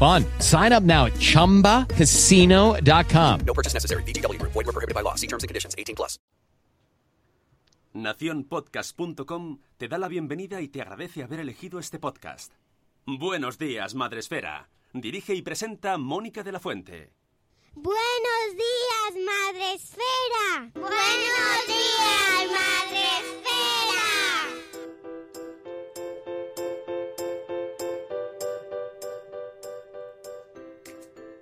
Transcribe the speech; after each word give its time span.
fun. 0.00 0.24
Sign 0.40 0.72
up 0.72 0.82
now 0.82 1.06
at 1.06 1.14
chumbacasino.com. 1.14 3.40
No 3.46 3.54
purchase 3.54 3.74
necessary. 3.74 4.02
VGW 4.04 4.38
Group. 4.38 4.52
Void 4.52 4.66
were 4.66 4.72
prohibited 4.72 4.94
by 4.94 5.02
law. 5.02 5.16
See 5.16 5.26
terms 5.26 5.42
and 5.44 5.48
conditions. 5.48 5.74
18 5.76 5.96
plus. 5.96 6.18
Naciónpodcast.com 7.92 9.58
te 9.76 9.88
da 9.88 9.98
la 9.98 10.06
bienvenida 10.08 10.60
y 10.60 10.68
te 10.68 10.80
agradece 10.80 11.24
haber 11.24 11.40
elegido 11.40 11.80
este 11.80 11.98
podcast. 11.98 12.52
Buenos 13.06 13.58
días, 13.58 13.94
Madresfera. 13.94 14.68
Dirige 14.92 15.34
y 15.34 15.42
presenta 15.42 15.98
Mónica 15.98 16.42
de 16.42 16.52
la 16.52 16.60
Fuente. 16.60 17.12
Buenos 17.74 18.54
días, 18.54 19.14
Madre 19.24 19.74
Esfera. 19.74 20.70
Buenos 20.74 21.66
días, 21.66 22.50
Madre 22.50 23.00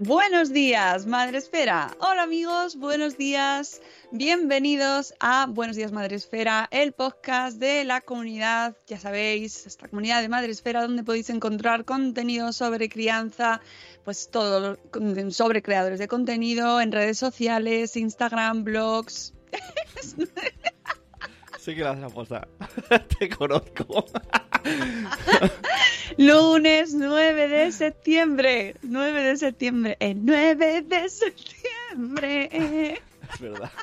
Buenos 0.01 0.53
días, 0.53 1.07
Madre 1.07 1.39
Esfera. 1.39 1.91
Hola 1.99 2.23
amigos, 2.23 2.77
buenos 2.77 3.19
días. 3.19 3.83
Bienvenidos 4.13 5.13
a 5.19 5.47
Buenos 5.47 5.75
días, 5.75 5.91
Madre 5.91 6.15
Esfera, 6.15 6.69
el 6.71 6.93
podcast 6.93 7.59
de 7.59 7.83
la 7.83 8.01
comunidad, 8.01 8.77
ya 8.87 9.01
sabéis, 9.01 9.67
esta 9.67 9.89
comunidad 9.89 10.23
de 10.23 10.29
Madre 10.29 10.53
Esfera 10.53 10.83
donde 10.83 11.03
podéis 11.03 11.31
encontrar 11.31 11.85
contenido 11.85 12.53
sobre 12.53 12.89
crianza, 12.89 13.61
pues 14.05 14.31
todo 14.31 14.79
sobre 15.31 15.63
creadores 15.63 15.99
de 15.99 16.07
contenido 16.07 16.81
en 16.81 16.93
redes 16.93 17.19
sociales, 17.19 17.97
Instagram, 17.97 18.63
blogs. 18.63 19.35
Sí 21.59 21.75
que 21.75 21.83
la 21.83 21.91
has. 21.91 23.09
Te 23.19 23.29
conozco. 23.29 24.07
Lunes 26.17 26.95
9 26.95 27.49
de 27.49 27.73
septiembre. 27.73 28.77
9 28.83 29.23
de 29.23 29.37
septiembre. 29.37 29.97
El 30.01 30.25
9 30.25 30.83
de 30.83 31.09
septiembre. 31.09 33.01
Es 33.33 33.41
verdad. 33.41 33.71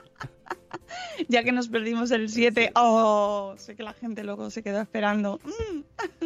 Ya 1.30 1.44
que 1.44 1.52
nos 1.52 1.68
perdimos 1.70 2.12
el 2.12 2.30
7. 2.30 2.72
Oh, 2.76 3.54
sé 3.58 3.76
que 3.76 3.84
la 3.84 3.94
gente 3.94 4.24
luego 4.24 4.50
se 4.50 4.62
quedó 4.64 4.82
esperando. 4.82 5.40
Mm, 5.44 5.80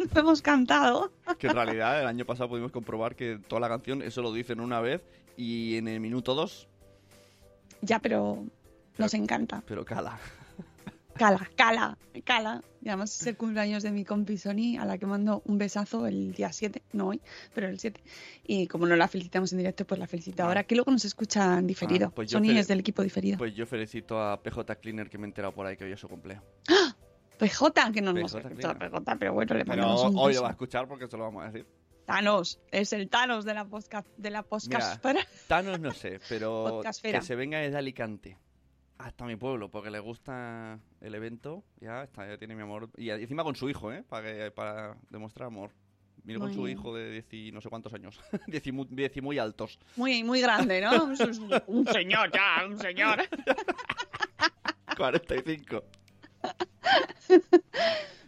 no 0.14 0.20
hemos 0.20 0.42
cantado. 0.42 1.12
Que 1.38 1.46
en 1.48 1.54
realidad 1.54 2.00
el 2.00 2.06
año 2.06 2.24
pasado 2.24 2.48
pudimos 2.48 2.72
comprobar 2.72 3.14
que 3.14 3.38
toda 3.48 3.60
la 3.60 3.68
canción 3.68 4.02
eso 4.02 4.20
lo 4.22 4.32
dicen 4.32 4.58
una 4.60 4.80
vez 4.80 5.00
y 5.36 5.76
en 5.76 5.86
el 5.88 6.00
minuto 6.00 6.34
2, 6.34 6.68
Ya, 7.82 7.98
pero 8.00 8.44
nos 8.98 9.14
encanta. 9.14 9.62
pero 9.66 9.84
cala. 9.84 10.18
Cala, 11.20 11.50
cala, 11.54 11.98
cala. 12.24 12.62
Y 12.80 12.88
además 12.88 13.14
es 13.14 13.26
el 13.26 13.36
cumpleaños 13.36 13.82
de 13.82 13.90
mi 13.90 14.06
compi 14.06 14.38
Sony, 14.38 14.78
a 14.80 14.86
la 14.86 14.96
que 14.96 15.04
mando 15.04 15.42
un 15.44 15.58
besazo 15.58 16.06
el 16.06 16.32
día 16.32 16.50
7, 16.50 16.82
no 16.94 17.08
hoy, 17.08 17.20
pero 17.54 17.68
el 17.68 17.78
7. 17.78 18.02
Y 18.44 18.66
como 18.68 18.86
no 18.86 18.96
la 18.96 19.06
felicitamos 19.06 19.52
en 19.52 19.58
directo, 19.58 19.86
pues 19.86 20.00
la 20.00 20.06
felicito 20.06 20.44
ahora, 20.44 20.64
que 20.64 20.76
luego 20.76 20.90
nos 20.90 21.04
escuchan 21.04 21.66
diferido. 21.66 22.06
Ah, 22.06 22.12
pues 22.14 22.30
Sony 22.30 22.56
es 22.56 22.68
del 22.68 22.80
equipo 22.80 23.02
diferido. 23.02 23.36
Pues 23.36 23.54
yo 23.54 23.66
felicito 23.66 24.18
a 24.18 24.42
PJ 24.42 24.76
Cleaner 24.76 25.10
que 25.10 25.18
me 25.18 25.26
he 25.26 25.28
enterado 25.28 25.52
por 25.52 25.66
ahí 25.66 25.76
que 25.76 25.84
hoy 25.84 25.92
es 25.92 26.00
su 26.00 26.08
cumpleaños. 26.08 26.42
PJ, 27.38 27.92
que 27.92 28.00
no 28.00 28.14
nos 28.14 28.34
escucha. 28.34 28.78
PJ, 28.78 29.16
pero 29.18 29.34
bueno, 29.34 29.56
le 29.56 29.66
Pero 29.66 29.76
mandamos 29.76 30.04
un 30.04 30.16
hoy 30.16 30.32
lo 30.32 30.40
va 30.40 30.48
a 30.48 30.52
escuchar 30.52 30.88
porque 30.88 31.06
se 31.06 31.18
lo 31.18 31.24
vamos 31.24 31.42
a 31.44 31.50
decir. 31.50 31.66
Thanos, 32.06 32.62
es 32.70 32.94
el 32.94 33.10
Thanos 33.10 33.44
de 33.44 33.52
la 33.52 33.66
podcast, 33.66 34.08
de 34.16 34.30
la 34.30 34.42
podcast. 34.42 35.04
Mira, 35.04 35.20
Thanos 35.48 35.80
no 35.80 35.92
sé, 35.92 36.18
pero 36.30 36.80
que 37.02 37.20
se 37.20 37.34
venga 37.34 37.58
desde 37.58 37.76
Alicante 37.76 38.38
hasta 39.04 39.24
mi 39.24 39.36
pueblo 39.36 39.70
porque 39.70 39.90
le 39.90 39.98
gusta 39.98 40.78
el 41.00 41.14
evento. 41.14 41.64
Ya 41.80 42.02
está, 42.04 42.26
ya 42.28 42.38
tiene 42.38 42.54
mi 42.54 42.62
amor. 42.62 42.90
Y 42.96 43.10
encima 43.10 43.42
con 43.44 43.56
su 43.56 43.68
hijo, 43.68 43.92
¿eh? 43.92 44.02
Para, 44.08 44.26
que- 44.26 44.50
para 44.50 44.96
demostrar 45.10 45.46
amor. 45.48 45.70
Vino 46.22 46.38
con 46.38 46.52
su 46.52 46.64
bien. 46.64 46.78
hijo 46.78 46.94
de 46.94 47.10
diez 47.12 47.32
y 47.32 47.50
no 47.50 47.60
sé 47.62 47.70
cuántos 47.70 47.94
años. 47.94 48.20
diez, 48.46 48.66
y 48.66 48.72
mu- 48.72 48.84
diez 48.88 49.16
y 49.16 49.20
muy 49.22 49.38
altos. 49.38 49.78
Muy, 49.96 50.22
muy 50.22 50.40
grande, 50.42 50.80
¿no? 50.82 51.04
Un 51.66 51.86
señor 51.86 52.30
ya, 52.32 52.66
un 52.66 52.78
señor. 52.78 53.20
45. 54.96 55.82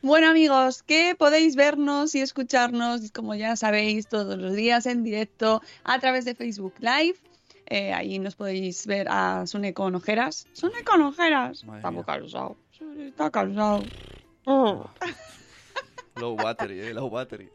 Bueno 0.01 0.29
amigos, 0.31 0.83
que 0.83 1.15
podéis 1.17 1.55
vernos 1.55 2.15
y 2.15 2.21
escucharnos, 2.21 3.13
como 3.13 3.35
ya 3.35 3.55
sabéis, 3.57 4.09
todos 4.09 4.37
los 4.39 4.55
días 4.55 4.87
en 4.87 5.05
directo 5.05 5.63
a 5.85 5.99
través 6.01 6.25
de 6.25 6.35
Facebook 6.35 6.75
Live. 6.81 7.17
Eh, 7.67 7.93
ahí 7.93 8.19
nos 8.19 8.35
podéis 8.37 8.87
ver 8.87 9.07
a 9.11 9.47
Sune 9.47 9.73
con 9.73 9.95
ojeras. 9.95 10.47
Sune 10.53 10.85
con 10.85 11.01
ojeras. 11.03 11.65
Madre 11.65 11.79
Está 11.79 11.91
muy 11.91 12.05
mía. 12.05 12.07
cansado. 12.07 12.57
Sune 12.71 13.09
Está 13.09 13.31
cansado. 13.31 13.83
Oh. 14.45 14.85
Low 16.17 16.37
battery, 16.37 16.81
eh, 16.81 16.95
low 16.95 17.09
battery. 17.09 17.49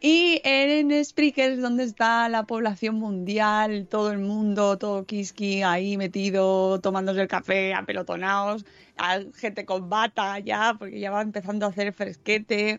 Y 0.00 0.40
en 0.44 1.04
Spreaker, 1.04 1.60
donde 1.60 1.82
está 1.82 2.28
la 2.28 2.44
población 2.44 2.94
mundial, 2.94 3.88
todo 3.90 4.12
el 4.12 4.18
mundo, 4.18 4.78
todo 4.78 5.04
Kiski 5.04 5.62
ahí 5.62 5.96
metido, 5.96 6.80
tomándose 6.80 7.20
el 7.20 7.28
café, 7.28 7.74
apelotonados, 7.74 8.64
a 8.96 9.18
gente 9.34 9.64
con 9.66 9.90
bata 9.90 10.38
ya, 10.38 10.76
porque 10.78 11.00
ya 11.00 11.10
va 11.10 11.20
empezando 11.20 11.66
a 11.66 11.70
hacer 11.70 11.92
fresquete, 11.92 12.78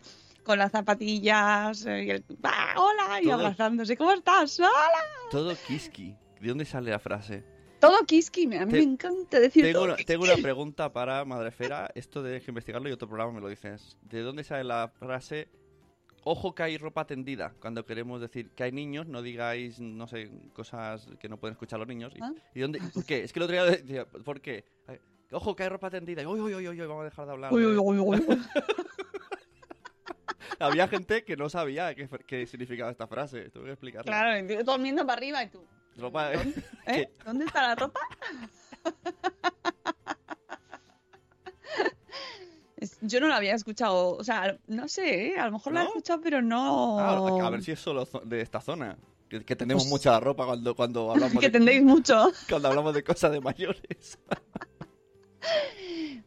con 0.50 0.58
las 0.58 0.72
zapatillas, 0.72 1.86
eh, 1.86 2.02
y 2.06 2.10
el, 2.10 2.24
¡Ah, 2.42 2.74
hola, 2.76 3.20
y 3.20 3.24
Todo- 3.26 3.34
abrazándose, 3.34 3.96
¿cómo 3.96 4.10
estás? 4.10 4.58
¡Hola! 4.58 4.68
Todo 5.30 5.54
kiski. 5.68 6.16
¿De 6.40 6.48
dónde 6.48 6.64
sale 6.64 6.90
la 6.90 6.98
frase? 6.98 7.44
Todo 7.78 8.04
Kiski, 8.04 8.44
a 8.56 8.66
mí 8.66 8.72
Te- 8.72 8.78
me 8.78 8.82
encanta 8.82 9.38
decir 9.38 9.62
Tengo 9.64 9.78
todo 9.78 9.84
una, 9.94 9.96
tengo 10.04 10.24
una 10.24 10.36
pregunta 10.36 10.92
para 10.92 11.24
Madrefera. 11.24 11.88
Esto 11.94 12.20
de 12.22 12.40
que 12.40 12.50
investigarlo 12.50 12.88
y 12.88 12.92
otro 12.92 13.06
programa 13.08 13.32
me 13.32 13.40
lo 13.40 13.48
dices. 13.48 13.96
¿De 14.02 14.22
dónde 14.22 14.42
sale 14.42 14.64
la 14.64 14.88
frase 14.88 15.48
Ojo 16.24 16.52
que 16.54 16.64
hay 16.64 16.76
ropa 16.78 17.06
tendida? 17.06 17.54
Cuando 17.60 17.86
queremos 17.86 18.20
decir 18.20 18.50
que 18.50 18.64
hay 18.64 18.72
niños, 18.72 19.06
no 19.06 19.22
digáis, 19.22 19.80
no 19.80 20.08
sé, 20.08 20.30
cosas 20.52 21.08
que 21.20 21.28
no 21.28 21.38
pueden 21.38 21.52
escuchar 21.52 21.78
los 21.78 21.86
niños. 21.88 22.12
¿Y, 22.16 22.22
¿Ah? 22.22 22.32
¿y 22.54 22.60
dónde? 22.60 22.80
¿Por 22.92 23.04
qué? 23.06 23.22
Es 23.22 23.32
que 23.32 23.38
el 23.38 23.44
otro 23.44 23.52
día 23.54 23.64
decía, 23.64 24.04
¿por 24.04 24.40
qué? 24.40 24.64
Ojo 25.30 25.54
que 25.54 25.62
hay 25.62 25.68
ropa 25.68 25.88
tendida. 25.90 26.28
Uy, 26.28 26.40
uy, 26.40 26.66
uy, 26.68 26.80
vamos 26.80 27.02
a 27.02 27.04
dejar 27.04 27.24
de 27.26 27.32
hablar. 27.32 27.52
Uy, 27.54 27.64
uy, 27.64 27.76
uy, 27.78 27.98
uy. 28.00 28.26
Había 30.58 30.88
gente 30.88 31.24
que 31.24 31.36
no 31.36 31.48
sabía 31.48 31.94
qué, 31.94 32.08
qué 32.26 32.46
significaba 32.46 32.90
esta 32.90 33.06
frase. 33.06 33.50
Tuve 33.50 33.66
que 33.66 33.70
explicarlo. 33.72 34.06
Claro, 34.06 34.64
durmiendo 34.64 35.02
para 35.06 35.14
arriba 35.18 35.42
y 35.44 35.48
tú. 35.48 35.64
Ropa, 35.96 36.32
¿Eh? 36.86 37.10
¿Dónde 37.24 37.44
está 37.46 37.62
la 37.68 37.74
ropa? 37.74 38.00
Yo 43.02 43.20
no 43.20 43.28
la 43.28 43.36
había 43.36 43.54
escuchado, 43.54 44.16
o 44.16 44.24
sea, 44.24 44.56
no 44.66 44.88
sé, 44.88 45.28
¿eh? 45.34 45.38
a 45.38 45.44
lo 45.46 45.52
mejor 45.52 45.74
la 45.74 45.82
he 45.82 45.86
escuchado, 45.86 46.20
pero 46.22 46.40
no. 46.40 46.98
Ah, 46.98 47.46
a 47.46 47.50
ver 47.50 47.62
si 47.62 47.72
es 47.72 47.78
solo 47.80 48.08
de 48.24 48.40
esta 48.40 48.60
zona. 48.60 48.96
Que, 49.28 49.44
que 49.44 49.54
tenemos 49.54 49.84
Pues- 49.84 49.90
mucha 49.92 50.18
ropa 50.18 50.46
cuando, 50.46 50.74
cuando, 50.74 51.10
hablamos 51.12 51.38
que 51.38 51.46
de, 51.46 51.50
tendréis 51.52 51.82
mucho. 51.82 52.32
cuando 52.48 52.68
hablamos 52.68 52.94
de 52.94 53.04
cosas 53.04 53.32
de 53.32 53.40
mayores. 53.40 54.18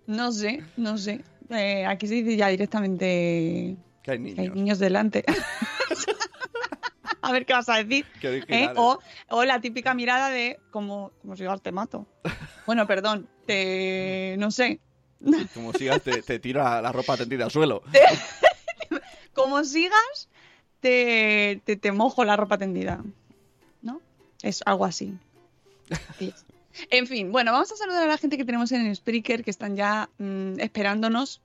No 0.06 0.32
sé, 0.32 0.64
no 0.78 0.98
sé. 0.98 1.24
Eh, 1.50 1.86
aquí 1.86 2.08
se 2.08 2.16
dice 2.16 2.38
ya 2.38 2.48
directamente 2.50 3.76
Que 4.04 4.12
hay 4.12 4.34
que 4.36 4.42
hay 4.42 4.50
niños. 4.50 4.80
delante. 4.80 5.24
a 7.22 7.32
ver 7.32 7.46
qué 7.46 7.54
vas 7.54 7.70
a 7.70 7.84
decir. 7.84 8.06
¿eh? 8.22 8.70
O, 8.76 9.00
o 9.30 9.46
la 9.46 9.62
típica 9.62 9.94
mirada 9.94 10.30
de 10.30 10.60
como, 10.72 11.12
como 11.22 11.36
si 11.36 11.44
digas 11.44 11.62
te 11.62 11.72
mato. 11.72 12.06
Bueno, 12.66 12.86
perdón, 12.86 13.28
te. 13.46 14.36
no 14.38 14.52
sé. 14.52 14.80
Como 15.54 15.74
sigas, 15.74 16.02
te, 16.02 16.22
te 16.22 16.40
tira 16.40 16.82
la 16.82 16.92
ropa 16.92 17.16
tendida 17.18 17.46
al 17.46 17.52
suelo. 17.52 17.82
Como 19.34 19.64
sigas, 19.64 20.30
te, 20.80 21.62
te, 21.64 21.76
te 21.78 21.92
mojo 21.92 22.24
la 22.26 22.36
ropa 22.36 22.58
tendida. 22.58 23.04
¿No? 23.82 24.02
Es 24.42 24.62
algo 24.66 24.86
así. 24.86 25.14
Sí. 26.20 26.34
En 26.90 27.08
fin, 27.08 27.32
bueno, 27.32 27.52
vamos 27.52 27.72
a 27.72 27.76
saludar 27.76 28.04
a 28.04 28.08
la 28.08 28.18
gente 28.18 28.38
que 28.38 28.46
tenemos 28.46 28.72
en 28.72 28.86
el 28.86 28.96
Spreaker, 28.96 29.44
que 29.44 29.52
están 29.52 29.76
ya 29.76 30.10
mm, 30.18 30.60
esperándonos. 30.60 31.42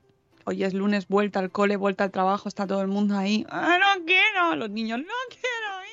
Hoy 0.49 0.65
es 0.65 0.73
lunes, 0.73 1.09
vuelta 1.09 1.41
al 1.41 1.51
cole, 1.51 1.77
vuelta 1.77 2.05
al 2.05 2.11
trabajo, 2.11 2.49
está 2.49 2.67
todo 2.67 2.81
el 2.81 2.89
mundo 2.89 3.15
ahí. 3.19 3.45
"Ah, 3.51 3.77
no 3.79 4.03
quiero, 4.07 4.57
los 4.57 4.71
niños, 4.71 4.99
no 4.99 5.13
quiero 5.29 5.85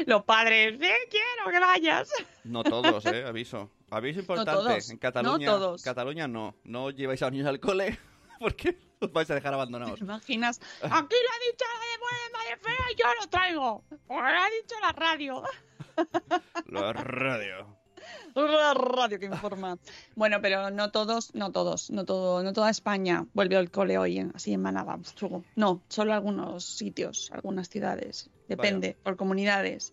ir. 0.00 0.06
Los 0.08 0.24
padres, 0.24 0.78
sí 0.80 0.88
quiero 1.10 1.50
que 1.52 1.58
vayas. 1.60 2.08
No 2.44 2.64
todos, 2.64 3.04
eh, 3.04 3.24
aviso. 3.26 3.70
Aviso 3.90 4.20
importante. 4.20 4.52
todos, 4.52 4.90
En 4.90 4.96
Cataluña, 4.96 5.46
no 5.50 5.58
todos. 5.58 5.82
Cataluña 5.82 6.26
no. 6.26 6.54
No 6.64 6.88
lleváis 6.92 7.20
a 7.20 7.26
los 7.26 7.32
niños 7.32 7.46
al 7.48 7.60
cole 7.60 7.98
porque 8.40 8.78
os 9.00 9.12
vais 9.12 9.30
a 9.30 9.34
dejar 9.34 9.52
abandonados. 9.52 9.98
¿Te 9.98 10.04
imaginas? 10.04 10.58
Aquí 10.80 10.88
lo 10.90 10.90
ha 10.90 11.50
dicho 11.50 11.64
la 11.68 11.80
de 11.84 12.32
Madre 12.32 12.56
Fea 12.62 12.86
y 12.90 12.94
yo 12.96 13.06
lo 13.20 13.28
traigo. 13.28 13.84
Porque 14.06 14.22
lo 14.32 14.40
ha 14.40 14.48
dicho 14.62 14.74
la 14.80 14.92
radio. 14.92 15.42
La 16.68 16.92
radio. 16.94 17.76
La 18.34 18.74
radio 18.74 19.18
que 19.20 19.26
informa. 19.26 19.78
Bueno, 20.16 20.38
pero 20.42 20.70
no 20.70 20.90
todos, 20.90 21.34
no 21.34 21.52
todos, 21.52 21.90
no 21.90 22.04
todo, 22.04 22.42
no 22.42 22.52
toda 22.52 22.70
España 22.70 23.26
vuelve 23.32 23.56
al 23.56 23.70
cole 23.70 23.96
hoy, 23.98 24.18
en- 24.18 24.32
así 24.34 24.52
en 24.52 24.60
manada. 24.62 24.98
No, 25.56 25.82
solo 25.88 26.12
algunos 26.14 26.64
sitios, 26.64 27.30
algunas 27.32 27.68
ciudades. 27.68 28.30
Depende, 28.48 28.96
por 29.02 29.16
comunidades. 29.16 29.92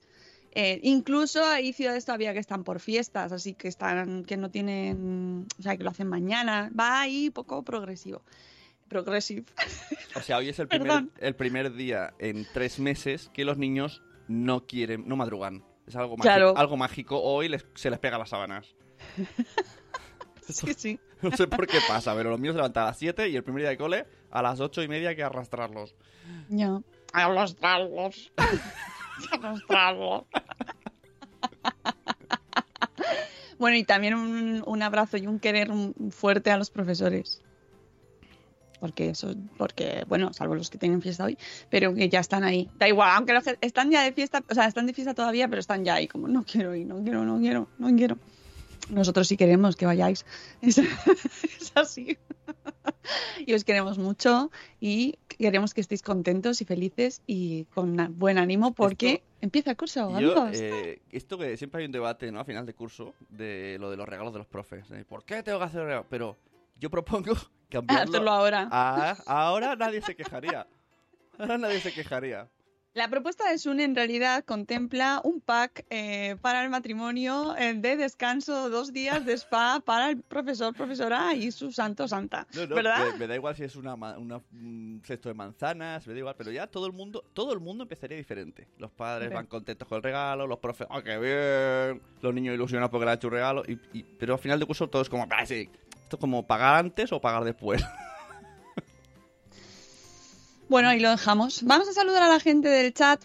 Eh, 0.53 0.79
incluso 0.83 1.45
hay 1.45 1.71
ciudades 1.71 2.03
todavía 2.03 2.33
que 2.33 2.39
están 2.39 2.63
por 2.65 2.79
fiestas, 2.81 3.31
así 3.31 3.53
que 3.53 3.67
están, 3.69 4.25
que 4.25 4.35
no 4.37 4.49
tienen, 4.51 5.45
o 5.59 5.61
sea, 5.61 5.77
que 5.77 5.83
lo 5.83 5.91
hacen 5.91 6.07
mañana. 6.07 6.69
Va 6.77 6.99
ahí 7.01 7.29
poco 7.29 7.63
progresivo. 7.63 8.21
Progressive. 8.89 9.45
O 10.15 10.19
sea, 10.21 10.37
hoy 10.37 10.49
es 10.49 10.59
el 10.59 10.67
primer, 10.67 11.05
el 11.19 11.35
primer 11.35 11.73
día 11.73 12.13
en 12.19 12.45
tres 12.53 12.79
meses 12.79 13.29
que 13.33 13.45
los 13.45 13.57
niños 13.57 14.01
no 14.27 14.65
quieren, 14.67 15.07
no 15.07 15.15
madrugan. 15.15 15.63
Es 15.87 15.95
algo 15.95 16.17
mágico. 16.17 16.21
Claro. 16.23 16.53
Algo 16.57 16.77
mágico. 16.77 17.21
Hoy 17.21 17.49
les- 17.49 17.65
se 17.75 17.89
les 17.89 17.99
pega 17.99 18.17
las 18.17 18.29
sábanas. 18.29 18.75
Es 20.47 20.61
que 20.61 20.73
sí. 20.73 20.99
No 21.21 21.31
sé 21.37 21.47
por 21.47 21.67
qué 21.67 21.77
pasa, 21.87 22.15
pero 22.15 22.31
los 22.31 22.39
míos 22.39 22.53
se 22.53 22.57
levantan 22.57 22.83
a 22.83 22.87
las 22.87 22.97
7 22.97 23.29
y 23.29 23.35
el 23.35 23.43
primer 23.43 23.61
día 23.61 23.69
de 23.69 23.77
cole 23.77 24.07
a 24.31 24.41
las 24.41 24.59
ocho 24.59 24.81
y 24.81 24.87
media 24.87 25.09
hay 25.09 25.15
que 25.15 25.23
arrastrarlos. 25.23 25.93
Ya. 26.49 26.81
Arrastrarlos. 27.13 28.31
Arrastrarlos. 29.31 30.23
Bueno, 33.59 33.77
y 33.77 33.83
también 33.83 34.15
un, 34.15 34.63
un 34.65 34.81
abrazo 34.81 35.17
y 35.17 35.27
un 35.27 35.39
querer 35.39 35.69
fuerte 36.09 36.49
a 36.49 36.57
los 36.57 36.71
profesores. 36.71 37.41
Porque 38.81 39.09
eso, 39.11 39.33
porque, 39.57 40.03
bueno, 40.09 40.33
salvo 40.33 40.55
los 40.55 40.69
que 40.69 40.77
tienen 40.77 41.01
fiesta 41.01 41.23
hoy, 41.23 41.37
pero 41.69 41.93
que 41.93 42.09
ya 42.09 42.19
están 42.19 42.43
ahí. 42.43 42.67
Da 42.77 42.87
igual, 42.89 43.11
aunque 43.15 43.31
los 43.31 43.43
que 43.45 43.57
están 43.61 43.91
ya 43.91 44.03
de 44.03 44.11
fiesta, 44.11 44.43
o 44.49 44.53
sea, 44.53 44.65
están 44.65 44.87
de 44.87 44.93
fiesta 44.93 45.13
todavía, 45.13 45.47
pero 45.47 45.59
están 45.61 45.85
ya 45.85 45.93
ahí, 45.93 46.07
como 46.07 46.27
no 46.27 46.43
quiero 46.43 46.75
ir, 46.75 46.87
no 46.87 47.01
quiero, 47.01 47.23
no 47.23 47.39
quiero, 47.39 47.69
no 47.77 47.95
quiero. 47.95 48.17
Nosotros 48.89 49.27
sí 49.27 49.37
queremos 49.37 49.75
que 49.77 49.85
vayáis. 49.85 50.25
Es, 50.61 50.77
es 50.79 51.71
así. 51.75 52.17
Y 53.45 53.53
os 53.53 53.63
queremos 53.63 53.97
mucho 53.97 54.51
y 54.79 55.15
queremos 55.27 55.73
que 55.73 55.81
estéis 55.81 56.01
contentos 56.03 56.61
y 56.61 56.65
felices 56.65 57.21
y 57.25 57.65
con 57.73 57.95
buen 58.17 58.37
ánimo 58.37 58.73
porque 58.73 59.13
Esto- 59.13 59.25
empieza 59.41 59.71
el 59.71 59.77
curso, 59.77 59.99
Yo, 60.09 60.15
amigos. 60.17 60.49
eh, 60.59 61.01
esto 61.11 61.37
que 61.37 61.57
siempre 61.57 61.81
hay 61.81 61.85
un 61.87 61.91
debate, 61.91 62.31
¿no? 62.31 62.39
A 62.39 62.45
final 62.45 62.65
de 62.65 62.73
curso, 62.73 63.13
de 63.29 63.77
lo 63.79 63.89
de 63.89 63.97
los 63.97 64.07
regalos 64.07 64.33
de 64.33 64.39
los 64.39 64.47
profes. 64.47 64.87
de 64.89 65.03
¿Por 65.03 65.23
qué 65.25 65.41
tengo 65.43 65.57
que 65.59 65.65
hacer 65.65 65.83
regalos? 65.83 66.05
Pero 66.09 66.37
yo 66.81 66.89
propongo 66.89 67.33
cambiarlo. 67.69 68.09
Hacerlo 68.11 68.31
ahora. 68.31 68.67
a- 68.69 69.15
ahora 69.25 69.75
nadie 69.77 70.01
se 70.01 70.15
quejaría. 70.15 70.67
Ahora 71.39 71.57
nadie 71.57 71.79
se 71.79 71.93
quejaría. 71.93 72.49
La 72.93 73.07
propuesta 73.07 73.49
de 73.49 73.57
Sun 73.57 73.79
en 73.79 73.95
realidad 73.95 74.43
contempla 74.43 75.21
un 75.23 75.39
pack 75.39 75.85
eh, 75.89 76.35
para 76.41 76.61
el 76.61 76.69
matrimonio 76.69 77.55
eh, 77.55 77.73
de 77.73 77.95
descanso, 77.95 78.69
dos 78.69 78.91
días 78.91 79.25
de 79.25 79.31
spa 79.37 79.79
para 79.79 80.09
el 80.09 80.21
profesor, 80.21 80.75
profesora 80.75 81.33
y 81.33 81.53
su 81.53 81.71
santo 81.71 82.05
santa. 82.09 82.45
No, 82.53 82.67
no, 82.67 82.75
¿Verdad? 82.75 83.13
Me, 83.13 83.19
me 83.19 83.27
da 83.27 83.35
igual 83.35 83.55
si 83.55 83.63
es 83.63 83.77
una, 83.77 83.93
una- 83.95 84.41
un 84.51 85.01
cesto 85.05 85.29
de 85.29 85.35
manzanas, 85.35 86.05
me 86.05 86.11
da 86.11 86.19
igual, 86.19 86.35
pero 86.37 86.51
ya 86.51 86.67
todo 86.67 86.85
el 86.85 86.91
mundo, 86.91 87.23
todo 87.31 87.53
el 87.53 87.61
mundo 87.61 87.83
empezaría 87.83 88.17
diferente. 88.17 88.67
Los 88.77 88.91
padres 88.91 89.29
van 89.35 89.45
contentos 89.45 89.87
con 89.87 89.95
el 89.95 90.03
regalo, 90.03 90.45
los 90.45 90.59
profes, 90.59 90.85
¡ah, 90.89 91.01
qué 91.01 91.17
bien! 91.17 92.01
Los 92.21 92.33
niños 92.33 92.55
ilusionados 92.55 92.91
porque 92.91 93.05
le 93.05 93.11
ha 93.11 93.13
hecho 93.13 93.27
un 93.27 93.33
regalo, 93.35 93.63
y, 93.65 93.79
y- 93.93 94.03
pero 94.03 94.33
al 94.33 94.39
final 94.39 94.59
de 94.59 94.65
curso 94.65 94.89
todo 94.89 95.01
es 95.01 95.07
como, 95.07 95.25
"Ah, 95.31 95.45
sí, 95.45 95.69
esto 96.11 96.17
es 96.17 96.21
como 96.21 96.45
pagar 96.45 96.75
antes 96.75 97.13
o 97.13 97.21
pagar 97.21 97.45
después. 97.45 97.81
Bueno, 100.67 100.87
ahí 100.87 101.01
lo 101.01 101.09
dejamos. 101.09 101.63
Vamos 101.63 101.89
a 101.89 101.91
saludar 101.91 102.23
a 102.23 102.29
la 102.29 102.39
gente 102.39 102.69
del 102.69 102.93
chat 102.93 103.21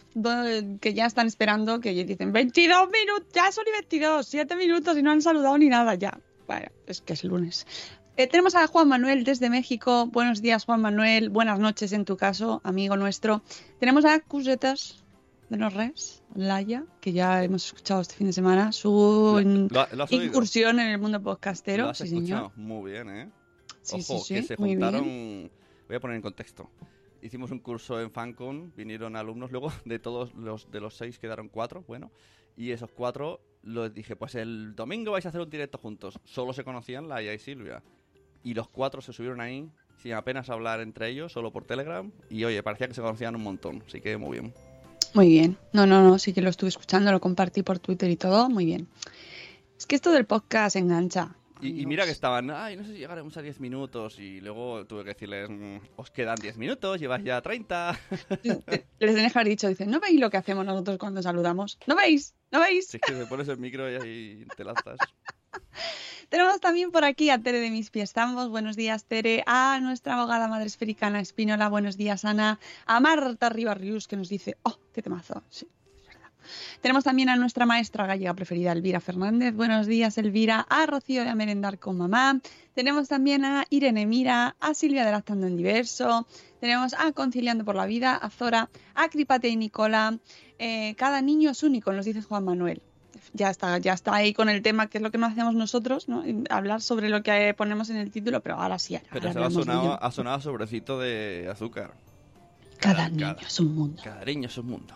que 0.80 0.94
ya 0.94 1.06
están 1.06 1.28
esperando, 1.28 1.78
que 1.78 1.92
dicen 1.92 2.32
22 2.32 2.90
minutos, 2.90 3.28
ya 3.32 3.52
son 3.52 3.62
y 3.68 3.70
22, 3.70 4.26
7 4.26 4.56
minutos 4.56 4.98
y 4.98 5.02
no 5.04 5.12
han 5.12 5.22
saludado 5.22 5.56
ni 5.56 5.68
nada 5.68 5.94
ya. 5.94 6.18
Bueno, 6.48 6.66
es 6.88 7.02
que 7.02 7.12
es 7.12 7.22
lunes. 7.22 7.64
Eh, 8.16 8.26
tenemos 8.26 8.56
a 8.56 8.66
Juan 8.66 8.88
Manuel 8.88 9.22
desde 9.22 9.48
México. 9.48 10.06
Buenos 10.06 10.42
días, 10.42 10.64
Juan 10.64 10.80
Manuel. 10.80 11.30
Buenas 11.30 11.60
noches 11.60 11.92
en 11.92 12.04
tu 12.04 12.16
caso, 12.16 12.60
amigo 12.64 12.96
nuestro. 12.96 13.42
Tenemos 13.78 14.04
a 14.06 14.18
Cusetas 14.18 15.04
de 15.48 15.56
los 15.56 15.72
Res, 15.72 16.22
Laia, 16.34 16.84
que 17.00 17.12
ya 17.12 17.44
hemos 17.44 17.66
escuchado 17.66 18.00
este 18.00 18.14
fin 18.14 18.26
de 18.26 18.32
semana, 18.32 18.72
su 18.72 19.38
incursión 20.10 20.80
en 20.80 20.88
el 20.88 20.98
mundo 20.98 21.22
podcastero. 21.22 21.84
¿Lo 21.84 21.90
has 21.90 21.98
sí, 21.98 22.08
señor. 22.08 22.50
Muy 22.56 22.90
bien, 22.90 23.10
¿eh? 23.10 23.30
Sí, 23.82 23.96
Ojo, 24.00 24.18
sí, 24.24 24.34
que 24.34 24.42
se 24.42 24.56
juntaron... 24.56 25.04
bien. 25.04 25.50
Voy 25.86 25.96
a 25.96 26.00
poner 26.00 26.16
en 26.16 26.22
contexto. 26.22 26.68
Hicimos 27.22 27.50
un 27.50 27.60
curso 27.60 28.00
en 28.00 28.10
FanCon, 28.10 28.72
vinieron 28.76 29.16
alumnos, 29.16 29.52
luego 29.52 29.72
de 29.84 29.98
todos 29.98 30.34
los 30.34 30.70
de 30.70 30.80
los 30.80 30.96
seis 30.96 31.18
quedaron 31.18 31.48
cuatro, 31.48 31.84
bueno, 31.86 32.10
y 32.56 32.72
esos 32.72 32.90
cuatro 32.90 33.40
los 33.62 33.92
dije, 33.92 34.16
pues 34.16 34.34
el 34.34 34.74
domingo 34.74 35.12
vais 35.12 35.26
a 35.26 35.28
hacer 35.28 35.40
un 35.40 35.50
directo 35.50 35.78
juntos. 35.78 36.18
Solo 36.24 36.52
se 36.52 36.64
conocían 36.64 37.08
Laia 37.08 37.34
y 37.34 37.38
Silvia. 37.38 37.82
Y 38.42 38.54
los 38.54 38.68
cuatro 38.68 39.00
se 39.00 39.12
subieron 39.12 39.40
ahí 39.40 39.68
sin 39.98 40.12
apenas 40.12 40.50
hablar 40.50 40.80
entre 40.80 41.08
ellos, 41.08 41.32
solo 41.32 41.52
por 41.52 41.64
Telegram, 41.64 42.12
y 42.30 42.44
oye, 42.44 42.62
parecía 42.62 42.86
que 42.86 42.94
se 42.94 43.00
conocían 43.00 43.34
un 43.34 43.42
montón, 43.42 43.82
así 43.86 44.00
que 44.00 44.16
muy 44.16 44.38
bien. 44.38 44.54
Muy 45.14 45.28
bien. 45.28 45.56
No, 45.72 45.86
no, 45.86 46.02
no, 46.02 46.18
sí 46.18 46.32
que 46.32 46.42
lo 46.42 46.50
estuve 46.50 46.68
escuchando, 46.68 47.10
lo 47.12 47.20
compartí 47.20 47.62
por 47.62 47.78
Twitter 47.78 48.10
y 48.10 48.16
todo. 48.16 48.48
Muy 48.48 48.64
bien. 48.66 48.88
Es 49.78 49.86
que 49.86 49.96
esto 49.96 50.10
del 50.12 50.26
podcast 50.26 50.76
engancha. 50.76 51.34
Y, 51.60 51.80
y 51.80 51.86
mira 51.86 52.04
que 52.04 52.10
estaban, 52.10 52.50
ay, 52.50 52.76
no 52.76 52.84
sé 52.84 52.92
si 52.92 52.98
llegaremos 52.98 53.34
a 53.38 53.40
10 53.42 53.60
minutos, 53.60 54.18
y 54.18 54.42
luego 54.42 54.84
tuve 54.86 55.04
que 55.04 55.14
decirles, 55.14 55.48
"Mm, 55.48 55.76
os 55.96 56.10
quedan 56.10 56.36
10 56.36 56.58
minutos, 56.58 57.00
llevas 57.00 57.24
ya 57.24 57.40
30. 57.40 57.98
Les 58.42 59.14
tenés 59.14 59.32
que 59.32 59.38
haber 59.38 59.48
dicho, 59.48 59.66
dicen, 59.66 59.90
¿no 59.90 59.98
veis 59.98 60.20
lo 60.20 60.28
que 60.28 60.36
hacemos 60.36 60.66
nosotros 60.66 60.98
cuando 60.98 61.22
saludamos? 61.22 61.78
¿No 61.86 61.96
veis? 61.96 62.34
¿No 62.50 62.60
veis? 62.60 62.88
Si 62.88 62.98
es 62.98 63.00
que 63.00 63.14
me 63.14 63.24
pones 63.24 63.48
el 63.48 63.56
micro 63.56 63.90
y 63.90 63.94
ahí 63.96 64.46
te 64.54 64.64
lanzas. 64.64 64.98
Tenemos 66.28 66.60
también 66.60 66.90
por 66.90 67.04
aquí 67.04 67.30
a 67.30 67.38
Tere 67.38 67.60
de 67.60 67.70
Mis 67.70 67.90
Pies 67.90 68.12
Tambos. 68.12 68.48
Buenos 68.48 68.74
días, 68.74 69.04
Tere. 69.04 69.44
A 69.46 69.78
nuestra 69.80 70.14
abogada 70.14 70.48
madre 70.48 70.66
esfericana 70.66 71.20
Espínola. 71.20 71.68
Buenos 71.68 71.96
días, 71.96 72.24
Ana. 72.24 72.58
A 72.84 72.98
Marta 72.98 73.48
Ribarrius, 73.48 74.08
que 74.08 74.16
nos 74.16 74.28
dice, 74.28 74.56
oh, 74.64 74.76
qué 74.92 75.02
temazo. 75.02 75.44
Sí. 75.50 75.68
Tenemos 76.80 77.04
también 77.04 77.28
a 77.28 77.36
nuestra 77.36 77.64
maestra 77.64 78.06
gallega 78.06 78.34
preferida, 78.34 78.72
Elvira 78.72 78.98
Fernández. 78.98 79.54
Buenos 79.54 79.86
días, 79.86 80.18
Elvira. 80.18 80.66
A 80.68 80.86
Rocío 80.86 81.22
de 81.22 81.30
A 81.30 81.36
Merendar 81.36 81.78
con 81.78 81.96
Mamá. 81.96 82.40
Tenemos 82.74 83.06
también 83.06 83.44
a 83.44 83.64
Irene 83.70 84.04
Mira, 84.04 84.56
a 84.58 84.74
Silvia 84.74 85.04
de 85.04 85.12
Lactando 85.12 85.46
en 85.46 85.56
Diverso. 85.56 86.26
Tenemos 86.58 86.92
a 86.94 87.12
Conciliando 87.12 87.64
por 87.64 87.76
la 87.76 87.86
Vida, 87.86 88.16
a 88.16 88.30
Zora, 88.30 88.68
a 88.96 89.08
Cripate 89.10 89.48
y 89.48 89.56
Nicola. 89.56 90.18
Eh, 90.58 90.96
cada 90.96 91.22
niño 91.22 91.50
es 91.50 91.62
único, 91.62 91.92
nos 91.92 92.04
dice 92.04 92.20
Juan 92.22 92.44
Manuel 92.44 92.82
ya 93.32 93.50
está, 93.50 93.78
ya 93.78 93.92
está 93.92 94.14
ahí 94.14 94.32
con 94.32 94.48
el 94.48 94.62
tema, 94.62 94.88
que 94.88 94.98
es 94.98 95.02
lo 95.02 95.10
que 95.10 95.18
no 95.18 95.26
hacemos 95.26 95.54
nosotros, 95.54 96.08
¿no? 96.08 96.24
Hablar 96.50 96.80
sobre 96.82 97.08
lo 97.08 97.22
que 97.22 97.54
ponemos 97.56 97.90
en 97.90 97.96
el 97.96 98.10
título, 98.10 98.40
pero 98.40 98.56
ahora 98.56 98.78
sí. 98.78 98.94
ahora 98.96 99.06
Pero 99.12 99.32
se 99.32 99.38
ha 99.38 99.50
sonado, 99.50 99.82
ello. 99.82 99.98
ha 100.02 100.10
sonado 100.12 100.40
sobrecito 100.40 100.98
de 100.98 101.48
azúcar. 101.50 101.94
Cada 102.78 102.94
cada- 102.96 103.08
niño 103.10 103.26
cada- 103.36 103.46
es 103.48 103.60
un 103.60 103.74
mundo. 103.74 104.02
Cada 104.04 104.24
niño 104.24 104.48
es 104.48 104.58
un 104.58 104.66
mundo. 104.66 104.94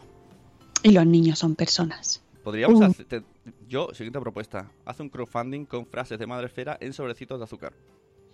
Y 0.83 0.93
los 0.93 1.07
niños 1.07 1.39
son 1.39 1.55
personas. 1.57 2.23
Podríamos 2.45 2.81
Uh. 2.81 2.85
hacer... 2.85 3.05
te- 3.07 3.23
yo, 3.69 3.89
siguiente 3.93 4.21
propuesta. 4.21 4.71
Haz 4.87 5.01
un 5.01 5.09
crowdfunding 5.11 5.65
con 5.67 5.87
frases 5.87 6.19
de 6.19 6.27
madre 6.27 6.47
esfera 6.47 6.77
en 6.81 6.93
sobrecitos 6.93 7.39
de 7.39 7.45
azúcar. 7.45 7.73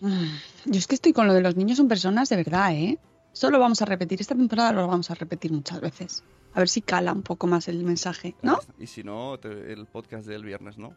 Mm, 0.00 0.24
Yo 0.66 0.78
es 0.78 0.86
que 0.86 0.94
estoy 0.94 1.12
con 1.12 1.26
lo 1.26 1.32
de 1.34 1.40
los 1.40 1.56
niños 1.56 1.78
son 1.78 1.88
personas 1.88 2.28
de 2.28 2.36
verdad, 2.36 2.72
¿eh? 2.74 2.98
Solo 3.32 3.58
vamos 3.58 3.82
a 3.82 3.84
repetir, 3.84 4.20
esta 4.20 4.34
temporada 4.34 4.72
lo 4.72 4.86
vamos 4.86 5.10
a 5.10 5.14
repetir 5.14 5.52
muchas 5.52 5.80
veces. 5.80 6.22
A 6.56 6.60
ver 6.60 6.68
si 6.70 6.80
cala 6.80 7.12
un 7.12 7.22
poco 7.22 7.46
más 7.46 7.68
el 7.68 7.84
mensaje, 7.84 8.34
¿no? 8.42 8.58
Y 8.78 8.86
si 8.86 9.04
no, 9.04 9.38
te- 9.38 9.72
el 9.72 9.86
podcast 9.86 10.26
del 10.26 10.42
viernes, 10.42 10.78
¿no? 10.78 10.94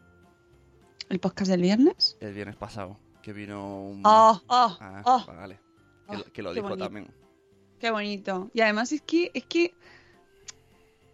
El 1.10 1.20
podcast 1.20 1.50
del 1.50 1.60
viernes. 1.60 2.16
El 2.20 2.32
viernes 2.32 2.56
pasado, 2.56 2.98
que 3.22 3.32
vino 3.34 3.82
un... 3.84 4.00
¡Oh, 4.04 4.40
oh, 4.46 4.76
Ah, 4.80 5.02
oh! 5.04 5.24
vale. 5.26 5.56
Que, 6.08 6.16
Oh, 6.16 6.18
lo- 6.18 6.24
que 6.32 6.42
lo 6.42 6.54
dijo 6.54 6.68
bonito. 6.68 6.84
también. 6.86 7.14
Qué 7.78 7.90
bonito. 7.90 8.50
Y 8.54 8.62
además 8.62 8.90
es 8.92 9.02
que, 9.02 9.30
es 9.34 9.44
que 9.44 9.74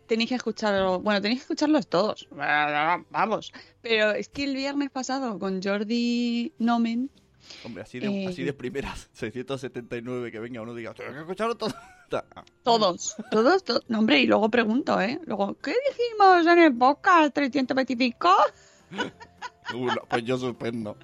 tenéis 0.06 0.28
que 0.28 0.36
escucharlo, 0.36 1.00
bueno, 1.00 1.20
tenéis 1.20 1.40
que 1.40 1.44
escucharlos 1.44 1.88
todos. 1.88 2.28
Vamos. 3.10 3.52
Pero 3.82 4.12
es 4.12 4.28
que 4.28 4.44
el 4.44 4.54
viernes 4.54 4.90
pasado 4.90 5.38
con 5.40 5.60
Jordi 5.62 6.52
Nomen, 6.58 7.10
Hombre, 7.64 7.82
así 7.84 8.00
de, 8.00 8.06
Eh, 8.08 8.26
así 8.28 8.42
de 8.44 8.52
primeras, 8.52 9.08
679, 9.12 10.30
que 10.32 10.38
venga 10.40 10.62
uno 10.62 10.72
y 10.72 10.76
diga, 10.78 10.94
tengo 10.94 11.12
que 11.12 11.20
escucharlo 11.20 11.56
todo. 11.56 11.74
Todos, 12.62 13.16
todos, 13.30 13.64
todos. 13.64 13.82
No, 13.88 13.98
hombre, 13.98 14.20
y 14.20 14.26
luego 14.26 14.48
pregunto, 14.50 15.00
¿eh? 15.00 15.20
Luego, 15.26 15.56
¿qué 15.62 15.74
dijimos 15.90 16.46
en 16.46 16.58
el 16.58 16.76
podcast 16.76 17.34
325? 17.34 18.28
Uh, 19.74 19.86
no, 19.86 19.96
pues 20.08 20.24
yo 20.24 20.38
suspendo. 20.38 20.96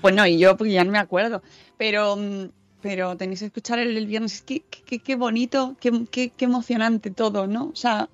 Pues 0.00 0.14
no, 0.14 0.26
y 0.26 0.38
yo 0.38 0.56
porque 0.56 0.72
ya 0.72 0.84
no 0.84 0.92
me 0.92 0.98
acuerdo. 0.98 1.42
Pero, 1.76 2.16
mm, 2.16 2.50
pero 2.80 3.16
tenéis 3.16 3.40
que 3.40 3.46
escuchar 3.46 3.78
el, 3.78 3.96
el 3.96 4.06
viernes. 4.06 4.42
Qué, 4.42 4.62
qué, 4.62 4.98
qué 4.98 5.16
bonito, 5.16 5.76
qué, 5.80 6.06
qué, 6.10 6.30
qué 6.30 6.44
emocionante 6.44 7.10
todo, 7.10 7.46
¿no? 7.46 7.66
O 7.66 7.76
sea, 7.76 8.08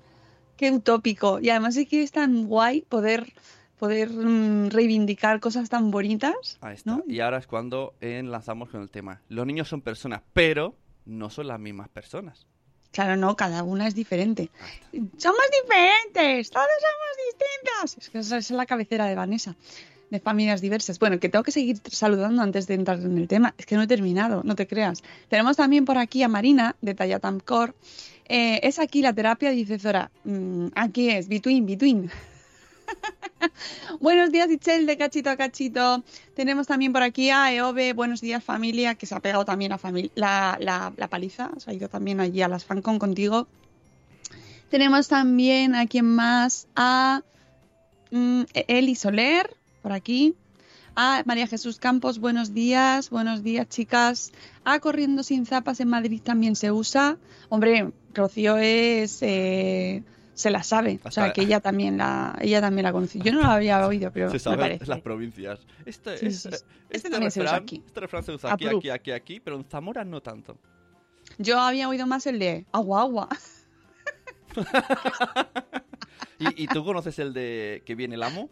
qué 0.57 0.71
utópico. 0.71 1.39
Y 1.39 1.49
además 1.49 1.77
es 1.77 1.87
que 1.87 2.03
es 2.03 2.11
tan 2.11 2.47
guay 2.47 2.81
poder, 2.81 3.33
poder 3.77 4.09
mm, 4.09 4.69
reivindicar 4.69 5.39
cosas 5.39 5.69
tan 5.69 5.91
bonitas. 5.91 6.57
Ahí 6.61 6.75
está. 6.75 6.91
¿no? 6.91 7.03
Y 7.07 7.21
ahora 7.21 7.37
es 7.37 7.47
cuando 7.47 7.93
enlazamos 8.01 8.69
con 8.69 8.81
el 8.81 8.89
tema. 8.89 9.21
Los 9.29 9.45
niños 9.45 9.69
son 9.69 9.81
personas, 9.81 10.21
pero 10.33 10.75
no 11.05 11.29
son 11.29 11.47
las 11.47 11.59
mismas 11.59 11.89
personas. 11.89 12.47
Claro, 12.91 13.15
no, 13.15 13.35
cada 13.35 13.63
una 13.63 13.87
es 13.87 13.95
diferente. 13.95 14.49
Somos 15.17 15.41
diferentes, 15.63 16.49
todos 16.49 16.67
somos 16.81 17.27
distintos. 17.27 17.97
Es 18.03 18.09
que 18.09 18.19
esa 18.19 18.37
es 18.37 18.49
la 18.51 18.65
cabecera 18.65 19.05
de 19.05 19.15
Vanessa, 19.15 19.55
de 20.09 20.19
familias 20.19 20.59
diversas. 20.59 20.97
Bueno, 20.97 21.19
que 21.19 21.29
tengo 21.29 21.43
que 21.43 21.51
seguir 21.51 21.79
saludando 21.85 22.41
antes 22.41 22.65
de 22.65 22.73
entrar 22.73 22.99
en 22.99 23.17
el 23.17 23.27
tema. 23.27 23.53
Es 23.57 23.67
que 23.67 23.75
no 23.75 23.83
he 23.83 23.87
terminado, 23.87 24.41
no 24.43 24.55
te 24.55 24.65
creas. 24.65 25.03
Tenemos 25.27 25.55
también 25.55 25.85
por 25.85 25.99
aquí 25.99 26.23
a 26.23 26.27
Marina, 26.27 26.75
de 26.81 26.95
Tallatamcor. 26.95 27.75
Eh, 28.27 28.59
es 28.63 28.79
aquí 28.79 29.01
la 29.01 29.13
terapia, 29.13 29.51
dice 29.51 29.77
Zora. 29.77 30.09
Mm, 30.23 30.67
aquí 30.73 31.09
es, 31.09 31.27
between, 31.27 31.65
between. 31.67 32.09
Buenos 33.99 34.31
días, 34.31 34.49
Itzel, 34.49 34.85
de 34.85 34.97
cachito 34.97 35.29
a 35.29 35.37
cachito. 35.37 36.03
Tenemos 36.35 36.67
también 36.67 36.93
por 36.93 37.03
aquí 37.03 37.29
a 37.29 37.53
Eove. 37.53 37.93
Buenos 37.93 38.21
días, 38.21 38.43
familia, 38.43 38.95
que 38.95 39.05
se 39.05 39.15
ha 39.15 39.19
pegado 39.19 39.45
también 39.45 39.71
a 39.71 39.79
la, 40.15 40.57
la, 40.59 41.07
paliza. 41.09 41.51
Se 41.57 41.71
ha 41.71 41.73
ido 41.73 41.89
también 41.89 42.19
allí 42.19 42.41
a 42.41 42.47
las 42.47 42.65
FanCon 42.65 42.99
contigo. 42.99 43.47
Tenemos 44.69 45.07
también 45.07 45.75
a 45.75 45.87
quien 45.87 46.05
más, 46.05 46.67
a 46.75 47.21
mm, 48.11 48.43
Eli 48.53 48.95
Soler, 48.95 49.55
por 49.81 49.91
aquí. 49.91 50.35
A 50.95 51.23
María 51.25 51.47
Jesús 51.47 51.79
Campos, 51.79 52.19
buenos 52.19 52.53
días, 52.53 53.09
buenos 53.09 53.41
días, 53.41 53.69
chicas. 53.69 54.31
A 54.65 54.79
Corriendo 54.79 55.23
sin 55.23 55.45
zapas 55.45 55.79
en 55.79 55.87
Madrid 55.87 56.21
también 56.21 56.55
se 56.55 56.71
usa. 56.71 57.17
Hombre, 57.47 57.91
Rocío 58.13 58.57
es. 58.57 59.19
eh, 59.21 60.03
se 60.39 60.49
la 60.51 60.63
sabe, 60.63 61.01
o 61.03 61.11
sea 61.11 61.33
que 61.33 61.41
ella 61.41 61.59
también 61.59 61.97
la, 61.97 62.37
ella 62.41 62.61
también 62.61 62.83
la 62.85 62.93
conoce. 62.93 63.19
Yo 63.19 63.33
no 63.33 63.41
la 63.41 63.55
había 63.55 63.85
oído, 63.85 64.09
pero 64.13 64.27
Se 64.29 64.35
me 64.35 64.39
sabe 64.39 64.79
las 64.85 65.01
provincias. 65.01 65.59
Este, 65.85 66.17
Sí, 66.17 66.27
es- 66.27 66.41
sí, 66.43 66.49
sí. 66.49 66.55
este, 66.55 66.67
Este 66.91 67.09
también 67.09 67.29
se 67.31 67.41
usa 67.41 67.55
aquí. 67.57 67.83
este 67.85 67.99
refrán 67.99 68.23
se 68.23 68.31
usa 68.31 68.53
aquí, 68.53 68.65
Approve. 68.65 68.79
aquí, 68.79 68.89
aquí, 68.89 69.11
aquí, 69.11 69.39
pero 69.41 69.57
en 69.57 69.65
Zamora 69.65 70.05
no 70.05 70.21
tanto. 70.21 70.57
Yo 71.39 71.59
había 71.59 71.89
oído 71.89 72.07
más 72.07 72.25
el 72.25 72.39
de 72.39 72.65
agua, 72.71 73.01
agua. 73.01 73.27
¿Y, 76.39 76.63
y 76.63 76.67
tú 76.67 76.83
conoces 76.85 77.19
el 77.19 77.33
de 77.33 77.83
que 77.85 77.95
viene 77.95 78.15
el 78.15 78.23
amo? 78.23 78.49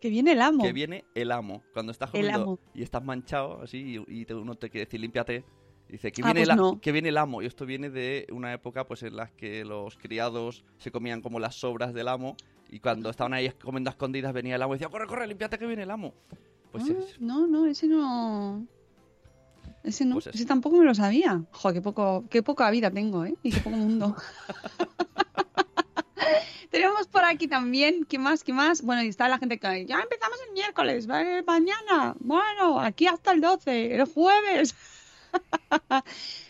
Que 0.00 0.10
viene 0.10 0.32
el 0.32 0.42
amo. 0.42 0.64
Que 0.64 0.72
viene 0.72 1.04
el 1.14 1.30
amo. 1.32 1.62
Cuando 1.72 1.92
estás 1.92 2.10
comiendo 2.10 2.58
y 2.74 2.82
estás 2.82 3.02
manchado 3.04 3.62
así 3.62 4.02
y, 4.08 4.20
y 4.20 4.24
te- 4.26 4.34
uno 4.34 4.54
te 4.56 4.68
quiere 4.70 4.86
decir 4.86 5.00
límpiate. 5.00 5.44
Dice 5.88 6.10
que 6.12 6.22
Ah, 6.22 6.32
viene, 6.32 6.40
pues 6.40 6.48
el, 6.48 6.50
a- 6.50 6.56
no. 6.56 6.80
que 6.80 6.92
viene 6.92 7.08
el 7.10 7.16
amo. 7.18 7.42
Y 7.42 7.46
esto 7.46 7.64
viene 7.66 7.90
de 7.90 8.26
una 8.32 8.52
época 8.52 8.86
pues 8.86 9.02
en 9.04 9.16
la 9.16 9.28
que 9.28 9.64
los 9.64 9.96
criados 9.96 10.64
se 10.78 10.90
comían 10.90 11.20
como 11.22 11.38
las 11.38 11.54
sobras 11.54 11.94
del 11.94 12.08
amo. 12.08 12.36
Y 12.68 12.80
cuando 12.80 13.08
estaban 13.10 13.32
ahí 13.34 13.48
comiendo 13.62 13.90
a 13.90 13.92
escondidas 13.92 14.32
venía 14.32 14.56
el 14.56 14.62
amo 14.62 14.74
y 14.74 14.78
decía, 14.78 14.88
corre, 14.90 15.06
corre, 15.06 15.26
límpiate 15.26 15.58
que 15.58 15.66
viene 15.66 15.84
el 15.84 15.90
amo. 15.90 16.12
Pues 16.72 16.84
Ah, 16.88 16.92
es- 16.98 17.20
no, 17.20 17.46
no, 17.46 17.66
ese 17.66 17.86
no. 17.86 18.66
Ese 19.84 20.04
no, 20.04 20.14
Pues 20.16 20.26
ese 20.26 20.44
tampoco 20.46 20.76
me 20.78 20.84
lo 20.84 20.94
sabía. 20.96 21.44
Joder, 21.52 21.76
qué 21.76 21.82
poco, 21.82 22.24
qué 22.28 22.42
poca 22.42 22.68
vida 22.72 22.90
tengo, 22.90 23.24
¿eh? 23.24 23.36
Y 23.44 23.52
qué 23.52 23.60
poco 23.60 23.76
mundo. 23.76 24.16
Tenemos 26.70 27.06
por 27.06 27.24
aquí 27.24 27.46
también, 27.46 28.04
¿qué 28.04 28.18
más? 28.18 28.42
¿Qué 28.42 28.52
más? 28.52 28.82
Bueno, 28.82 29.02
y 29.02 29.08
está 29.08 29.28
la 29.28 29.38
gente 29.38 29.58
que 29.58 29.86
ya 29.86 30.00
empezamos 30.00 30.38
el 30.48 30.52
miércoles, 30.52 31.06
¿vale? 31.06 31.42
mañana. 31.44 32.14
Bueno, 32.18 32.80
aquí 32.80 33.06
hasta 33.06 33.32
el 33.32 33.40
12, 33.40 33.94
el 33.94 34.04
jueves. 34.06 34.74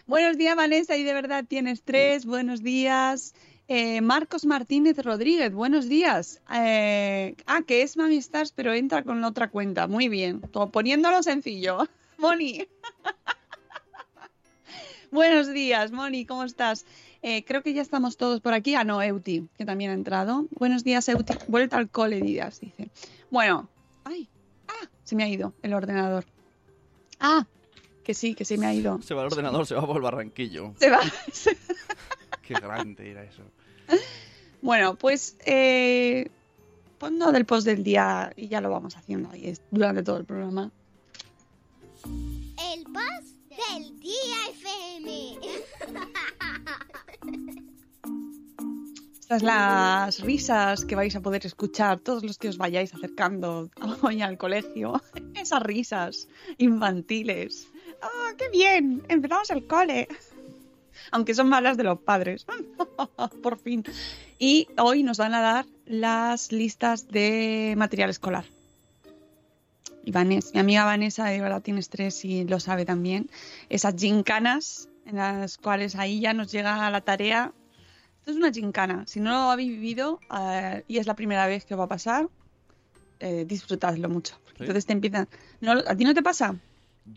Buenos 0.07 0.37
días, 0.37 0.57
Vanessa, 0.57 0.97
y 0.97 1.03
de 1.03 1.15
verdad 1.15 1.45
tienes 1.47 1.83
tres. 1.83 2.27
Buenos 2.27 2.63
días. 2.63 3.35
Eh, 3.69 4.01
Marcos 4.01 4.47
Martínez 4.47 4.97
Rodríguez, 4.99 5.53
buenos 5.53 5.89
días. 5.89 6.41
Eh, 6.55 7.35
ah, 7.47 7.63
que 7.67 7.83
es 7.83 7.97
Mami 7.97 8.17
Stars, 8.19 8.53
pero 8.53 8.73
entra 8.73 9.03
con 9.03 9.23
otra 9.25 9.49
cuenta. 9.49 9.89
Muy 9.89 10.09
bien, 10.09 10.41
todo 10.41 10.71
poniéndolo 10.71 11.23
sencillo. 11.23 11.89
Moni. 12.19 12.67
buenos 15.11 15.53
días, 15.53 15.91
Moni, 15.91 16.25
¿cómo 16.25 16.45
estás? 16.45 16.87
Eh, 17.23 17.45
creo 17.45 17.63
que 17.63 17.73
ya 17.73 17.83
estamos 17.83 18.17
todos 18.17 18.41
por 18.41 18.55
aquí. 18.55 18.77
Ah, 18.77 18.85
no, 18.85 19.03
Euti, 19.03 19.49
que 19.59 19.65
también 19.65 19.91
ha 19.91 19.95
entrado. 19.95 20.47
Buenos 20.53 20.85
días, 20.85 21.09
Euti. 21.09 21.35
Vuelta 21.49 21.77
al 21.77 21.91
cole, 21.91 22.21
Díaz, 22.21 22.61
dice. 22.61 22.89
Bueno, 23.31 23.69
ay, 24.05 24.29
ah, 24.69 24.89
se 25.03 25.17
me 25.17 25.25
ha 25.25 25.29
ido 25.29 25.55
el 25.63 25.75
ordenador. 25.75 26.25
Ah, 27.19 27.47
que 28.07 28.15
sí, 28.15 28.37
que 28.37 28.45
se 28.45 28.57
me 28.57 28.67
ha 28.67 28.73
ido. 28.73 29.03
se 29.03 29.15
va 29.15 29.23
al 29.23 29.27
ordenador, 29.27 29.67
se 29.67 29.75
va 29.75 29.85
por 29.85 29.97
el 29.97 30.03
barranquillo. 30.03 30.75
Se 30.79 30.89
va. 30.91 31.01
Qué 32.47 32.55
grande 32.55 33.11
era 33.11 33.25
eso. 33.25 33.43
Bueno, 34.63 34.95
pues 34.95 35.37
eh, 35.45 36.31
ponlo 36.99 37.33
del 37.33 37.47
post 37.47 37.67
del 37.67 37.83
día 37.83 38.33
y 38.37 38.47
ya 38.47 38.61
lo 38.61 38.71
vamos 38.71 38.97
haciendo 38.97 39.29
ahí 39.31 39.49
es- 39.49 39.61
durante 39.73 40.05
todo 40.05 40.19
el 40.19 40.25
programa. 40.25 40.71
El 42.05 42.85
post 42.85 43.35
del 43.51 43.99
día 43.99 44.37
FM. 44.53 45.39
Estas 49.21 49.43
las 49.43 50.21
risas 50.21 50.85
que 50.85 50.95
vais 50.95 51.17
a 51.17 51.21
poder 51.21 51.45
escuchar 51.45 51.99
todos 51.99 52.23
los 52.23 52.39
que 52.39 52.49
os 52.49 52.57
vayáis 52.59 52.95
acercando 52.95 53.69
hoy 54.03 54.23
al 54.23 54.39
colegio. 54.39 55.03
Esas 55.35 55.61
risas 55.65 56.29
infantiles. 56.59 57.67
¡Ah, 58.03 58.33
qué 58.37 58.49
bien! 58.51 59.03
Empezamos 59.09 59.51
el 59.51 59.67
cole. 59.67 60.09
Aunque 61.11 61.35
son 61.35 61.49
malas 61.49 61.77
de 61.77 61.85
los 61.85 62.01
padres. 62.01 62.47
Por 63.43 63.59
fin. 63.59 63.85
Y 64.39 64.69
hoy 64.79 65.03
nos 65.03 65.19
van 65.19 65.35
a 65.35 65.41
dar 65.41 65.67
las 65.87 66.53
listas 66.53 67.09
de 67.09 67.75
material 67.77 68.11
escolar. 68.11 68.45
Y 70.05 70.13
Vanessa, 70.13 70.51
mi 70.55 70.61
amiga 70.61 70.85
Vanessa, 70.85 71.27
de 71.27 71.41
verdad 71.41 71.63
tiene 71.63 71.81
estrés 71.81 72.25
y 72.25 72.45
lo 72.45 72.61
sabe 72.61 72.85
también. 72.85 73.29
Esas 73.69 73.95
gincanas 73.97 74.89
en 75.05 75.17
las 75.17 75.59
cuales 75.59 75.97
ahí 75.97 76.21
ya 76.21 76.33
nos 76.33 76.51
llega 76.53 76.91
la 76.91 77.01
tarea 77.01 77.53
esto 78.27 78.33
es 78.33 78.39
una 78.39 78.53
gincana. 78.53 79.05
Si 79.07 79.21
no 79.21 79.31
lo 79.31 79.51
habéis 79.53 79.71
vivido 79.71 80.19
eh, 80.37 80.83
y 80.89 80.99
es 80.99 81.07
la 81.07 81.15
primera 81.15 81.47
vez 81.47 81.65
que 81.65 81.77
va 81.77 81.85
a 81.85 81.87
pasar, 81.87 82.29
eh, 83.21 83.45
disfrutadlo 83.47 84.09
mucho. 84.09 84.35
Sí. 84.49 84.55
Entonces 84.59 84.85
te 84.85 84.95
empiezan. 84.95 85.29
¿No, 85.61 85.75
¿A 85.87 85.95
ti 85.95 86.03
no 86.03 86.13
te 86.13 86.25
pasa? 86.25 86.57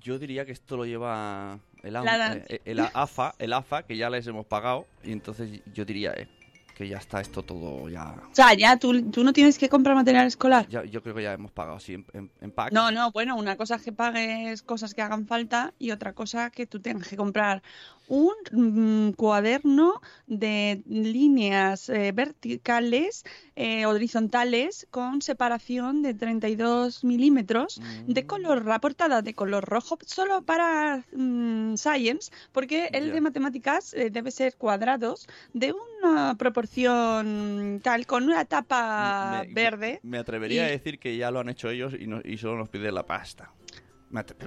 Yo 0.03 0.19
diría 0.19 0.45
que 0.45 0.51
esto 0.51 0.77
lo 0.77 0.85
lleva 0.85 1.59
el, 1.83 1.93
La- 1.93 2.33
eh, 2.47 2.61
el 2.65 2.79
AFA, 2.93 3.33
el 3.39 3.53
AFA, 3.53 3.83
que 3.83 3.97
ya 3.97 4.09
les 4.09 4.27
hemos 4.27 4.45
pagado. 4.45 4.85
Y 5.03 5.11
entonces 5.11 5.61
yo 5.73 5.83
diría 5.85 6.13
eh, 6.15 6.27
que 6.75 6.87
ya 6.87 6.97
está 6.97 7.19
esto 7.21 7.43
todo 7.43 7.89
ya... 7.89 8.15
O 8.31 8.35
sea, 8.35 8.53
ya 8.53 8.77
tú, 8.77 9.09
tú 9.11 9.23
no 9.23 9.33
tienes 9.33 9.57
que 9.57 9.67
comprar 9.67 9.95
material 9.95 10.27
escolar. 10.27 10.67
ya- 10.69 10.85
yo 10.85 11.01
creo 11.01 11.15
que 11.15 11.23
ya 11.23 11.33
hemos 11.33 11.51
pagado, 11.51 11.79
sí, 11.79 11.93
en, 11.95 12.05
en, 12.13 12.31
en 12.39 12.51
pack. 12.51 12.71
No, 12.71 12.91
no, 12.91 13.11
bueno, 13.11 13.35
una 13.35 13.57
cosa 13.57 13.75
es 13.75 13.81
que 13.81 13.91
pagues 13.91 14.61
cosas 14.61 14.93
que 14.93 15.01
hagan 15.01 15.25
falta 15.27 15.73
y 15.79 15.91
otra 15.91 16.13
cosa 16.13 16.51
que 16.51 16.67
tú 16.67 16.79
tengas 16.79 17.07
que 17.07 17.17
comprar 17.17 17.63
un 18.09 18.33
mm, 18.51 19.11
cuaderno 19.13 20.01
de 20.27 20.81
líneas 20.87 21.87
eh, 21.89 22.11
verticales, 22.11 23.23
eh, 23.55 23.85
horizontales, 23.85 24.87
con 24.91 25.21
separación 25.21 26.01
de 26.01 26.13
32 26.15 27.03
milímetros, 27.03 27.79
de 28.07 28.23
Mm. 28.23 28.25
color, 28.25 28.65
la 28.65 28.79
portada 28.79 29.21
de 29.21 29.33
color 29.33 29.63
rojo, 29.65 29.97
solo 30.05 30.41
para 30.41 31.05
mm, 31.13 31.75
Science, 31.77 32.31
porque 32.51 32.89
el 32.93 33.11
de 33.11 33.21
matemáticas 33.21 33.93
eh, 33.93 34.09
debe 34.09 34.31
ser 34.31 34.55
cuadrados 34.57 35.27
de 35.53 35.73
una 36.01 36.35
proporción 36.35 37.79
tal, 37.83 38.05
con 38.07 38.23
una 38.23 38.45
tapa 38.45 39.43
Me- 39.47 39.53
verde. 39.53 39.99
Me 40.03 40.17
atrevería 40.17 40.63
Y- 40.63 40.67
a 40.67 40.71
decir 40.71 40.97
que 40.99 41.15
ya 41.15 41.29
lo 41.31 41.39
han 41.39 41.49
hecho 41.49 41.69
ellos 41.69 41.93
y, 41.97 42.07
no- 42.07 42.21
y 42.23 42.37
solo 42.37 42.57
nos 42.57 42.69
piden 42.69 42.95
la 42.95 43.05
pasta. 43.05 43.51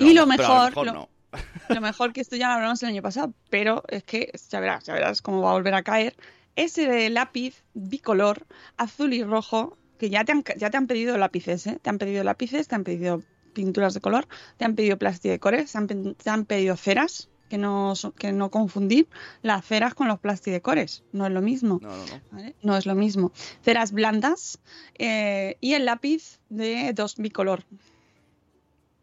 Y 0.01 0.13
lo 0.13 0.27
pero 0.27 0.47
a 0.53 0.71
mejor, 0.71 0.87
lo- 0.87 0.93
no. 0.93 1.09
Lo 1.69 1.81
mejor 1.81 2.13
que 2.13 2.21
esto 2.21 2.37
ya 2.37 2.49
lo 2.49 2.55
hablamos 2.55 2.83
el 2.83 2.91
año 2.91 3.03
pasado, 3.03 3.33
pero 3.51 3.83
es 3.89 4.05
que 4.05 4.33
ya 4.49 4.61
verás, 4.61 4.85
ya 4.85 4.95
verás 4.95 5.23
cómo 5.23 5.43
va 5.43 5.51
a 5.51 5.55
volver 5.55 5.75
a 5.75 5.83
caer. 5.83 6.17
Ese 6.57 7.09
lápiz 7.11 7.65
bicolor, 7.75 8.47
azul 8.77 9.15
y 9.15 9.25
rojo, 9.25 9.77
que 9.99 10.11
ya 10.11 10.25
te 10.25 10.33
han, 10.33 10.45
ya 10.57 10.71
te 10.71 10.77
han 10.77 10.87
pedido 10.87 11.17
lápices, 11.17 11.67
¿eh? 11.67 11.79
Te 11.81 11.91
han 11.91 11.99
pedido 11.99 12.25
lápices, 12.25 12.69
te 12.69 12.75
han 12.75 12.85
pedido 12.85 13.23
pinturas 13.55 13.95
de 13.95 14.01
color, 14.01 14.27
te 14.57 14.65
han 14.65 14.75
pedido 14.75 14.99
plastidecores, 14.99 15.73
te 15.73 15.79
han, 15.79 16.15
te 16.15 16.31
han 16.31 16.45
pedido 16.45 16.77
ceras, 16.77 17.31
que 17.53 17.59
no, 17.59 17.93
que 18.19 18.33
no 18.33 18.51
confundir 18.51 19.09
las 19.43 19.67
ceras 19.67 19.95
con 19.95 20.09
los 20.09 20.19
plastidecores, 20.19 21.05
no 21.13 21.27
es 21.27 21.33
lo 21.33 21.43
mismo. 21.43 21.81
No, 21.83 21.91
no, 21.91 22.07
no. 22.07 22.21
¿vale? 22.31 22.57
No 22.63 22.79
es 22.79 22.87
lo 22.87 22.95
mismo. 22.95 23.31
Ceras 23.63 23.93
blandas 23.93 24.59
eh, 24.99 25.59
y 25.61 25.75
el 25.75 25.85
lápiz 25.85 26.41
de 26.49 26.95
dos 26.95 27.17
bicolor. 27.17 27.65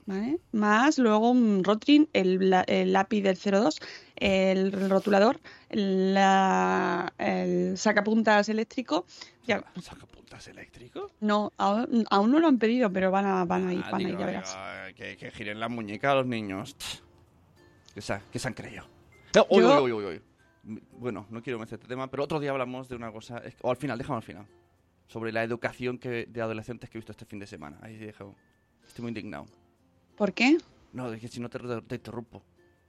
¿Vale? 0.10 0.40
Más 0.54 0.98
luego 0.98 1.30
un 1.30 1.64
Rotring, 1.64 2.10
el, 2.14 2.52
el 2.66 2.94
lápiz 2.94 3.22
del 3.22 3.38
02, 3.38 3.80
el 4.16 4.72
rotulador, 4.90 5.40
la- 5.70 7.14
el 7.18 7.78
sacapuntas 7.78 8.50
eléctrico. 8.50 9.06
Ya, 9.46 9.58
Sacapuntas. 9.58 9.86
sacapuntas 9.86 10.48
eléctrico? 10.48 11.12
No, 11.20 11.54
aún, 11.58 12.06
aún 12.10 12.32
no 12.32 12.40
lo 12.40 12.48
han 12.48 12.58
pedido, 12.58 12.92
pero 12.92 13.12
van 13.12 13.26
a, 13.26 13.46
van 13.46 13.68
a 13.68 13.74
ir, 13.74 13.82
Ah, 13.86 13.92
van 13.92 14.06
a 14.06 14.10
ir, 14.10 14.18
ya 14.18 14.26
verás. 14.26 14.58
digo, 14.86 14.96
que, 14.96 15.18
que 15.18 15.32
giren 15.32 15.60
la 15.60 15.70
muñeca 15.70 16.12
a 16.12 16.16
los 16.16 16.26
niños. 16.26 16.76
¿Qué 17.94 18.02
se, 18.02 18.20
qué 18.32 18.40
se 18.40 18.48
han 18.48 18.54
creído? 18.56 18.86
Eh, 19.36 19.42
uy, 19.50 19.62
Yo- 19.62 19.84
uy, 19.84 19.92
uy, 19.92 20.06
uy, 20.06 20.22
uy. 20.64 20.80
Bueno, 20.94 21.26
no 21.30 21.42
quiero 21.44 21.60
meter 21.60 21.76
este 21.76 21.88
tema, 21.88 22.10
pero 22.10 22.24
otro 22.24 22.40
día 22.40 22.52
hablamos 22.52 22.90
de 22.90 22.96
una 22.96 23.12
cosa. 23.12 23.38
es- 23.40 23.56
O 23.62 23.70
al 23.72 23.78
final, 23.78 23.98
déjame 23.98 24.18
al 24.18 24.24
final. 24.24 24.48
Sobre 25.08 25.32
la 25.32 25.44
educación 25.44 25.98
que, 25.98 26.26
de 26.28 26.42
adolescentes 26.42 26.90
que 26.90 26.98
he 26.98 27.00
visto 27.00 27.12
este 27.12 27.26
fin 27.26 27.40
de 27.40 27.46
semana. 27.48 27.78
Ahí 27.82 27.96
dejo. 27.98 28.36
Estoy 28.88 29.04
muy 29.04 29.10
indignado. 29.10 29.46
¿Por 30.20 30.34
qué? 30.34 30.58
No, 30.92 31.12
es 31.14 31.22
que 31.22 31.30
si 31.30 31.40
no 31.40 31.50
te, 31.50 31.58
te 31.88 31.96
interrumpo. 31.96 32.44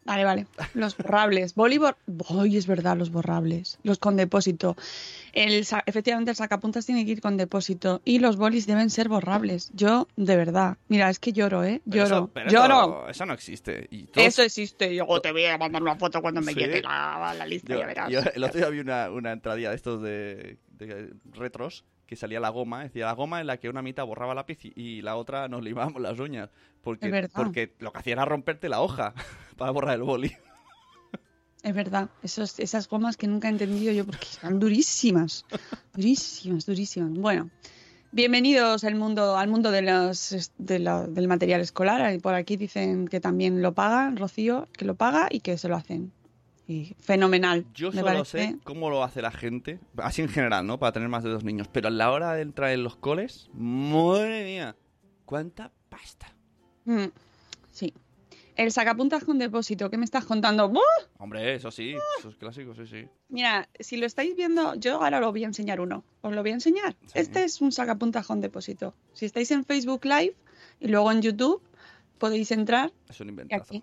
Vale, 0.05 0.25
vale. 0.25 0.47
Los 0.75 0.97
borrables. 0.97 1.55
Bolívar. 1.55 1.97
Ay, 2.29 2.57
es 2.57 2.67
verdad, 2.67 2.97
los 2.97 3.11
borrables. 3.13 3.79
Los 3.85 3.99
con 3.99 4.17
depósito. 4.17 4.75
El, 5.33 5.65
efectivamente, 5.87 6.31
el 6.33 6.37
sacapuntas 6.37 6.87
tiene 6.87 7.05
que 7.05 7.13
ir 7.13 7.21
con 7.21 7.37
depósito. 7.37 8.01
Y 8.05 8.19
los 8.19 8.37
bolis 8.37 8.67
deben 8.67 8.91
ser 8.91 9.09
borrables. 9.09 9.71
Yo, 9.75 10.09
de 10.17 10.37
verdad. 10.37 10.79
Mira, 10.89 11.09
es 11.09 11.21
que 11.21 11.33
lloro, 11.33 11.63
¿eh? 11.63 11.83
Lloro. 11.85 12.05
eso- 12.07 12.31
pero 12.35 12.51
lloro. 12.51 13.03
Eso, 13.05 13.09
eso 13.11 13.27
no 13.27 13.35
existe. 13.35 13.87
Y 13.93 14.09
Eso 14.17 14.43
existe. 14.43 14.93
Y 14.93 14.97
luego 14.97 15.21
te 15.21 15.31
voy 15.31 15.45
a 15.45 15.57
mandar 15.57 15.83
una 15.83 15.95
foto 15.95 16.21
cuando 16.21 16.41
me 16.41 16.53
Sí. 16.55 16.59
llegue 16.59 16.83
la, 16.83 17.33
la 17.39 17.47
lista, 17.47 17.75
Yo- 17.75 17.79
ya 17.81 17.87
verás. 17.87 18.11
yo 18.11 18.21
el 18.35 18.43
otro 18.43 18.59
día 18.59 18.71
vi 18.71 18.81
una, 18.81 19.09
una 19.11 19.31
entradilla 19.33 19.71
de 19.71 19.77
estos 19.77 20.03
de, 20.03 20.57
de 20.79 21.13
retros 21.33 21.85
que 22.11 22.17
salía 22.17 22.41
la 22.41 22.49
goma, 22.49 22.83
decía 22.83 23.07
la 23.07 23.13
goma 23.13 23.41
en 23.41 23.47
la 23.47 23.59
que 23.59 23.69
una 23.69 23.83
mitad 23.83 24.05
borraba 24.05 24.35
lápiz 24.35 24.59
y, 24.65 24.73
y 24.75 25.01
la 25.01 25.15
otra 25.15 25.47
nos 25.47 25.63
limábamos 25.63 26.03
las 26.03 26.19
uñas. 26.19 26.51
Porque, 26.83 27.07
Es 27.07 27.13
verdad. 27.13 27.31
porque 27.37 27.73
lo 27.79 27.93
que 27.93 27.99
hacía 28.01 28.15
era 28.15 28.25
romperte 28.25 28.69
la 28.69 28.81
hoja 28.81 29.15
para 29.57 29.71
borrar 29.71 29.95
el 29.95 30.03
boli. 30.03 30.33
Es 31.63 31.73
verdad. 31.73 32.09
Esos, 32.25 32.59
esas 32.59 32.89
gomas 32.89 33.17
que 33.17 33.29
nunca 33.29 33.47
he 33.47 33.53
entendido 33.53 33.93
yo 33.93 34.05
porque 34.05 34.27
están 34.29 34.59
durísimas. 34.59 35.45
Durísimas, 35.95 36.67
durísimas. 36.67 37.13
Bueno. 37.13 37.49
Bienvenidos 38.13 38.83
al 38.83 38.97
mundo, 38.97 39.37
al 39.37 39.49
mundo 39.49 39.71
de 39.71 39.83
los, 39.83 40.51
de 40.59 40.81
la- 40.81 41.07
del 41.07 41.29
material 41.29 41.61
escolar. 41.61 42.13
Y 42.13 42.19
Por 42.19 42.35
aquí 42.35 42.57
dicen 42.57 43.07
que 43.07 43.21
también 43.21 43.63
lo 43.63 43.73
pagan, 43.73 44.17
Rocío, 44.17 44.67
que 44.73 44.85
lo 44.85 44.97
paga 44.97 45.29
y 45.31 45.39
que 45.41 45.57
se 45.59 45.69
lo 45.69 45.77
hacen. 45.77 46.11
Y 46.71 46.95
fenomenal. 47.01 47.67
Yo 47.75 47.89
me 47.91 47.97
solo 47.97 48.07
parece. 48.07 48.39
sé 48.51 48.57
cómo 48.63 48.91
lo 48.91 49.03
hace 49.03 49.21
la 49.23 49.33
gente, 49.33 49.81
así 49.97 50.23
en 50.23 50.29
general, 50.29 50.65
¿no? 50.67 50.79
Para 50.79 50.93
tener 50.93 51.09
más 51.09 51.25
de 51.25 51.31
dos 51.31 51.43
niños. 51.43 51.67
Pero 51.67 51.89
a 51.89 51.91
la 51.91 52.13
hora 52.13 52.33
de 52.35 52.43
entrar 52.43 52.71
en 52.71 52.85
los 52.85 52.95
coles, 52.95 53.51
madre 53.55 54.45
mía, 54.45 54.77
¿cuánta 55.25 55.73
pasta? 55.89 56.33
Mm, 56.85 57.07
sí. 57.73 57.93
El 58.55 58.71
sacapuntas 58.71 59.25
con 59.25 59.39
depósito, 59.39 59.91
¿qué 59.91 59.97
me 59.97 60.05
estás 60.05 60.25
contando? 60.27 60.69
¡Buah! 60.69 60.83
Hombre, 61.19 61.55
eso 61.55 61.71
sí, 61.73 61.95
eso 62.19 62.29
es 62.29 62.37
clásico, 62.37 62.73
sí, 62.77 62.87
sí. 62.87 63.09
Mira, 63.31 63.69
si 63.81 63.97
lo 63.97 64.07
estáis 64.07 64.37
viendo, 64.37 64.75
yo 64.77 65.03
ahora 65.03 65.19
os 65.27 65.33
voy 65.33 65.43
a 65.43 65.47
enseñar 65.49 65.81
uno. 65.81 66.05
Os 66.21 66.33
lo 66.33 66.43
voy 66.43 66.51
a 66.53 66.55
enseñar. 66.55 66.95
Sí. 67.07 67.13
Este 67.15 67.43
es 67.43 67.61
un 67.61 67.73
sacapuntas 67.73 68.27
con 68.29 68.41
depósito. 68.41 68.95
Si 69.13 69.27
estáis 69.27 69.51
en 69.51 69.65
Facebook 69.65 70.05
Live 70.05 70.37
y 70.79 70.87
luego 70.89 71.11
en 71.11 71.23
YouTube, 71.23 71.63
podéis 72.19 72.53
entrar 72.53 72.93
Es 73.09 73.19
un 73.21 73.29
y 73.29 73.31
inventazo. 73.31 73.65
aquí. 73.65 73.83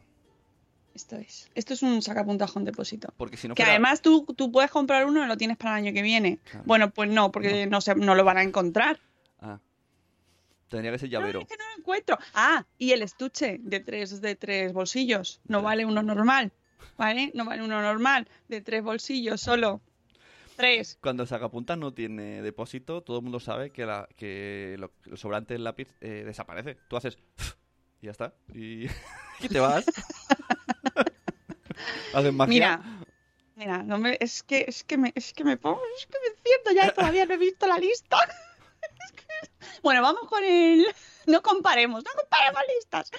Esto 0.98 1.16
es. 1.16 1.48
Esto 1.54 1.76
es 1.76 1.84
un 1.84 2.02
sacapuntas 2.02 2.52
con 2.52 2.66
depósito. 2.66 3.14
Porque 3.18 3.38
si 3.38 3.48
no 3.48 3.54
Que 3.54 3.62
además 3.64 4.02
tú, 4.02 4.26
tú 4.36 4.52
puedes 4.52 4.72
comprar 4.72 5.06
uno 5.06 5.24
y 5.24 5.28
lo 5.28 5.38
tienes 5.38 5.56
para 5.58 5.78
el 5.78 5.86
año 5.86 5.94
que 5.94 6.02
viene. 6.02 6.40
Claro. 6.44 6.64
Bueno, 6.66 6.90
pues 6.90 7.08
no, 7.12 7.32
porque 7.32 7.68
no, 7.68 7.82
se, 7.82 7.94
no 7.94 8.16
lo 8.16 8.24
van 8.24 8.38
a 8.38 8.42
encontrar. 8.44 9.00
Ah, 9.40 9.60
tendría 10.70 10.92
que 10.92 10.98
ser 10.98 11.10
No, 11.10 11.20
llavero. 11.20 11.42
es 11.42 11.48
que 11.48 11.56
no 11.56 11.64
lo 11.72 11.80
encuentro. 11.80 12.18
Ah, 12.34 12.66
y 12.80 12.94
el 12.94 13.04
estuche 13.04 13.60
de 13.62 13.80
tres, 13.80 14.22
de 14.22 14.36
tres 14.36 14.74
bolsillos. 14.74 15.40
No 15.48 15.62
vale 15.62 15.86
uno 15.86 16.02
normal. 16.02 16.52
¿Vale? 16.98 17.30
No 17.36 17.46
vale 17.46 17.64
uno 17.64 17.80
normal. 17.80 18.28
De 18.48 18.62
tres 18.62 18.82
bolsillos 18.84 19.40
solo. 19.40 19.82
Tres. 20.56 20.98
Cuando 21.00 21.22
el 21.22 21.30
sacapuntas 21.30 21.78
no 21.78 21.94
tiene 21.94 22.42
depósito, 22.42 23.02
todo 23.04 23.18
el 23.18 23.24
mundo 23.24 23.40
sabe 23.40 23.70
que, 23.70 23.86
la, 23.86 24.10
que 24.16 24.76
lo- 24.80 24.92
el 25.06 25.18
sobrante 25.20 25.54
del 25.54 25.64
lápiz 25.64 25.90
eh, 26.02 26.24
desaparece. 26.26 26.76
Tú 26.88 26.98
haces 26.98 27.20
y 28.02 28.06
ya 28.06 28.12
está. 28.12 28.34
Y, 28.54 28.86
y 29.40 29.50
te 29.50 29.60
vas. 29.60 29.86
Haces 32.14 32.34
magia. 32.34 32.50
Mira, 32.50 32.82
mira, 33.56 33.84
no 33.84 33.98
me, 33.98 34.18
es 34.20 34.44
que 34.44 34.66
es 34.68 34.84
que 34.84 34.98
me 34.98 35.12
es 35.16 35.34
que 35.34 35.44
me 35.44 35.58
pongo, 35.58 35.82
es 35.98 36.06
que 36.08 36.18
me 36.20 36.38
enciendo 36.38 36.72
ya 36.82 36.88
y 36.88 36.94
todavía 36.96 37.26
no 37.26 37.34
he 37.34 37.38
visto 37.38 37.68
la 37.68 37.78
lista. 37.78 38.18
Es 39.04 39.12
que- 39.12 39.26
Bueno, 39.84 40.02
vamos 40.02 40.30
con 40.30 40.44
el 40.44 40.86
no 41.26 41.42
comparemos, 41.42 42.04
no 42.04 42.12
comparemos 42.16 42.62
listas. 42.76 43.12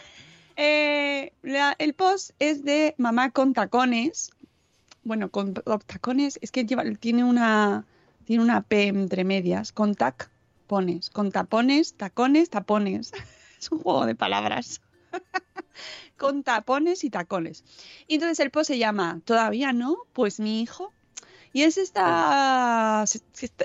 Eh, 0.57 1.33
la- 1.43 1.75
el 1.79 1.95
post 1.95 2.31
es 2.39 2.65
de 2.65 2.95
mamá 2.99 3.31
con 3.31 3.53
tacones. 3.53 4.31
Bueno, 5.03 5.31
con 5.31 5.55
con 5.55 5.81
tacones, 5.81 6.39
es 6.43 6.51
que 6.51 6.65
lleva, 6.65 6.85
tiene 6.99 7.25
una 7.25 7.85
tiene 8.25 8.43
una 8.43 8.63
P 8.63 8.89
entre 8.89 9.25
medias, 9.25 9.73
con 9.73 9.95
tac 9.95 10.31
pones, 10.67 11.11
con 11.11 11.31
tapones, 11.33 11.95
tacones, 11.95 12.51
tapones. 12.51 13.13
Es 13.61 13.71
un 13.73 13.79
juego 13.79 14.07
de 14.07 14.15
palabras. 14.15 14.81
con 16.17 16.43
tapones 16.43 17.05
y 17.05 17.11
tacones. 17.11 17.65
Y 18.07 18.15
entonces 18.15 18.41
el 18.41 18.51
post 18.51 18.69
se 18.69 18.79
llama 18.79 19.21
¿Todavía 19.25 19.73
no? 19.73 19.97
Pues 20.13 20.41
mi 20.41 20.61
hijo. 20.61 20.93
Y 21.53 21.63
es 21.63 21.79
esta, 21.79 23.05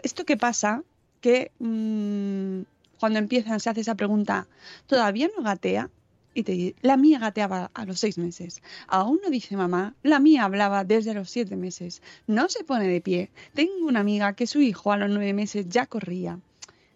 esto 0.03 0.25
que 0.25 0.37
pasa, 0.37 0.83
que 1.19 1.51
mm, 1.59 2.61
cuando 2.99 3.19
empiezan 3.19 3.59
se 3.59 3.69
hace 3.69 3.81
esa 3.81 3.95
pregunta, 3.95 4.47
¿todavía 4.87 5.29
no 5.35 5.43
gatea? 5.43 5.89
Y 6.33 6.43
te 6.43 6.53
dice, 6.53 6.75
la 6.81 6.97
mía 6.97 7.19
gateaba 7.19 7.69
a 7.73 7.85
los 7.85 7.99
seis 7.99 8.17
meses. 8.17 8.63
Aún 8.87 9.19
no 9.21 9.29
dice 9.29 9.55
mamá, 9.57 9.95
la 10.01 10.19
mía 10.19 10.45
hablaba 10.45 10.83
desde 10.83 11.13
los 11.13 11.29
siete 11.29 11.55
meses. 11.55 12.01
No 12.25 12.49
se 12.49 12.63
pone 12.63 12.87
de 12.87 13.01
pie. 13.01 13.29
Tengo 13.53 13.85
una 13.85 13.99
amiga 13.99 14.33
que 14.33 14.47
su 14.47 14.61
hijo 14.61 14.91
a 14.91 14.97
los 14.97 15.09
nueve 15.09 15.33
meses 15.33 15.67
ya 15.69 15.85
corría. 15.85 16.39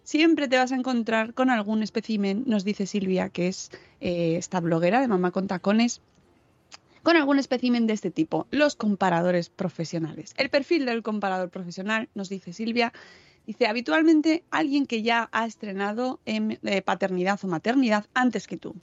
Siempre 0.07 0.47
te 0.47 0.55
vas 0.55 0.71
a 0.71 0.75
encontrar 0.75 1.33
con 1.33 1.49
algún 1.49 1.83
espécimen, 1.83 2.45
nos 2.47 2.63
dice 2.63 2.85
Silvia, 2.85 3.27
que 3.27 3.49
es 3.49 3.71
eh, 3.99 4.37
esta 4.37 4.61
bloguera 4.61 5.01
de 5.01 5.09
Mamá 5.09 5.31
con 5.31 5.47
Tacones, 5.47 5.99
con 7.03 7.17
algún 7.17 7.39
espécimen 7.39 7.87
de 7.87 7.93
este 7.93 8.09
tipo, 8.09 8.47
los 8.49 8.77
comparadores 8.77 9.49
profesionales. 9.49 10.33
El 10.37 10.49
perfil 10.49 10.85
del 10.85 11.03
comparador 11.03 11.49
profesional, 11.49 12.07
nos 12.15 12.29
dice 12.29 12.53
Silvia, 12.53 12.93
dice 13.45 13.67
habitualmente 13.67 14.45
alguien 14.49 14.85
que 14.85 15.01
ya 15.01 15.27
ha 15.33 15.45
estrenado 15.45 16.21
en 16.25 16.57
eh, 16.63 16.81
paternidad 16.81 17.37
o 17.43 17.47
maternidad 17.47 18.05
antes 18.13 18.47
que 18.47 18.55
tú. 18.55 18.75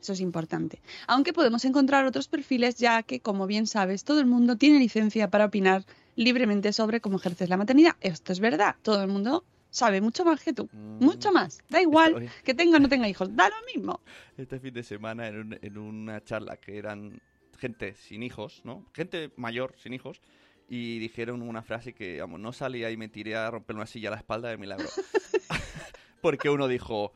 Eso 0.00 0.14
es 0.14 0.20
importante. 0.20 0.82
Aunque 1.06 1.32
podemos 1.32 1.64
encontrar 1.64 2.06
otros 2.06 2.26
perfiles, 2.26 2.74
ya 2.74 3.04
que, 3.04 3.20
como 3.20 3.46
bien 3.46 3.68
sabes, 3.68 4.02
todo 4.02 4.18
el 4.18 4.26
mundo 4.26 4.56
tiene 4.56 4.80
licencia 4.80 5.30
para 5.30 5.44
opinar 5.44 5.84
libremente 6.16 6.72
sobre 6.72 7.00
cómo 7.00 7.18
ejerces 7.18 7.50
la 7.50 7.56
maternidad. 7.56 7.94
Esto 8.00 8.32
es 8.32 8.40
verdad. 8.40 8.74
Todo 8.82 9.00
el 9.00 9.08
mundo 9.08 9.44
sabe 9.76 10.00
mucho 10.00 10.24
más 10.24 10.42
que 10.42 10.52
tú. 10.54 10.68
Mm. 10.72 11.04
Mucho 11.04 11.30
más. 11.32 11.58
Da 11.68 11.80
igual 11.82 12.30
que 12.44 12.54
tenga 12.54 12.78
o 12.78 12.80
no 12.80 12.88
tenga 12.88 13.06
hijos. 13.08 13.28
Da 13.36 13.48
lo 13.50 13.56
mismo. 13.74 14.00
Este 14.38 14.58
fin 14.58 14.72
de 14.72 14.82
semana 14.82 15.28
en, 15.28 15.36
un- 15.38 15.58
en 15.60 15.76
una 15.78 16.24
charla 16.24 16.56
que 16.56 16.78
eran 16.78 17.20
gente 17.58 17.94
sin 17.94 18.22
hijos, 18.22 18.62
¿no? 18.64 18.86
Gente 18.94 19.30
mayor 19.36 19.74
sin 19.78 19.92
hijos. 19.92 20.20
Y 20.68 20.98
dijeron 20.98 21.42
una 21.42 21.62
frase 21.62 21.92
que, 21.92 22.20
vamos, 22.20 22.40
no 22.40 22.52
salía 22.52 22.90
y 22.90 22.96
me 22.96 23.08
tiré 23.08 23.36
a 23.36 23.50
romper 23.50 23.76
una 23.76 23.86
silla 23.86 24.08
a 24.08 24.12
la 24.12 24.16
espalda 24.18 24.48
de 24.48 24.56
milagro. 24.56 24.88
Porque 26.22 26.48
uno 26.50 26.66
dijo, 26.68 27.12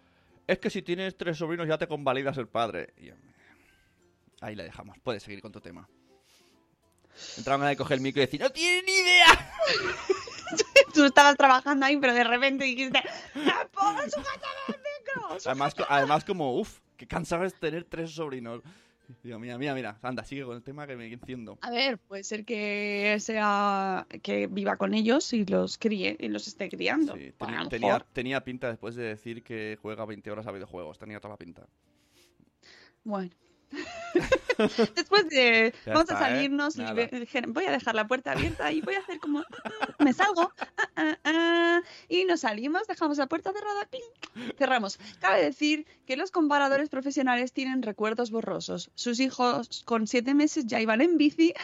es 0.46 0.58
que 0.58 0.68
si 0.70 0.82
tienes 0.82 1.16
tres 1.16 1.38
sobrinos 1.38 1.66
ya 1.66 1.78
te 1.78 1.88
convalidas 1.88 2.36
el 2.38 2.46
padre. 2.46 2.92
Y 2.98 3.10
ahí 4.40 4.54
la 4.54 4.64
dejamos, 4.64 4.98
puedes 5.02 5.22
seguir 5.22 5.40
con 5.40 5.50
tu 5.50 5.60
tema. 5.60 5.88
Entraron 7.38 7.66
a 7.66 7.74
coger 7.74 7.96
el 7.96 8.02
micro 8.02 8.22
y 8.22 8.26
decir, 8.26 8.40
¡no 8.40 8.50
tiene 8.50 8.82
ni 8.82 8.92
idea! 8.92 9.52
Tú 10.94 11.04
estabas 11.04 11.36
trabajando 11.36 11.86
ahí, 11.86 11.96
pero 11.96 12.14
de 12.14 12.24
repente 12.24 12.64
dijiste, 12.64 13.02
¡No 13.34 13.52
puedo 13.72 14.02
sujetar 14.02 14.50
el 14.68 14.74
micro! 14.74 15.38
Además, 15.46 15.74
además 15.88 16.24
como, 16.24 16.58
uff, 16.58 16.80
qué 16.96 17.06
cansado 17.06 17.44
es 17.44 17.54
tener 17.54 17.84
tres 17.84 18.10
sobrinos. 18.10 18.62
Digo, 19.22 19.38
mira, 19.38 19.58
mira, 19.58 19.74
mira, 19.74 19.98
anda, 20.02 20.24
sigue 20.24 20.44
con 20.44 20.56
el 20.56 20.62
tema 20.62 20.86
que 20.86 20.96
me 20.96 21.12
enciendo. 21.12 21.58
A 21.62 21.70
ver, 21.70 21.98
puede 21.98 22.22
ser 22.22 22.44
que 22.44 23.16
sea 23.18 24.06
que 24.22 24.46
viva 24.46 24.76
con 24.76 24.94
ellos 24.94 25.32
y 25.32 25.44
los 25.44 25.78
críe 25.78 26.16
y 26.18 26.28
los 26.28 26.46
esté 26.46 26.68
criando. 26.68 27.16
Sí, 27.16 27.32
tenía 28.12 28.44
pinta 28.44 28.68
después 28.68 28.94
de 28.94 29.04
decir 29.04 29.42
que 29.42 29.78
juega 29.82 30.04
20 30.04 30.30
horas 30.30 30.46
a 30.46 30.52
videojuegos. 30.52 30.98
Tenía 30.98 31.18
toda 31.20 31.34
la 31.34 31.38
pinta. 31.38 31.66
Bueno. 33.02 33.30
Después 34.94 35.28
de. 35.28 35.72
Ya 35.86 35.92
vamos 35.94 36.10
a 36.10 36.14
¿eh? 36.14 36.18
salirnos 36.18 36.76
y 36.76 36.80
Nada. 36.80 36.92
ve- 36.94 37.26
voy 37.48 37.64
a 37.64 37.70
dejar 37.70 37.94
la 37.94 38.06
puerta 38.06 38.32
abierta 38.32 38.70
y 38.72 38.80
voy 38.80 38.94
a 38.94 38.98
hacer 39.00 39.18
como. 39.20 39.42
Me 39.98 40.12
salgo. 40.12 40.52
ah, 40.58 40.76
ah, 40.96 41.16
ah, 41.24 41.80
y 42.08 42.24
nos 42.24 42.40
salimos, 42.40 42.86
dejamos 42.86 43.18
la 43.18 43.26
puerta 43.26 43.52
cerrada. 43.52 43.86
clink, 43.86 44.56
cerramos. 44.58 44.98
Cabe 45.20 45.42
decir 45.42 45.86
que 46.06 46.16
los 46.16 46.30
comparadores 46.30 46.88
profesionales 46.88 47.52
tienen 47.52 47.82
recuerdos 47.82 48.30
borrosos. 48.30 48.90
Sus 48.94 49.20
hijos 49.20 49.82
con 49.84 50.06
siete 50.06 50.34
meses 50.34 50.66
ya 50.66 50.80
iban 50.80 51.00
en 51.00 51.16
bici. 51.16 51.54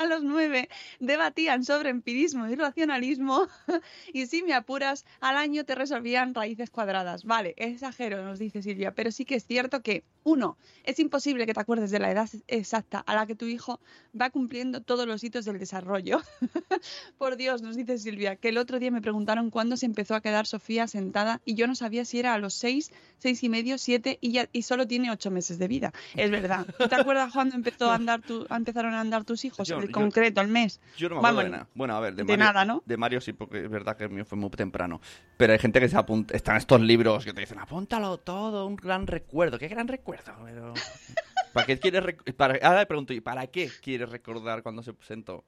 A 0.00 0.06
los 0.06 0.22
nueve 0.22 0.68
debatían 0.98 1.62
sobre 1.62 1.90
empirismo 1.90 2.48
y 2.48 2.54
racionalismo 2.54 3.46
y 4.14 4.26
si 4.26 4.42
me 4.42 4.54
apuras, 4.54 5.04
al 5.20 5.36
año 5.36 5.64
te 5.64 5.74
resolvían 5.74 6.34
raíces 6.34 6.70
cuadradas. 6.70 7.24
Vale, 7.24 7.54
exagero, 7.58 8.24
nos 8.24 8.38
dice 8.38 8.62
Silvia, 8.62 8.92
pero 8.94 9.12
sí 9.12 9.24
que 9.26 9.34
es 9.34 9.44
cierto 9.46 9.82
que, 9.82 10.02
uno, 10.24 10.56
es 10.84 10.98
imposible 10.98 11.46
que 11.46 11.54
te 11.54 11.60
acuerdes 11.60 11.90
de 11.90 11.98
la 11.98 12.10
edad 12.10 12.28
exacta 12.48 13.00
a 13.00 13.14
la 13.14 13.26
que 13.26 13.34
tu 13.34 13.44
hijo 13.46 13.78
va 14.18 14.30
cumpliendo 14.30 14.80
todos 14.80 15.06
los 15.06 15.22
hitos 15.22 15.44
del 15.44 15.58
desarrollo. 15.58 16.20
Por 17.18 17.36
Dios, 17.36 17.60
nos 17.62 17.76
dice 17.76 17.98
Silvia, 17.98 18.36
que 18.36 18.48
el 18.48 18.58
otro 18.58 18.78
día 18.78 18.90
me 18.90 19.02
preguntaron 19.02 19.50
cuándo 19.50 19.76
se 19.76 19.86
empezó 19.86 20.14
a 20.14 20.20
quedar 20.22 20.46
Sofía 20.46 20.86
sentada 20.86 21.40
y 21.44 21.54
yo 21.54 21.66
no 21.66 21.74
sabía 21.74 22.04
si 22.06 22.18
era 22.18 22.34
a 22.34 22.38
los 22.38 22.54
seis, 22.54 22.90
seis 23.18 23.42
y 23.42 23.48
medio, 23.50 23.76
siete 23.76 24.18
y, 24.20 24.32
ya, 24.32 24.48
y 24.52 24.62
solo 24.62 24.86
tiene 24.86 25.10
ocho 25.10 25.30
meses 25.30 25.58
de 25.58 25.68
vida. 25.68 25.92
Es 26.14 26.30
verdad. 26.30 26.66
¿Tú 26.78 26.88
¿Te 26.88 26.94
acuerdas 26.94 27.32
cuando 27.32 27.54
empezó 27.54 27.90
a 27.90 27.96
andar 27.96 28.22
tu, 28.22 28.46
empezaron 28.50 28.94
a 28.94 29.00
andar 29.00 29.24
tus 29.24 29.44
hijos? 29.44 29.68
Yo- 29.68 29.89
yo- 29.90 29.94
concreto, 29.94 30.40
el 30.40 30.48
mes. 30.48 30.80
Yo 30.96 31.08
no 31.08 31.16
me 31.16 31.18
acuerdo 31.20 31.36
Vamos, 31.36 31.44
de 31.44 31.50
nada. 31.50 31.68
Bueno, 31.74 31.96
a 31.96 32.00
ver, 32.00 32.14
de, 32.14 32.24
de 32.24 32.36
Mario, 32.36 32.44
nada, 32.44 32.64
¿no? 32.64 32.82
De 32.86 32.96
Mario 32.96 33.20
sí, 33.20 33.32
porque 33.32 33.64
es 33.64 33.70
verdad 33.70 33.96
que 33.96 34.04
el 34.04 34.10
mío 34.10 34.24
fue 34.24 34.38
muy 34.38 34.50
temprano. 34.50 35.00
Pero 35.36 35.52
hay 35.52 35.58
gente 35.58 35.78
que 35.80 35.88
se 35.88 35.96
apunta. 35.96 36.34
Están 36.36 36.56
estos 36.56 36.80
libros 36.80 37.24
que 37.24 37.32
te 37.32 37.40
dicen, 37.40 37.58
apúntalo 37.58 38.18
todo, 38.18 38.66
un 38.66 38.76
gran 38.76 39.06
recuerdo. 39.06 39.58
¿Qué 39.58 39.68
gran 39.68 39.88
recuerdo? 39.88 40.32
Pero... 40.44 40.74
¿Para 41.52 41.66
qué 41.66 41.78
quieres 41.78 42.02
rec- 42.04 42.34
para... 42.34 42.54
Ahora 42.66 42.80
le 42.80 42.86
pregunto, 42.86 43.12
¿y 43.12 43.20
para 43.20 43.46
qué 43.48 43.68
quieres 43.82 44.08
recordar 44.08 44.62
cuando 44.62 44.82
se 44.82 44.94
sentó? 45.00 45.44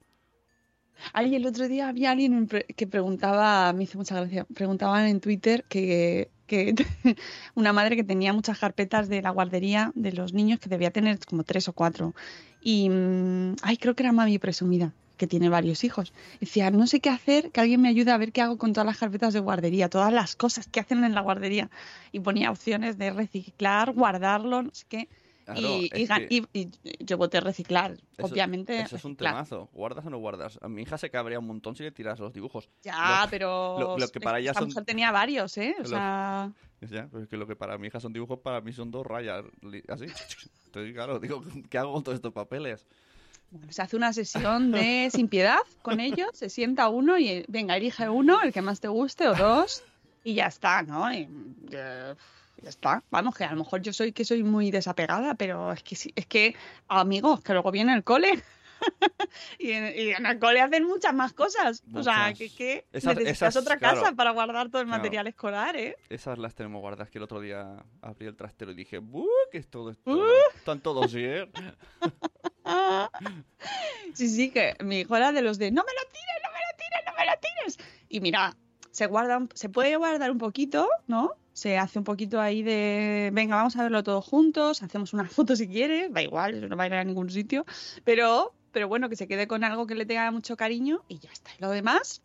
Ay, 1.11 1.35
el 1.35 1.45
otro 1.45 1.67
día 1.67 1.89
había 1.89 2.11
alguien 2.11 2.47
que 2.47 2.87
preguntaba, 2.87 3.71
me 3.73 3.83
hizo 3.83 3.97
mucha 3.97 4.15
gracia, 4.15 4.45
preguntaban 4.53 5.07
en 5.07 5.19
Twitter 5.21 5.63
que, 5.67 6.29
que 6.45 6.75
una 7.55 7.73
madre 7.73 7.95
que 7.95 8.03
tenía 8.03 8.31
muchas 8.31 8.59
carpetas 8.59 9.09
de 9.09 9.21
la 9.21 9.31
guardería 9.31 9.91
de 9.95 10.11
los 10.11 10.33
niños, 10.33 10.59
que 10.59 10.69
debía 10.69 10.91
tener 10.91 11.19
como 11.25 11.43
tres 11.43 11.67
o 11.67 11.73
cuatro. 11.73 12.13
Y, 12.63 12.89
mm, 12.89 13.55
ay, 13.61 13.77
creo 13.77 13.93
que 13.93 14.03
era 14.03 14.13
mami 14.13 14.39
presumida, 14.39 14.93
que 15.17 15.27
tiene 15.27 15.49
varios 15.49 15.83
hijos. 15.83 16.13
Decía, 16.39 16.71
no 16.71 16.87
sé 16.87 17.01
qué 17.01 17.09
hacer, 17.09 17.51
que 17.51 17.59
alguien 17.59 17.81
me 17.81 17.89
ayude 17.89 18.11
a 18.11 18.17
ver 18.17 18.31
qué 18.31 18.41
hago 18.41 18.57
con 18.57 18.71
todas 18.73 18.85
las 18.85 18.97
carpetas 18.97 19.33
de 19.33 19.41
guardería, 19.41 19.89
todas 19.89 20.13
las 20.13 20.35
cosas 20.35 20.67
que 20.67 20.79
hacen 20.79 21.03
en 21.03 21.13
la 21.13 21.21
guardería. 21.21 21.69
Y 22.11 22.21
ponía 22.21 22.51
opciones 22.51 22.97
de 22.97 23.11
reciclar, 23.11 23.91
guardarlo, 23.91 24.63
no 24.63 24.71
sé 24.73 24.85
qué. 24.87 25.09
Claro, 25.45 25.59
y, 25.61 25.85
y 25.93 26.07
que- 26.07 26.27
y- 26.29 26.45
y 26.53 26.69
yo 27.05 27.17
voté 27.17 27.39
reciclar, 27.41 27.93
Eso- 28.17 28.27
obviamente. 28.27 28.79
Eso 28.79 28.95
es 28.95 29.03
un 29.05 29.11
reciclar. 29.11 29.33
temazo. 29.33 29.69
¿Guardas 29.73 30.05
o 30.05 30.09
no 30.09 30.17
guardas? 30.19 30.57
A 30.61 30.69
mi 30.69 30.83
hija 30.83 30.97
se 30.97 31.09
cabrea 31.09 31.39
un 31.39 31.47
montón 31.47 31.75
si 31.75 31.83
le 31.83 31.91
tiras 31.91 32.19
los 32.19 32.31
dibujos. 32.33 32.69
Ya, 32.83 33.23
Lo- 33.25 33.29
pero 33.29 33.79
lo- 33.79 33.97
lo 33.97 34.07
que 34.07 34.19
para 34.21 34.39
ella 34.39 34.53
son- 34.53 34.67
mujer 34.69 34.85
tenía 34.85 35.11
varios, 35.11 35.57
¿eh? 35.57 35.75
O 35.81 35.85
sea, 35.85 36.51
Ya, 36.81 37.07
pero 37.11 37.23
es 37.23 37.29
que 37.29 37.37
lo 37.37 37.47
que 37.47 37.55
para 37.55 37.77
mi 37.77 37.87
hija 37.87 37.99
son 37.99 38.11
dibujos, 38.13 38.39
para 38.39 38.59
mí 38.61 38.73
son 38.73 38.91
dos 38.91 39.05
rayas. 39.05 39.43
Así. 39.87 40.05
Entonces, 40.65 40.93
claro, 40.93 41.19
digo, 41.19 41.43
¿qué 41.69 41.77
hago 41.77 41.93
con 41.93 42.03
todos 42.03 42.15
estos 42.17 42.33
papeles? 42.33 42.85
bueno, 43.51 43.71
se 43.71 43.81
hace 43.83 43.95
una 43.95 44.11
sesión 44.13 44.71
de 44.71 45.09
sin 45.25 45.27
piedad 45.27 45.59
con 45.83 45.99
ellos, 45.99 46.29
se 46.33 46.49
sienta 46.49 46.89
uno 46.89 47.19
y 47.19 47.45
venga, 47.47 47.77
elige 47.77 48.09
uno, 48.09 48.41
el 48.41 48.51
que 48.51 48.61
más 48.63 48.79
te 48.79 48.87
guste 48.87 49.27
o 49.27 49.35
dos 49.35 49.83
y 50.23 50.33
ya 50.33 50.47
está, 50.47 50.81
¿no? 50.81 51.13
Y, 51.13 51.27
eh, 51.71 52.15
ya 52.63 52.69
está. 52.69 53.03
Vamos, 53.11 53.35
que 53.35 53.43
a 53.43 53.51
lo 53.51 53.57
mejor 53.57 53.81
yo 53.81 53.93
soy 53.93 54.11
que 54.13 54.25
soy 54.25 54.41
muy 54.43 54.71
desapegada, 54.71 55.35
pero 55.35 55.71
es 55.71 55.83
que 55.83 55.95
sí- 55.95 56.13
es 56.15 56.25
que 56.25 56.55
amigos, 56.87 57.41
que 57.43 57.53
luego 57.53 57.69
viene 57.71 57.93
el 57.93 58.03
cole. 58.03 58.41
y, 59.59 59.71
en, 59.71 59.85
y 59.97 60.09
en 60.11 60.25
el 60.25 60.39
cole 60.39 60.59
hacen 60.61 60.83
muchas 60.85 61.13
más 61.13 61.31
cosas. 61.33 61.83
O 61.93 62.03
sea, 62.03 62.33
que, 62.33 62.49
que 62.49 62.85
Esas- 62.91 63.15
necesitas 63.15 63.49
esas, 63.55 63.55
otra 63.63 63.77
claro. 63.77 64.01
casa 64.01 64.15
para 64.15 64.31
guardar 64.31 64.69
todo 64.69 64.81
el 64.81 64.87
Claro. 64.87 65.01
material 65.01 65.27
escolar, 65.27 65.75
¿eh? 65.77 65.95
Esas 66.09 66.37
las 66.37 66.55
tenemos 66.55 66.81
guardadas, 66.81 67.09
que 67.09 67.17
el 67.17 67.23
otro 67.23 67.39
día 67.39 67.83
abrí 68.01 68.25
el 68.25 68.35
trastero 68.35 68.71
y 68.71 68.75
dije, 68.75 68.97
¡buh! 68.97 69.27
¿Qué 69.51 69.57
es 69.59 69.67
todo 69.69 69.91
esto? 69.91 70.09
Uh. 70.11 70.23
Están 70.55 70.79
todos 70.81 71.13
bien. 71.13 71.49
Sí, 74.13 74.29
sí, 74.29 74.51
que 74.51 74.75
mi 74.83 74.99
hijo 75.01 75.15
era 75.17 75.31
de 75.31 75.41
los 75.41 75.57
de 75.57 75.71
no 75.71 75.83
me 75.83 75.91
lo 75.93 76.09
tires, 76.11 76.41
no 76.43 76.49
me 76.51 76.59
lo 76.59 76.77
tires, 76.77 77.03
no 77.05 77.13
me 77.17 77.25
lo 77.25 77.31
tires. 77.41 77.77
Y 78.09 78.19
mira, 78.21 78.55
se 78.91 79.07
guarda, 79.07 79.39
se 79.53 79.69
puede 79.69 79.95
guardar 79.97 80.29
un 80.31 80.37
poquito, 80.37 80.87
¿no? 81.07 81.31
Se 81.53 81.77
hace 81.77 81.99
un 81.99 82.05
poquito 82.05 82.41
ahí 82.41 82.63
de, 82.63 83.29
venga, 83.31 83.55
vamos 83.55 83.75
a 83.75 83.83
verlo 83.83 84.03
todos 84.03 84.25
juntos, 84.25 84.81
hacemos 84.81 85.13
una 85.13 85.25
foto 85.29 85.55
si 85.55 85.67
quieres, 85.67 86.11
da 86.11 86.21
igual, 86.21 86.55
eso 86.55 86.67
no 86.67 86.75
va 86.75 86.83
a 86.83 86.87
ir 86.87 86.93
a 86.95 87.03
ningún 87.03 87.29
sitio, 87.29 87.65
pero, 88.03 88.53
pero 88.71 88.87
bueno, 88.87 89.07
que 89.07 89.15
se 89.15 89.27
quede 89.27 89.47
con 89.47 89.63
algo 89.63 89.85
que 89.85 89.93
le 89.95 90.05
tenga 90.05 90.29
mucho 90.31 90.57
cariño 90.57 91.03
y 91.07 91.19
ya 91.19 91.31
está. 91.31 91.51
Y 91.57 91.61
lo 91.61 91.69
demás, 91.69 92.21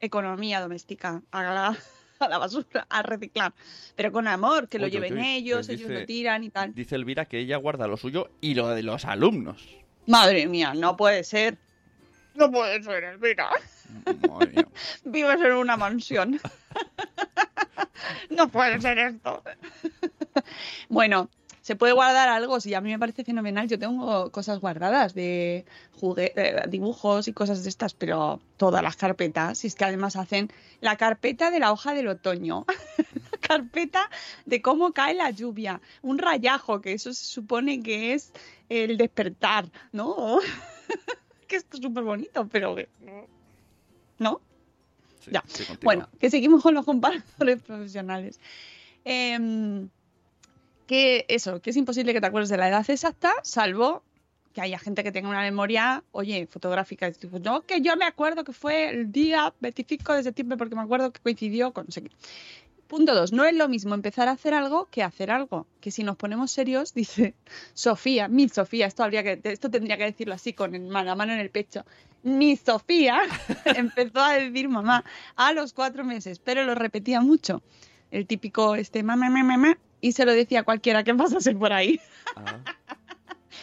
economía 0.00 0.60
doméstica, 0.60 1.22
a 1.30 1.42
la, 1.42 1.76
a 2.20 2.28
la 2.28 2.38
basura, 2.38 2.86
a 2.88 3.02
reciclar, 3.02 3.52
pero 3.96 4.12
con 4.12 4.26
amor, 4.26 4.68
que 4.68 4.78
lo 4.78 4.88
lleven 4.88 5.18
ellos, 5.18 5.66
pues 5.66 5.68
ellos 5.68 5.88
dice- 5.88 6.00
lo 6.00 6.06
tiran 6.06 6.42
y 6.44 6.50
tal. 6.50 6.74
Dice 6.74 6.94
Elvira 6.94 7.26
que 7.26 7.38
ella 7.40 7.58
guarda 7.58 7.86
lo 7.86 7.96
suyo 7.98 8.30
y 8.40 8.54
lo 8.54 8.68
de 8.68 8.82
los 8.82 9.04
alumnos. 9.04 9.68
Madre 10.06 10.46
mía, 10.46 10.72
no 10.74 10.96
puede 10.96 11.22
ser. 11.22 11.58
No 12.34 12.50
puede 12.50 12.82
ser, 12.82 13.04
Elvira. 13.04 13.50
Madre 14.26 14.52
mía. 14.54 14.68
Vives 15.04 15.40
en 15.42 15.52
una 15.52 15.76
mansión. 15.76 16.40
no 18.30 18.48
puede 18.48 18.80
ser 18.80 18.98
esto. 18.98 19.42
bueno, 20.88 21.28
se 21.68 21.76
puede 21.76 21.92
guardar 21.92 22.30
algo, 22.30 22.60
sí, 22.60 22.72
a 22.72 22.80
mí 22.80 22.90
me 22.90 22.98
parece 22.98 23.24
fenomenal. 23.24 23.68
Yo 23.68 23.78
tengo 23.78 24.32
cosas 24.32 24.58
guardadas 24.58 25.14
de 25.14 25.66
dibujos 26.68 27.28
y 27.28 27.34
cosas 27.34 27.62
de 27.62 27.68
estas, 27.68 27.92
pero 27.92 28.40
todas 28.56 28.82
las 28.82 28.96
carpetas, 28.96 29.62
y 29.64 29.66
es 29.66 29.74
que 29.74 29.84
además 29.84 30.16
hacen 30.16 30.50
la 30.80 30.96
carpeta 30.96 31.50
de 31.50 31.58
la 31.58 31.70
hoja 31.70 31.92
del 31.92 32.08
otoño, 32.08 32.64
la 33.32 33.38
carpeta 33.38 34.08
de 34.46 34.62
cómo 34.62 34.92
cae 34.92 35.12
la 35.12 35.30
lluvia, 35.30 35.82
un 36.00 36.16
rayajo, 36.16 36.80
que 36.80 36.94
eso 36.94 37.12
se 37.12 37.26
supone 37.26 37.82
que 37.82 38.14
es 38.14 38.32
el 38.70 38.96
despertar, 38.96 39.66
¿no? 39.92 40.38
que 41.48 41.56
esto 41.56 41.76
es 41.76 41.82
súper 41.82 42.04
bonito, 42.04 42.48
pero... 42.48 42.76
¿No? 44.18 44.40
Sí, 45.28 45.34
Ya. 45.34 45.44
sí. 45.46 45.64
Bueno, 45.82 46.08
que 46.18 46.30
seguimos 46.30 46.62
con 46.62 46.74
los 46.74 46.84
comparadores 46.84 47.62
profesionales. 47.66 48.40
Em, 49.04 49.88
que 50.86 51.24
eso, 51.28 51.60
que 51.60 51.70
es 51.70 51.76
imposible 51.76 52.12
que 52.12 52.20
te 52.20 52.26
acuerdes 52.26 52.48
de 52.48 52.56
la 52.56 52.68
edad 52.68 52.88
exacta, 52.88 53.32
salvo 53.42 54.02
que 54.54 54.62
haya 54.62 54.78
gente 54.78 55.04
que 55.04 55.12
tenga 55.12 55.28
una 55.28 55.42
memoria, 55.42 56.02
oye, 56.12 56.46
fotográfica. 56.46 57.12
tipo, 57.12 57.38
No, 57.38 57.60
que 57.62 57.80
yo 57.80 57.96
me 57.96 58.06
acuerdo 58.06 58.42
que 58.44 58.52
fue 58.52 58.88
el 58.88 59.12
día 59.12 59.54
25 59.60 60.14
de 60.14 60.22
septiembre 60.22 60.56
porque 60.56 60.74
me 60.74 60.80
acuerdo 60.82 61.12
que 61.12 61.20
coincidió 61.20 61.72
con 61.72 61.84
no 61.86 61.92
sé 61.92 62.02
qué. 62.02 62.10
Punto 62.88 63.14
dos, 63.14 63.32
no 63.32 63.44
es 63.44 63.54
lo 63.54 63.68
mismo 63.68 63.94
empezar 63.94 64.28
a 64.28 64.32
hacer 64.32 64.54
algo 64.54 64.88
que 64.90 65.02
hacer 65.02 65.30
algo. 65.30 65.66
Que 65.80 65.90
si 65.90 66.02
nos 66.02 66.16
ponemos 66.16 66.50
serios, 66.50 66.94
dice 66.94 67.34
Sofía, 67.74 68.28
mi 68.28 68.48
Sofía, 68.48 68.86
esto 68.86 69.04
habría 69.04 69.22
que, 69.22 69.40
esto 69.44 69.70
tendría 69.70 69.98
que 69.98 70.04
decirlo 70.04 70.34
así 70.34 70.54
con 70.54 70.90
la 70.90 71.14
mano 71.14 71.32
en 71.34 71.38
el 71.38 71.50
pecho. 71.50 71.84
Mi 72.22 72.56
Sofía 72.56 73.20
empezó 73.76 74.20
a 74.20 74.34
decir 74.34 74.70
mamá 74.70 75.04
a 75.36 75.52
los 75.52 75.74
cuatro 75.74 76.02
meses, 76.02 76.38
pero 76.38 76.64
lo 76.64 76.74
repetía 76.74 77.20
mucho. 77.20 77.62
El 78.10 78.26
típico 78.26 78.74
este 78.74 79.02
mamá, 79.02 79.28
mamá, 79.28 79.56
mamá, 79.56 79.78
y 80.00 80.12
se 80.12 80.24
lo 80.24 80.32
decía 80.32 80.60
a 80.60 80.62
cualquiera 80.62 81.04
que 81.04 81.14
pasase 81.14 81.54
por 81.54 81.74
ahí. 81.74 82.00
Ah, 82.36 82.58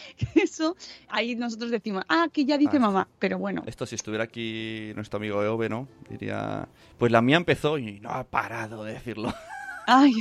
Eso, 0.34 0.76
ahí 1.08 1.34
nosotros 1.36 1.70
decimos, 1.70 2.04
ah, 2.08 2.28
que 2.32 2.44
ya 2.44 2.56
dice 2.58 2.76
Ah. 2.76 2.80
mamá, 2.80 3.08
pero 3.18 3.38
bueno. 3.38 3.62
esto 3.66 3.86
si 3.86 3.94
estuviera 3.94 4.24
aquí 4.24 4.92
nuestro 4.94 5.16
amigo 5.18 5.42
Eove, 5.42 5.68
¿no? 5.68 5.88
Diría, 6.08 6.68
pues 6.98 7.10
la 7.12 7.22
mía 7.22 7.36
empezó 7.36 7.78
y 7.78 8.00
no 8.00 8.10
ha 8.10 8.24
parado 8.24 8.84
de 8.84 8.94
decirlo. 8.94 9.32
Ay, 9.86 10.12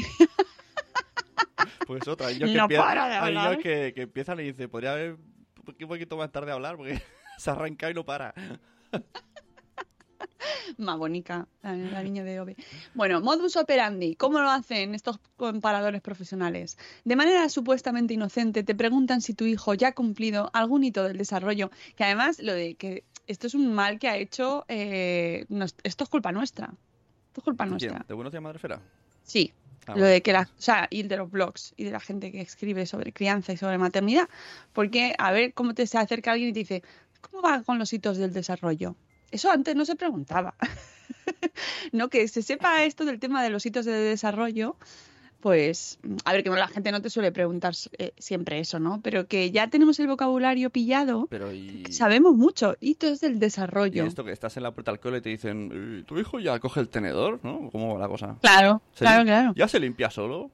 Pues 1.88 2.08
otra, 2.08 2.28
niños 2.30 2.50
que, 2.52 2.58
No 2.58 2.64
empiezan- 2.66 2.86
para 2.86 3.08
de 3.08 3.16
hablar. 3.16 3.58
que, 3.60 3.94
que 3.96 4.02
empiezan 4.04 4.40
y 4.40 4.44
dicen, 4.44 4.70
podría 4.70 4.94
haber 4.94 5.14
un 5.80 5.88
poquito 5.88 6.18
más 6.18 6.32
tarde 6.32 6.52
hablar 6.52 6.78
porque 6.78 7.02
se 7.38 7.50
arranca 7.50 7.90
y 7.90 7.94
no 7.94 8.04
para. 8.06 8.34
más 10.78 10.98
bonita, 10.98 11.48
la, 11.62 11.76
la 11.76 12.04
niña 12.04 12.24
de 12.24 12.40
Ove. 12.40 12.56
Bueno, 12.94 13.22
modus 13.22 13.56
operandi, 13.56 14.16
¿cómo 14.16 14.40
lo 14.40 14.50
hacen 14.50 14.96
estos 14.96 15.20
comparadores 15.38 16.02
profesionales? 16.02 16.78
De 17.04 17.16
manera 17.16 17.48
supuestamente 17.50 18.14
inocente 18.14 18.64
te 18.64 18.76
preguntan 18.76 19.22
si 19.22 19.34
tu 19.34 19.46
hijo 19.46 19.74
ya 19.74 19.90
ha 19.90 19.92
cumplido 19.94 20.50
algún 20.54 20.84
hito 20.84 21.04
del 21.04 21.18
desarrollo, 21.18 21.72
que 21.96 22.04
además 22.04 22.40
lo 22.40 22.54
de 22.54 22.76
que 22.76 23.04
esto 23.28 23.48
es 23.48 23.56
un 23.56 23.74
mal 23.74 24.00
que 24.00 24.08
ha 24.08 24.18
hecho, 24.18 24.66
eh, 24.68 25.46
nos- 25.50 25.76
esto 25.84 26.04
es 26.04 26.10
culpa 26.10 26.32
nuestra. 26.32 26.66
Esto 27.28 27.42
es 27.42 27.44
culpa 27.44 27.66
nuestra. 27.66 28.06
¿De 28.08 28.14
Buenos 28.14 28.32
Días 28.32 28.44
Madrefera? 28.44 28.80
Sí, 29.24 29.52
Ah, 29.88 29.96
lo 29.96 30.06
de 30.06 30.24
que 30.24 30.34
la, 30.34 30.42
o 30.42 30.62
sea, 30.62 30.88
y 30.90 31.04
de 31.04 31.16
los 31.16 31.30
blogs 31.30 31.74
y 31.78 31.84
de 31.84 31.92
la 31.92 32.00
gente 32.00 32.32
que 32.32 32.42
escribe 32.42 32.88
sobre 32.88 33.14
crianza 33.14 33.54
y 33.54 33.58
sobre 33.58 33.78
maternidad, 33.78 34.28
porque 34.74 35.14
a 35.20 35.32
ver 35.32 35.54
cómo 35.54 35.76
te 35.76 35.86
se 35.86 36.00
acerca 36.00 36.32
alguien 36.32 36.50
y 36.50 36.54
te 36.54 36.60
dice, 36.60 36.84
¿cómo 37.22 37.44
va 37.44 37.62
con 37.62 37.78
los 37.78 37.94
hitos 37.94 38.18
del 38.18 38.34
desarrollo? 38.34 38.96
Eso 39.36 39.52
antes 39.52 39.76
no 39.76 39.84
se 39.84 39.96
preguntaba. 39.98 40.56
no 41.92 42.10
que 42.10 42.28
se 42.30 42.42
sepa 42.42 42.84
esto 42.86 43.04
del 43.04 43.20
tema 43.20 43.44
de 43.44 43.50
los 43.50 43.66
hitos 43.66 43.86
de 43.86 43.92
desarrollo, 43.92 44.78
pues 45.42 46.00
a 46.24 46.32
ver 46.34 46.42
que 46.44 46.50
no, 46.50 46.56
la 46.56 46.68
gente 46.70 46.90
no 46.92 47.02
te 47.02 47.10
suele 47.10 47.32
preguntar 47.34 47.74
eh, 47.98 48.14
siempre 48.18 48.60
eso, 48.60 48.80
¿no? 48.80 49.02
Pero 49.04 49.28
que 49.28 49.52
ya 49.52 49.68
tenemos 49.70 50.00
el 50.00 50.08
vocabulario 50.08 50.70
pillado, 50.70 51.28
Pero 51.30 51.52
y... 51.52 51.84
sabemos 51.92 52.34
mucho 52.36 52.76
hitos 52.80 53.20
del 53.20 53.36
y 53.36 53.40
desarrollo. 53.40 54.06
esto 54.06 54.24
que 54.24 54.32
estás 54.32 54.56
en 54.58 54.64
la 54.64 54.72
puerta 54.72 54.92
del 54.92 55.00
cole 55.02 55.18
y 55.18 55.22
te 55.22 55.30
dicen, 55.30 55.70
"Eh, 56.00 56.04
¿tu 56.08 56.18
hijo 56.18 56.40
ya 56.40 56.58
coge 56.60 56.80
el 56.80 56.88
tenedor? 56.90 57.40
¿No? 57.44 57.70
¿Cómo 57.72 57.94
va 57.94 58.00
la 58.00 58.08
cosa? 58.08 58.38
Claro, 58.42 58.82
¿Se 58.94 59.00
claro, 59.06 59.22
lim- 59.24 59.26
claro. 59.28 59.54
¿Ya 59.56 59.68
se 59.68 59.80
limpia 59.80 60.10
solo? 60.10 60.50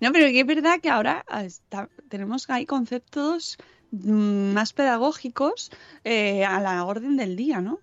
No, 0.00 0.10
pero 0.12 0.26
que 0.26 0.40
es 0.40 0.46
verdad 0.46 0.80
que 0.80 0.88
ahora 0.88 1.24
ah, 1.28 1.44
está- 1.44 1.88
tenemos 2.08 2.48
ahí 2.48 2.64
conceptos 2.64 3.58
más 4.02 4.72
pedagógicos 4.72 5.70
eh, 6.04 6.44
a 6.44 6.60
la 6.60 6.84
orden 6.84 7.16
del 7.16 7.36
día, 7.36 7.60
¿no? 7.60 7.80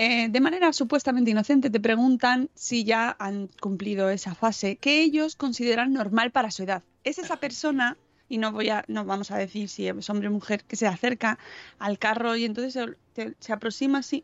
Eh, 0.00 0.28
de 0.28 0.40
manera 0.40 0.72
supuestamente 0.72 1.32
inocente 1.32 1.70
te 1.70 1.80
preguntan 1.80 2.50
si 2.54 2.84
ya 2.84 3.16
han 3.18 3.48
cumplido 3.60 4.10
esa 4.10 4.36
fase 4.36 4.76
que 4.76 5.02
ellos 5.02 5.34
consideran 5.34 5.92
normal 5.92 6.30
para 6.30 6.52
su 6.52 6.62
edad. 6.62 6.84
Es 7.02 7.18
esa 7.18 7.38
persona, 7.38 7.96
y 8.28 8.38
no 8.38 8.52
voy 8.52 8.68
a, 8.68 8.84
no 8.86 9.04
vamos 9.04 9.32
a 9.32 9.38
decir 9.38 9.68
si 9.68 9.88
es 9.88 10.08
hombre 10.08 10.28
o 10.28 10.30
mujer, 10.30 10.62
que 10.62 10.76
se 10.76 10.86
acerca 10.86 11.40
al 11.80 11.98
carro 11.98 12.36
y 12.36 12.44
entonces 12.44 12.96
se, 13.40 13.52
aproxima 13.52 13.98
así. 13.98 14.22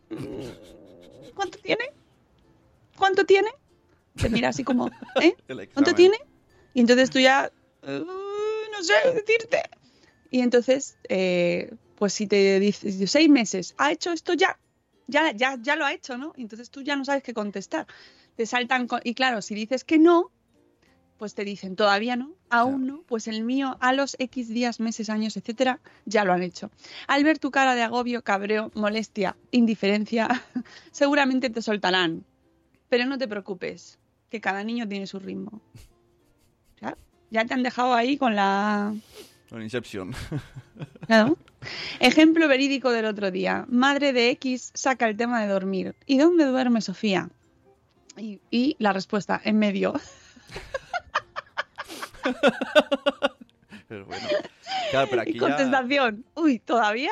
¿Cuánto 1.35 1.59
tiene? 1.59 1.87
¿Cuánto 2.97 3.25
tiene? 3.25 3.49
Te 4.14 4.31
mira 4.31 4.51
así 4.51 4.62
como, 4.62 4.88
¿eh? 5.20 5.35
¿Cuánto 5.73 5.92
tiene? 5.92 6.18
Y 6.73 6.81
entonces 6.81 7.11
tú 7.11 7.18
ya, 7.18 7.51
"Uh, 7.83 7.88
no 7.88 8.83
sé 8.83 8.94
decirte. 9.12 9.61
Y 10.35 10.40
entonces, 10.40 10.97
eh, 11.09 11.73
pues 11.94 12.12
si 12.12 12.27
te 12.27 12.59
dices 12.59 13.09
seis 13.09 13.29
meses, 13.29 13.73
ha 13.79 13.92
hecho 13.92 14.11
esto 14.11 14.33
ya, 14.35 14.59
ya, 15.07 15.31
ya, 15.31 15.57
ya 15.62 15.77
lo 15.77 15.85
ha 15.85 15.92
hecho, 15.92 16.18
¿no? 16.18 16.33
Entonces 16.37 16.70
tú 16.70 16.83
ya 16.83 16.97
no 16.97 17.05
sabes 17.05 17.23
qué 17.23 17.33
contestar. 17.33 17.87
Te 18.35 18.44
saltan, 18.44 18.88
con- 18.88 19.01
y 19.05 19.14
claro, 19.14 19.42
si 19.42 19.55
dices 19.55 19.85
que 19.85 19.97
no, 19.97 20.33
pues 21.18 21.37
te 21.37 21.44
dicen 21.44 21.77
todavía 21.77 22.16
no, 22.16 22.33
aún 22.51 22.85
no, 22.88 23.03
pues 23.07 23.29
el 23.29 23.44
mío 23.44 23.77
a 23.79 23.92
los 23.92 24.16
X 24.18 24.49
días, 24.49 24.81
meses, 24.81 25.09
años, 25.09 25.37
etcétera, 25.37 25.79
ya 26.05 26.25
lo 26.25 26.33
han 26.33 26.42
hecho. 26.42 26.68
Al 27.07 27.23
ver 27.23 27.38
tu 27.38 27.53
cara 27.53 27.77
de 27.77 27.83
agobio, 27.83 28.23
cabreo, 28.25 28.73
molestia, 28.75 29.37
indiferencia, 29.53 30.27
seguramente 30.90 31.49
te 31.49 31.62
soltarán. 31.62 32.25
Pero 32.88 33.07
no 33.07 33.18
te 33.18 33.29
preocupes, 33.29 34.01
que 34.31 34.40
cada 34.40 34.64
niño 34.64 34.88
tiene 34.88 35.07
su 35.07 35.20
ritmo. 35.20 35.61
Ya, 36.81 36.97
ya 37.31 37.44
te 37.44 37.55
han 37.55 37.62
dejado 37.62 37.94
ahí 37.94 38.16
con 38.18 38.35
la... 38.35 38.92
Con 39.50 39.62
Inception. 39.62 40.14
Claro. 41.07 41.37
Ejemplo 42.00 42.48
verídico 42.48 42.90
del 42.90 43.04
otro 43.04 43.30
día. 43.30 43.66
Madre 43.68 44.12
de 44.12 44.30
X 44.30 44.70
saca 44.74 45.07
el 45.07 45.16
tema 45.16 45.42
de 45.42 45.48
dormir. 45.48 45.94
¿Y 46.07 46.18
dónde 46.18 46.44
duerme 46.46 46.80
Sofía? 46.80 47.28
Y, 48.16 48.40
y 48.50 48.76
la 48.78 48.92
respuesta, 48.92 49.40
en 49.44 49.59
medio. 49.59 49.94
Pero 53.88 54.07
bueno. 54.07 54.26
Claro, 54.90 55.09
pero 55.11 55.22
Y 55.22 55.28
aquí 55.28 55.35
ya... 55.35 55.40
contestación, 55.40 56.24
uy, 56.35 56.59
¿todavía? 56.59 57.11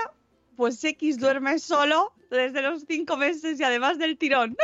Pues 0.56 0.82
X 0.82 1.18
duerme 1.18 1.58
solo 1.58 2.12
desde 2.30 2.62
los 2.62 2.84
cinco 2.86 3.16
meses 3.16 3.60
y 3.60 3.62
además 3.62 3.98
del 3.98 4.16
tirón. 4.16 4.56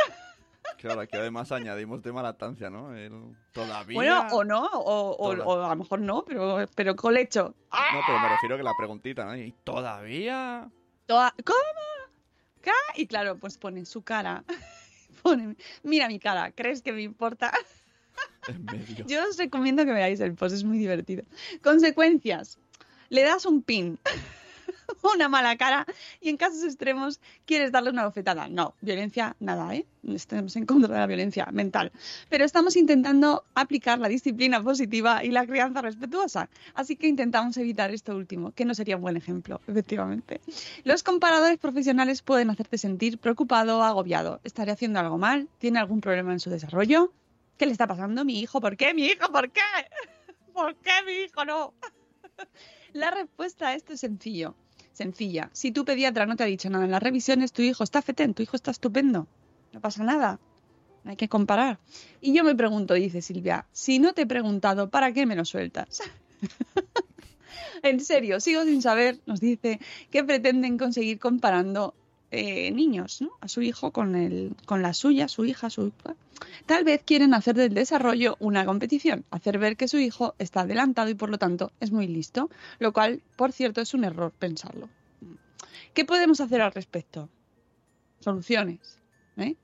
Claro, 0.77 1.01
aquí 1.01 1.17
además 1.17 1.51
añadimos 1.51 2.01
tema 2.01 2.21
lactancia, 2.23 2.69
¿no? 2.69 2.95
El- 2.95 3.35
Todavía... 3.51 3.95
Bueno, 3.95 4.27
o 4.31 4.43
no, 4.43 4.65
o, 4.65 5.11
o- 5.11 5.35
Toda. 5.35 5.45
o 5.45 5.65
a 5.65 5.69
lo 5.69 5.75
mejor 5.75 5.99
no, 6.01 6.23
pero, 6.23 6.65
pero 6.75 6.95
colecho. 6.95 7.55
No, 7.71 7.99
pero 8.07 8.19
me 8.19 8.29
refiero 8.29 8.55
que 8.57 8.63
la 8.63 8.73
preguntita, 8.77 9.25
¿no? 9.25 9.35
¿Y 9.35 9.53
todavía? 9.63 10.69
Toda- 11.05 11.33
¿Cómo? 11.45 11.57
¿Qué? 12.61 12.71
Y 12.95 13.07
claro, 13.07 13.37
pues 13.37 13.57
pone 13.57 13.85
su 13.85 14.01
cara. 14.03 14.43
Pone, 15.23 15.57
mira 15.83 16.07
mi 16.07 16.17
cara, 16.19 16.51
¿crees 16.51 16.81
que 16.81 16.93
me 16.93 17.01
importa? 17.01 17.51
En 18.47 18.63
medio. 18.65 19.05
Yo 19.05 19.21
os 19.29 19.37
recomiendo 19.37 19.83
que 19.85 19.91
veáis 19.91 20.19
el 20.21 20.33
post, 20.33 20.55
es 20.55 20.63
muy 20.63 20.77
divertido. 20.77 21.23
Consecuencias. 21.61 22.57
Le 23.09 23.23
das 23.23 23.45
un 23.45 23.61
pin, 23.61 23.99
una 25.13 25.29
mala 25.29 25.57
cara 25.57 25.85
y 26.21 26.29
en 26.29 26.37
casos 26.37 26.63
extremos 26.63 27.19
quieres 27.45 27.71
darle 27.71 27.89
una 27.89 28.05
bofetada. 28.05 28.47
No, 28.47 28.75
violencia, 28.81 29.35
nada, 29.39 29.75
¿eh? 29.75 29.85
Estamos 30.07 30.55
en 30.55 30.65
contra 30.65 30.93
de 30.93 30.99
la 30.99 31.07
violencia 31.07 31.47
mental. 31.51 31.91
Pero 32.29 32.45
estamos 32.45 32.75
intentando 32.75 33.43
aplicar 33.53 33.99
la 33.99 34.07
disciplina 34.07 34.63
positiva 34.63 35.23
y 35.23 35.29
la 35.29 35.45
crianza 35.45 35.81
respetuosa. 35.81 36.49
Así 36.73 36.95
que 36.95 37.07
intentamos 37.07 37.57
evitar 37.57 37.91
esto 37.91 38.15
último, 38.15 38.51
que 38.51 38.65
no 38.65 38.73
sería 38.73 38.95
un 38.95 39.01
buen 39.01 39.17
ejemplo, 39.17 39.61
efectivamente. 39.67 40.39
Los 40.83 41.03
comparadores 41.03 41.57
profesionales 41.57 42.21
pueden 42.21 42.49
hacerte 42.49 42.77
sentir 42.77 43.17
preocupado 43.17 43.79
o 43.79 43.83
agobiado. 43.83 44.39
¿Estaré 44.43 44.71
haciendo 44.71 44.99
algo 44.99 45.17
mal? 45.17 45.49
¿Tiene 45.57 45.79
algún 45.79 46.01
problema 46.01 46.31
en 46.31 46.39
su 46.39 46.49
desarrollo? 46.49 47.11
¿Qué 47.57 47.65
le 47.65 47.73
está 47.73 47.87
pasando 47.87 48.21
a 48.21 48.23
mi 48.23 48.39
hijo? 48.39 48.61
¿Por 48.61 48.77
qué, 48.77 48.93
mi 48.93 49.05
hijo? 49.05 49.29
¿Por 49.31 49.51
qué? 49.51 49.61
¿Por 50.53 50.75
qué 50.75 50.91
mi 51.05 51.11
hijo 51.11 51.43
no? 51.43 51.73
La 52.93 53.11
respuesta 53.11 53.67
a 53.67 53.73
esto 53.75 53.93
es 53.93 53.99
sencillo. 53.99 54.55
Sencilla. 54.99 55.49
Si 55.53 55.71
tu 55.71 55.85
pediatra 55.85 56.25
no 56.25 56.35
te 56.35 56.43
ha 56.43 56.45
dicho 56.45 56.69
nada 56.69 56.83
en 56.83 56.91
las 56.91 57.01
revisiones, 57.01 57.53
tu 57.53 57.61
hijo 57.61 57.85
está 57.85 58.01
fetén, 58.01 58.33
tu 58.33 58.43
hijo 58.43 58.57
está 58.57 58.71
estupendo. 58.71 59.27
No 59.71 59.79
pasa 59.79 60.03
nada. 60.03 60.41
No 61.05 61.11
hay 61.11 61.15
que 61.15 61.29
comparar. 61.29 61.79
Y 62.19 62.33
yo 62.33 62.43
me 62.43 62.53
pregunto, 62.53 62.95
dice 62.95 63.21
Silvia, 63.21 63.65
si 63.71 63.99
no 63.99 64.11
te 64.11 64.23
he 64.23 64.27
preguntado, 64.27 64.89
¿para 64.89 65.13
qué 65.13 65.25
me 65.25 65.37
lo 65.37 65.45
sueltas? 65.45 66.01
en 67.83 68.01
serio, 68.01 68.41
sigo 68.41 68.65
sin 68.65 68.81
saber, 68.81 69.21
nos 69.25 69.39
dice, 69.39 69.79
qué 70.11 70.21
pretenden 70.25 70.77
conseguir 70.77 71.17
comparando 71.17 71.95
eh, 72.31 72.71
niños, 72.71 73.21
¿no? 73.21 73.31
A 73.41 73.47
su 73.47 73.61
hijo 73.61 73.91
con, 73.91 74.15
el, 74.15 74.55
con 74.65 74.81
la 74.81 74.93
suya, 74.93 75.27
su 75.27 75.45
hija, 75.45 75.69
su... 75.69 75.91
Tal 76.65 76.83
vez 76.83 77.01
quieren 77.03 77.33
hacer 77.33 77.55
del 77.55 77.73
desarrollo 77.73 78.37
una 78.39 78.65
competición, 78.65 79.25
hacer 79.31 79.57
ver 79.57 79.77
que 79.77 79.87
su 79.87 79.97
hijo 79.97 80.35
está 80.37 80.61
adelantado 80.61 81.09
y 81.09 81.15
por 81.15 81.29
lo 81.29 81.37
tanto 81.37 81.71
es 81.79 81.91
muy 81.91 82.07
listo, 82.07 82.49
lo 82.77 82.93
cual, 82.93 83.21
por 83.35 83.51
cierto, 83.51 83.81
es 83.81 83.93
un 83.93 84.03
error 84.03 84.31
pensarlo. 84.31 84.89
¿Qué 85.93 86.05
podemos 86.05 86.39
hacer 86.39 86.61
al 86.61 86.71
respecto? 86.71 87.29
Soluciones. 88.19 88.99
¿eh? 89.37 89.55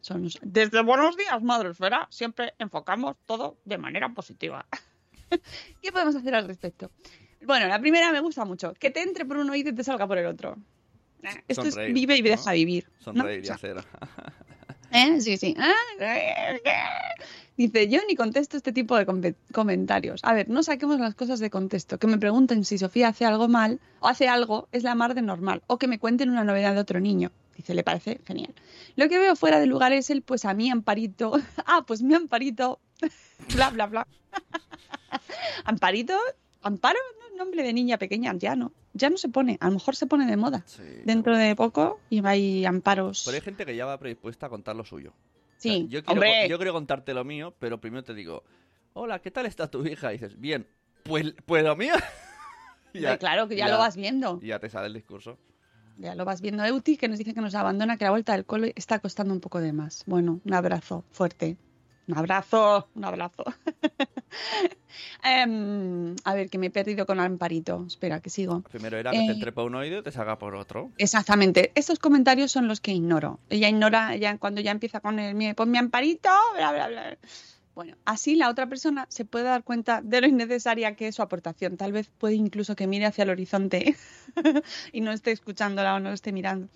Desde 0.42 0.82
Buenos 0.82 1.18
Días, 1.18 1.42
Madre 1.44 1.70
Esfera, 1.70 2.08
siempre 2.10 2.54
enfocamos 2.58 3.16
todo 3.26 3.58
de 3.66 3.78
manera 3.78 4.10
positiva. 4.10 4.66
¿Qué 5.82 5.92
podemos 5.92 6.16
hacer 6.16 6.34
al 6.34 6.48
respecto? 6.48 6.92
Bueno, 7.46 7.68
la 7.68 7.80
primera 7.80 8.12
me 8.12 8.22
gusta 8.22 8.44
mucho. 8.46 8.74
Que 8.74 8.90
te 8.90 9.02
entre 9.02 9.26
por 9.26 9.38
un 9.38 9.50
oído 9.50 9.70
y 9.70 9.76
te 9.76 9.84
salga 9.84 10.08
por 10.08 10.18
el 10.18 10.26
otro. 10.26 10.58
Eh, 11.28 11.44
Esto 11.48 11.64
Sonreír, 11.66 11.90
es 11.90 11.94
vive 11.94 12.18
y 12.18 12.22
¿no? 12.22 12.30
deja 12.30 12.52
vivir. 12.54 12.86
¿no? 13.00 13.04
Sonreír 13.04 13.42
O 13.44 13.46
y 13.46 13.50
hacer. 13.50 13.78
¿Eh? 14.92 15.22
Sí, 15.22 15.38
sí. 15.38 15.56
Dice, 17.58 17.88
yo 17.88 18.00
ni 18.08 18.16
contesto 18.16 18.58
este 18.58 18.74
tipo 18.74 18.98
de 18.98 19.06
com- 19.06 19.22
comentarios. 19.54 20.20
A 20.24 20.34
ver, 20.34 20.50
no 20.50 20.62
saquemos 20.64 21.00
las 21.00 21.16
cosas 21.16 21.40
de 21.40 21.50
contexto. 21.50 21.98
Que 21.98 22.08
me 22.08 22.18
pregunten 22.18 22.66
si 22.66 22.78
Sofía 22.78 23.08
hace 23.10 23.26
algo 23.26 23.48
mal 23.48 23.80
o 24.02 24.08
hace 24.08 24.28
algo 24.28 24.68
es 24.74 24.84
la 24.84 24.94
mar 24.96 25.16
de 25.16 25.22
normal. 25.22 25.64
O 25.68 25.78
que 25.78 25.88
me 25.88 25.98
cuenten 26.00 26.30
una 26.30 26.44
novedad 26.44 26.74
de 26.74 26.82
otro 26.82 27.00
niño. 27.00 27.32
Dice, 27.56 27.74
le 27.74 27.84
parece 27.84 28.20
genial. 28.26 28.54
Lo 28.98 29.08
que 29.08 29.18
veo 29.20 29.36
fuera 29.38 29.60
de 29.62 29.68
lugar 29.68 29.94
es 29.94 30.10
el, 30.10 30.22
pues 30.22 30.44
a 30.44 30.54
mí, 30.54 30.70
Amparito. 30.70 31.40
ah, 31.66 31.84
pues 31.88 32.02
mi 32.02 32.14
Amparito. 32.14 32.80
bla, 33.56 33.70
bla, 33.70 33.86
bla. 33.88 34.08
Amparito, 35.64 36.18
Amparo, 36.62 37.00
no, 37.20 37.25
nombre 37.36 37.64
de 37.64 37.74
niña 37.74 37.98
pequeña, 37.98 38.34
ya 38.38 38.56
no. 38.56 38.72
Ya 38.94 39.10
no 39.10 39.18
se 39.18 39.30
pone. 39.30 39.58
A 39.60 39.68
lo 39.68 39.74
mejor 39.74 39.96
se 39.96 40.08
pone 40.08 40.26
de 40.26 40.38
moda. 40.38 40.64
Sí, 40.66 40.84
Dentro 41.06 41.38
de 41.38 41.56
poco 41.56 42.00
y 42.10 42.22
va 42.22 42.32
ahí 42.32 42.66
amparos. 42.66 43.24
Pero 43.26 43.36
hay 43.36 43.42
gente 43.42 43.66
que 43.66 43.76
ya 43.76 43.86
va 43.86 43.98
predispuesta 44.00 44.48
a 44.48 44.50
contar 44.50 44.76
lo 44.76 44.86
suyo. 44.86 45.12
O 45.12 45.14
sea, 45.58 45.72
Sí, 45.74 45.88
yo, 45.90 46.04
quiero, 46.04 46.12
hombre. 46.14 46.50
yo 46.50 46.58
quiero 46.58 46.74
contarte 46.74 47.14
lo 47.14 47.24
mío, 47.24 47.54
pero 47.60 47.80
primero 47.80 48.04
te 48.04 48.14
digo, 48.14 48.44
hola, 48.94 49.20
¿qué 49.20 49.32
tal 49.32 49.46
está 49.46 49.70
tu 49.70 49.86
hija? 49.86 50.12
Y 50.14 50.18
dices, 50.18 50.40
bien, 50.40 50.68
pues, 51.04 51.34
pues 51.46 51.64
lo 51.64 51.76
mío. 51.76 51.94
Y 52.94 53.00
Hombre, 53.00 53.18
claro, 53.18 53.48
que 53.50 53.58
ya, 53.58 53.68
lo 53.68 53.78
vas 53.78 53.98
viendo. 53.98 54.40
Ya 54.40 54.58
te 54.58 54.70
sale 54.70 54.88
el 54.88 54.94
discurso. 54.94 55.38
Ya 55.98 56.16
lo 56.16 56.24
vas 56.24 56.40
viendo. 56.40 56.64
Euti, 56.64 56.96
que 56.96 57.10
nos 57.10 57.18
dice 57.18 57.34
que 57.34 57.42
nos 57.42 57.54
abandona, 57.54 57.98
que 57.98 58.06
la 58.06 58.12
vuelta 58.12 58.32
del 58.32 58.46
cole 58.46 58.72
está 58.78 59.00
costando 59.00 59.34
un 59.34 59.42
poco 59.42 59.60
de 59.60 59.74
más. 59.74 60.04
Bueno, 60.06 60.40
un 60.46 60.54
abrazo 60.54 61.04
fuerte. 61.12 61.58
Un 62.08 62.18
abrazo, 62.18 62.90
un 62.96 63.06
abrazo. 63.06 63.44
Em, 65.24 66.16
a 66.24 66.34
ver, 66.36 66.50
que 66.50 66.58
me 66.58 66.68
he 66.68 66.70
perdido 66.70 67.06
con 67.06 67.20
Amparito. 67.20 67.86
Espera, 67.88 68.20
que 68.22 68.30
sigo. 68.30 68.62
Primero 68.62 68.98
era 68.98 69.12
que 69.12 69.18
te 69.18 69.24
Eh, 69.26 69.32
entre 69.32 69.52
por 69.52 69.66
un 69.66 69.76
oído 69.76 70.00
y 70.00 70.04
te 70.04 70.12
salga 70.12 70.38
por 70.38 70.56
otro. 70.56 70.92
Exactamente. 70.98 71.72
Estos 71.76 72.00
comentarios 72.00 72.52
son 72.52 72.68
los 72.68 72.80
que 72.82 72.92
ignoro. 72.94 73.40
Ella 73.50 73.70
ignora, 73.70 74.14
ella 74.14 74.38
cuando 74.38 74.62
ya 74.62 74.72
empieza 74.72 75.00
con 75.00 75.20
el 75.20 75.36
"Mi- 75.36 75.54
pon 75.54 75.72
mi 75.72 75.78
amparito, 75.78 76.30
bla, 76.56 76.72
bla, 76.72 76.88
bla. 76.88 77.18
Bueno, 77.74 77.98
así 78.06 78.36
la 78.36 78.50
otra 78.50 78.68
persona 78.68 79.06
se 79.10 79.26
puede 79.26 79.46
dar 79.46 79.64
cuenta 79.64 80.02
de 80.02 80.22
lo 80.22 80.28
innecesaria 80.28 80.96
que 80.96 81.08
es 81.08 81.16
su 81.16 81.22
aportación. 81.22 81.76
Tal 81.76 81.92
vez 81.92 82.10
puede 82.18 82.36
incluso 82.36 82.76
que 82.76 82.88
mire 82.88 83.06
hacia 83.06 83.24
el 83.24 83.30
horizonte 83.32 83.96
y 84.94 85.02
no 85.02 85.12
esté 85.12 85.32
escuchándola 85.32 85.96
o 85.96 86.00
no 86.00 86.12
esté 86.12 86.32
mirando. 86.32 86.70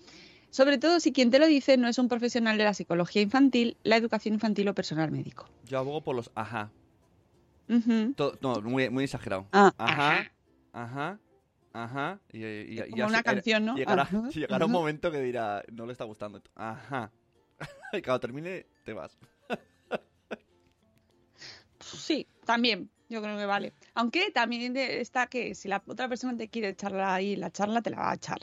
Sobre 0.50 0.78
todo 0.78 0.98
si 1.00 1.12
quien 1.12 1.30
te 1.30 1.38
lo 1.38 1.46
dice 1.46 1.76
no 1.76 1.86
es 1.88 1.98
un 1.98 2.08
profesional 2.08 2.58
de 2.58 2.64
la 2.64 2.74
psicología 2.74 3.22
infantil, 3.22 3.76
la 3.84 3.96
educación 3.96 4.34
infantil 4.34 4.68
o 4.68 4.74
personal 4.74 5.10
médico. 5.10 5.48
Yo 5.64 5.78
abogo 5.78 6.02
por 6.02 6.16
los 6.16 6.30
ajá. 6.34 6.70
Ujú. 7.68 8.14
To- 8.14 8.36
no, 8.40 8.60
muy, 8.62 8.90
muy 8.90 9.04
exagerado. 9.04 9.46
Ah, 9.52 9.72
ajá, 9.78 10.32
ajá, 10.72 11.20
ajá. 11.72 12.20
Y, 12.32 12.44
y- 12.44 12.78
y- 12.78 12.82
Como 12.82 12.96
ya 12.96 13.06
una 13.06 13.18
se- 13.18 13.24
canción, 13.24 13.64
¿no? 13.64 13.76
Llegará, 13.76 14.08
un 14.66 14.72
momento 14.72 15.12
que 15.12 15.20
dirá, 15.20 15.62
no 15.72 15.86
le 15.86 15.92
está 15.92 16.04
gustando. 16.04 16.42
Ajá. 16.56 17.12
y 17.92 18.02
cuando 18.02 18.18
termine, 18.20 18.66
te 18.84 18.92
vas. 18.92 19.16
Sí, 21.80 22.26
también, 22.44 22.90
yo 23.08 23.22
creo 23.22 23.36
que 23.38 23.46
vale. 23.46 23.72
Aunque 23.94 24.30
también 24.32 24.76
está 24.76 25.26
que 25.28 25.54
si 25.54 25.68
la 25.68 25.82
otra 25.86 26.08
persona 26.08 26.36
te 26.36 26.48
quiere 26.48 26.70
echar 26.70 26.94
ahí 27.00 27.36
la 27.36 27.50
charla, 27.50 27.82
te 27.82 27.90
la 27.90 27.98
va 27.98 28.10
a 28.12 28.14
echar. 28.14 28.38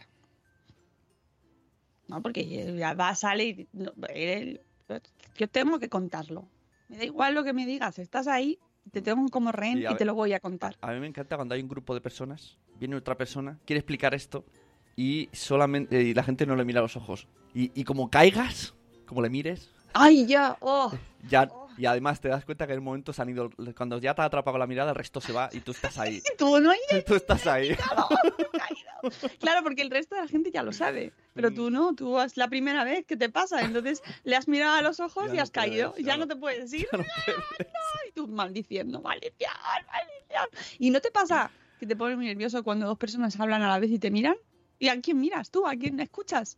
No, 2.08 2.22
porque 2.22 2.76
ya 2.78 2.94
va, 2.94 3.14
sale 3.16 3.46
y 3.46 3.68
no, 3.74 3.92
él- 4.10 4.62
yo 5.38 5.48
tengo 5.50 5.80
que 5.80 5.90
contarlo. 5.90 6.48
Me 6.88 6.98
da 6.98 7.04
igual 7.04 7.34
lo 7.36 7.44
que 7.44 7.52
me 7.54 7.66
digas, 7.66 8.00
estás 8.00 8.28
ahí, 8.28 8.60
te 8.92 9.02
tengo 9.02 9.28
como 9.30 9.52
rehén 9.52 9.84
Y 9.88 9.96
te 9.96 10.06
lo 10.06 10.14
voy 10.16 10.32
a 10.34 10.40
contar. 10.40 10.78
A 10.82 10.94
mí 10.94 11.00
me 11.00 11.08
encanta 11.08 11.36
cuando 11.36 11.54
hay 11.56 11.62
un 11.62 11.68
grupo 11.68 11.94
de 11.94 12.00
personas, 12.02 12.58
viene 12.80 12.96
otra 12.96 13.16
persona, 13.16 13.60
quiere 13.66 13.80
explicar 13.80 14.14
esto, 14.14 14.46
y 14.96 15.30
solamente 15.34 16.02
y 16.02 16.14
la 16.14 16.24
gente 16.24 16.46
no 16.46 16.56
le 16.56 16.64
mira 16.64 16.80
a 16.80 16.84
los 16.84 16.96
ojos. 16.96 17.28
Y, 17.54 17.72
y 17.80 17.84
como 17.84 18.10
caigas, 18.10 18.74
como 19.06 19.22
le 19.22 19.30
mires, 19.30 19.70
¡Ay, 19.94 20.26
ya! 20.26 20.58
¡Oh! 20.62 20.92
ya 21.30 21.50
y 21.78 21.86
además 21.86 22.20
te 22.20 22.28
das 22.30 22.44
cuenta 22.46 22.66
que 22.68 22.74
en 22.74 22.80
el 22.80 22.84
momento 22.84 23.14
se 23.14 23.22
han 23.22 23.30
ido 23.30 23.50
cuando 23.76 24.00
ya 24.00 24.14
te 24.16 24.22
ha 24.22 24.26
atrapado 24.26 24.58
la 24.58 24.68
mirada, 24.68 24.90
el 24.92 24.96
resto 24.96 25.22
se 25.22 25.32
va 25.32 25.50
y 25.54 25.60
tú 25.62 25.72
estás 25.72 25.98
ahí. 25.98 26.22
Y 26.34 26.38
tú 26.38 26.60
no 26.60 26.72
hay 26.72 26.80
tú 27.06 27.16
estás 27.16 27.46
ahí. 27.48 27.76
Claro, 29.40 29.62
porque 29.64 29.84
el 29.84 29.92
resto 29.92 30.16
de 30.16 30.22
la 30.22 30.28
gente 30.28 30.52
ya 30.52 30.64
lo 30.64 30.74
sabe, 30.74 31.14
pero 31.34 31.52
tú 31.54 31.70
no, 31.70 31.94
tú 31.94 32.20
es 32.20 32.36
la 32.36 32.48
primera 32.48 32.84
vez 32.84 33.06
que 33.06 33.16
te 33.16 33.30
pasa, 33.30 33.62
entonces 33.62 34.02
le 34.24 34.36
has 34.36 34.48
mirado 34.48 34.76
a 34.76 34.82
los 34.82 35.00
ojos 35.00 35.28
Ya 35.28 35.34
y 35.34 35.38
no 35.38 35.44
has 35.44 35.52
caído, 35.52 35.92
puedes, 35.92 36.06
ya 36.06 36.12
ya 36.14 36.18
no 36.18 36.26
no- 36.26 36.34
te 36.34 36.36
puedes 36.36 36.74
ir, 36.74 36.88
Ya 36.92 36.98
no 36.98 37.04
puedes. 37.26 37.74
y 38.10 38.12
tú 38.14 38.28
maldiciendo, 38.28 39.00
maldición, 39.02 39.52
maldición. 39.88 40.50
¿Y 40.80 40.90
no 40.90 41.00
te 41.00 41.12
pasa 41.12 41.52
que 41.80 41.86
te 41.86 41.96
pones 41.96 42.18
muy 42.18 42.26
nervioso 42.26 42.64
cuando 42.64 42.88
dos 42.88 42.98
personas 42.98 43.40
hablan 43.40 43.62
a 43.62 43.68
la 43.70 43.80
vez 43.80 43.92
y 43.92 44.00
te 44.00 44.10
miran? 44.10 44.36
¿Y 44.80 44.90
a 44.90 45.00
quién 45.00 45.20
miras 45.20 45.52
tú? 45.52 45.68
¿A 45.68 45.76
quién 45.76 46.00
escuchas? 46.00 46.56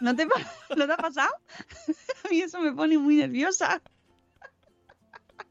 ¿No 0.00 0.16
te, 0.16 0.24
¿no 0.26 0.86
te 0.86 0.92
ha 0.92 0.96
pasado? 0.96 1.30
A 2.24 2.28
mí 2.30 2.40
eso 2.40 2.58
me 2.60 2.72
pone 2.72 2.96
muy 2.98 3.16
nerviosa. 3.16 3.82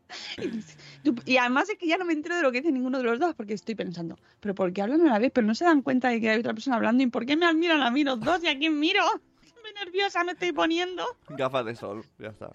Y, 1.25 1.37
además 1.37 1.69
es 1.69 1.77
que 1.77 1.87
ya 1.87 1.97
no 1.97 2.03
me 2.03 2.13
entero 2.13 2.35
de 2.35 2.41
lo 2.41 2.51
que 2.51 2.59
dice 2.59 2.73
ninguno 2.73 2.97
de 2.97 3.05
los 3.05 3.19
dos 3.19 3.33
porque 3.35 3.53
estoy 3.53 3.75
pensando, 3.75 4.19
pero 4.41 4.53
¿por 4.53 4.73
qué 4.73 4.81
hablan 4.81 5.01
a 5.07 5.13
la 5.13 5.19
vez? 5.19 5.31
Pero 5.33 5.47
no 5.47 5.55
se 5.55 5.63
dan 5.63 5.81
cuenta 5.81 6.09
de 6.09 6.19
que 6.19 6.29
hay 6.29 6.39
otra 6.39 6.53
persona 6.53 6.75
hablando 6.75 7.03
y 7.03 7.07
¿por 7.07 7.25
qué 7.25 7.37
me 7.37 7.51
miran 7.53 7.81
a 7.81 7.89
mí 7.89 8.03
los 8.03 8.19
dos 8.19 8.43
y 8.43 8.47
a 8.47 8.57
quién 8.57 8.79
miro? 8.79 9.03
Qué 9.69 9.85
nerviosa 9.85 10.23
me 10.23 10.31
estoy 10.31 10.51
poniendo. 10.51 11.05
Gafas 11.29 11.63
de 11.63 11.75
sol, 11.75 12.03
ya 12.17 12.29
está. 12.29 12.51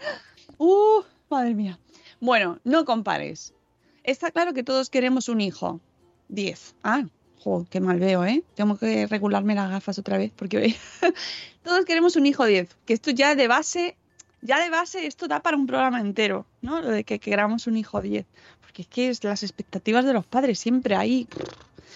Uh, 0.58 1.02
madre 1.30 1.54
mía. 1.54 1.78
Bueno, 2.20 2.58
no 2.64 2.84
compares. 2.84 3.54
Está 4.02 4.32
claro 4.32 4.52
que 4.52 4.64
todos 4.64 4.90
queremos 4.90 5.28
un 5.28 5.40
hijo. 5.40 5.80
10. 6.28 6.74
Ah, 6.82 7.04
jo, 7.38 7.66
qué 7.70 7.80
mal 7.80 8.00
veo, 8.00 8.24
¿eh? 8.24 8.42
Tengo 8.54 8.76
que 8.76 9.06
regularme 9.06 9.54
las 9.54 9.70
gafas 9.70 9.98
otra 9.98 10.18
vez 10.18 10.32
porque 10.34 10.74
todos 11.62 11.84
queremos 11.84 12.16
un 12.16 12.26
hijo 12.26 12.44
10. 12.44 12.76
Que 12.84 12.94
esto 12.94 13.10
ya 13.10 13.34
de 13.34 13.46
base, 13.46 13.96
ya 14.44 14.60
de 14.60 14.68
base, 14.68 15.06
esto 15.06 15.26
da 15.26 15.40
para 15.40 15.56
un 15.56 15.66
programa 15.66 16.00
entero, 16.00 16.46
¿no? 16.60 16.80
Lo 16.82 16.90
de 16.90 17.02
que 17.02 17.18
queramos 17.18 17.66
un 17.66 17.78
hijo 17.78 18.02
10. 18.02 18.26
Porque 18.60 18.82
es 18.82 18.88
que 18.88 19.26
las 19.26 19.42
expectativas 19.42 20.04
de 20.04 20.12
los 20.12 20.26
padres 20.26 20.58
siempre 20.58 20.96
ahí, 20.96 21.26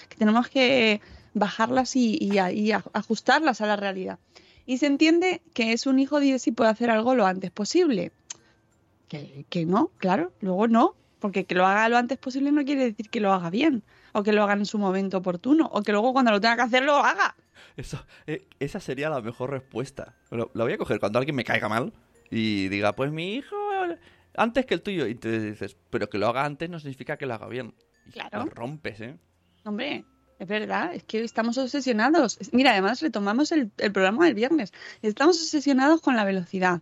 que 0.08 0.16
tenemos 0.16 0.48
que 0.48 1.02
bajarlas 1.34 1.94
y, 1.94 2.38
ajustarlas 2.38 3.60
a 3.60 3.66
la 3.66 3.76
realidad. 3.76 4.18
Y 4.64 4.78
se 4.78 4.86
entiende 4.86 5.42
que 5.52 5.74
es 5.74 5.86
un 5.86 5.98
hijo 5.98 6.20
10 6.20 6.46
y 6.46 6.52
puede 6.52 6.70
hacer 6.70 6.90
algo 6.90 7.14
lo 7.14 7.26
antes 7.26 7.50
posible. 7.50 8.12
Que, 9.08 9.66
no, 9.66 9.90
claro, 9.98 10.32
luego 10.40 10.68
no, 10.68 10.94
porque 11.18 11.44
que 11.44 11.54
lo 11.54 11.66
haga 11.66 11.88
lo 11.90 11.98
antes 11.98 12.16
posible 12.16 12.50
no 12.50 12.64
quiere 12.64 12.84
decir 12.84 13.10
que 13.10 13.20
lo 13.20 13.32
haga 13.32 13.50
bien, 13.50 13.82
o 14.12 14.22
que 14.22 14.32
lo 14.32 14.42
haga 14.42 14.54
en 14.54 14.66
su 14.66 14.78
momento 14.78 15.18
oportuno, 15.18 15.68
o 15.70 15.82
que 15.82 15.92
luego 15.92 16.14
cuando 16.14 16.30
lo 16.30 16.40
tenga 16.40 16.56
que 16.56 16.62
hacer 16.62 16.82
lo 16.82 16.96
haga. 16.96 17.34
Eso, 17.76 18.04
eh, 18.26 18.46
esa 18.58 18.80
sería 18.80 19.10
la 19.10 19.20
mejor 19.20 19.50
respuesta. 19.50 20.14
Lo, 20.30 20.50
voy 20.54 20.72
a 20.72 20.78
coger 20.78 20.98
cuando 20.98 21.18
alguien 21.18 21.36
me 21.36 21.44
caiga 21.44 21.68
mal 21.68 21.92
y 22.30 22.68
diga, 22.68 22.94
pues 22.94 23.10
mi 23.10 23.34
hijo 23.34 23.56
antes 24.36 24.66
que 24.66 24.74
el 24.74 24.82
tuyo. 24.82 25.06
Y 25.06 25.14
te 25.14 25.38
dices, 25.50 25.76
pero 25.90 26.08
que 26.08 26.18
lo 26.18 26.28
haga 26.28 26.44
antes 26.44 26.68
no 26.70 26.78
significa 26.78 27.16
que 27.16 27.26
lo 27.26 27.34
haga 27.34 27.48
bien. 27.48 27.74
Y 28.06 28.10
Claro. 28.12 28.44
Lo 28.44 28.50
rompes, 28.50 29.00
¿eh? 29.00 29.16
Hombre, 29.64 30.04
es 30.38 30.46
verdad, 30.48 30.94
es 30.94 31.04
que 31.04 31.22
estamos 31.24 31.58
obsesionados. 31.58 32.38
Es- 32.40 32.52
Mira, 32.54 32.72
además 32.72 33.02
retomamos 33.02 33.52
el, 33.52 33.70
el 33.78 33.92
programa 33.92 34.24
del 34.26 34.34
viernes. 34.34 34.72
Estamos 35.02 35.36
obsesionados 35.42 36.00
con 36.00 36.16
la 36.16 36.24
velocidad, 36.24 36.80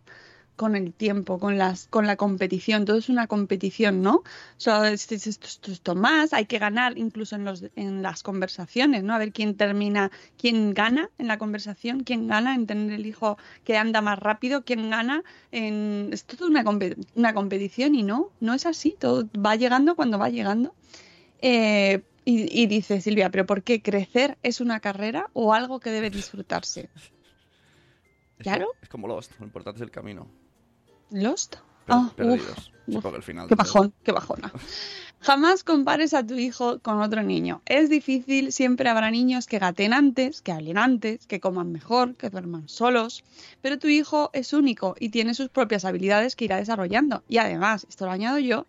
con 0.57 0.75
el 0.75 0.93
tiempo, 0.93 1.39
con 1.39 1.59
las, 1.59 1.87
con 1.89 2.07
la 2.07 2.17
competición. 2.17 2.85
Todo 2.87 2.97
es 2.97 3.09
una 3.09 3.27
competición, 3.27 4.03
¿no? 4.03 4.17
O 4.17 4.25
sea, 4.57 4.91
es- 4.91 5.13
es- 5.13 5.27
esto, 5.27 5.47
esto, 5.47 5.71
esto 5.71 5.95
más, 5.95 6.33
hay 6.33 6.47
que 6.47 6.59
ganar 6.59 6.97
incluso 6.99 7.37
en 7.37 7.45
los, 7.45 7.65
en 7.77 8.03
las 8.03 8.23
conversaciones, 8.23 9.03
¿no? 9.05 9.15
A 9.15 9.19
ver 9.19 9.33
quién 9.33 9.55
termina, 9.57 10.11
quién 10.39 10.73
gana 10.75 11.11
en 11.19 11.29
la 11.29 11.39
conversación, 11.39 12.05
quién 12.05 12.27
gana 12.27 12.55
en 12.55 12.67
tener 12.67 12.93
el 12.93 13.07
hijo 13.07 13.37
que 13.65 13.77
anda 13.77 14.01
más 14.01 14.19
rápido, 14.19 14.65
quién 14.65 14.91
gana 14.91 15.23
en. 15.53 16.09
Es 16.13 16.25
todo 16.25 16.47
una, 16.49 16.65
una 17.15 17.35
competición 17.35 17.95
y 17.95 18.03
no, 18.03 18.31
no 18.41 18.55
es 18.55 18.67
así. 18.67 18.97
Todo 18.99 19.29
va 19.39 19.57
llegando 19.57 19.95
cuando 19.95 20.19
va 20.19 20.31
llegando. 20.31 20.75
Eh, 21.43 22.03
y, 22.25 22.63
y 22.63 22.67
dice 22.67 23.01
Silvia, 23.01 23.31
¿pero 23.31 23.47
por 23.47 23.63
qué 23.63 23.83
crecer 23.83 24.37
es 24.43 24.61
una 24.61 24.81
carrera 24.81 25.31
o 25.33 25.55
algo 25.55 25.79
que 25.81 25.91
debe 25.91 26.11
disfrutarse? 26.11 26.89
Es 26.97 28.43
Claro. 28.43 28.69
Es 28.83 28.89
como 28.89 29.07
Lost, 29.09 29.33
lo 29.39 29.47
importante 29.47 29.79
es 29.79 29.83
el 29.83 29.91
camino. 29.91 30.27
¿Lost? 31.11 31.57
Ah, 31.89 32.11
perdidos. 32.17 32.73
uf. 32.87 33.05
El 33.05 33.23
final. 33.23 33.49
Qué 33.49 33.55
bajón, 33.55 33.93
qué 34.03 34.13
bajona. 34.13 34.53
Jamás 35.21 35.65
compares 35.65 36.15
a 36.15 36.25
tu 36.25 36.35
hijo 36.35 36.79
con 36.81 37.01
otro 37.01 37.23
niño. 37.23 37.63
Es 37.67 37.91
difícil, 37.91 38.53
siempre 38.53 38.89
habrá 38.89 39.11
niños 39.11 39.47
que 39.47 39.59
gaten 39.59 39.93
antes, 39.93 40.41
que 40.41 40.53
hablen 40.53 40.79
antes, 40.79 41.27
que 41.27 41.41
coman 41.41 41.73
mejor, 41.73 42.15
que 42.15 42.31
duerman 42.31 42.69
solos. 42.69 43.25
Pero 43.61 43.79
tu 43.79 43.89
hijo 43.89 44.31
es 44.35 44.53
único 44.53 44.95
y 45.01 45.09
tiene 45.09 45.35
sus 45.35 45.49
propias 45.49 45.85
habilidades 45.85 46.37
que 46.37 46.45
irá 46.45 46.59
desarrollando. 46.59 47.25
Y 47.29 47.39
además, 47.39 47.87
esto 47.89 48.05
lo 48.05 48.13
añado 48.13 48.39
yo, 48.39 48.67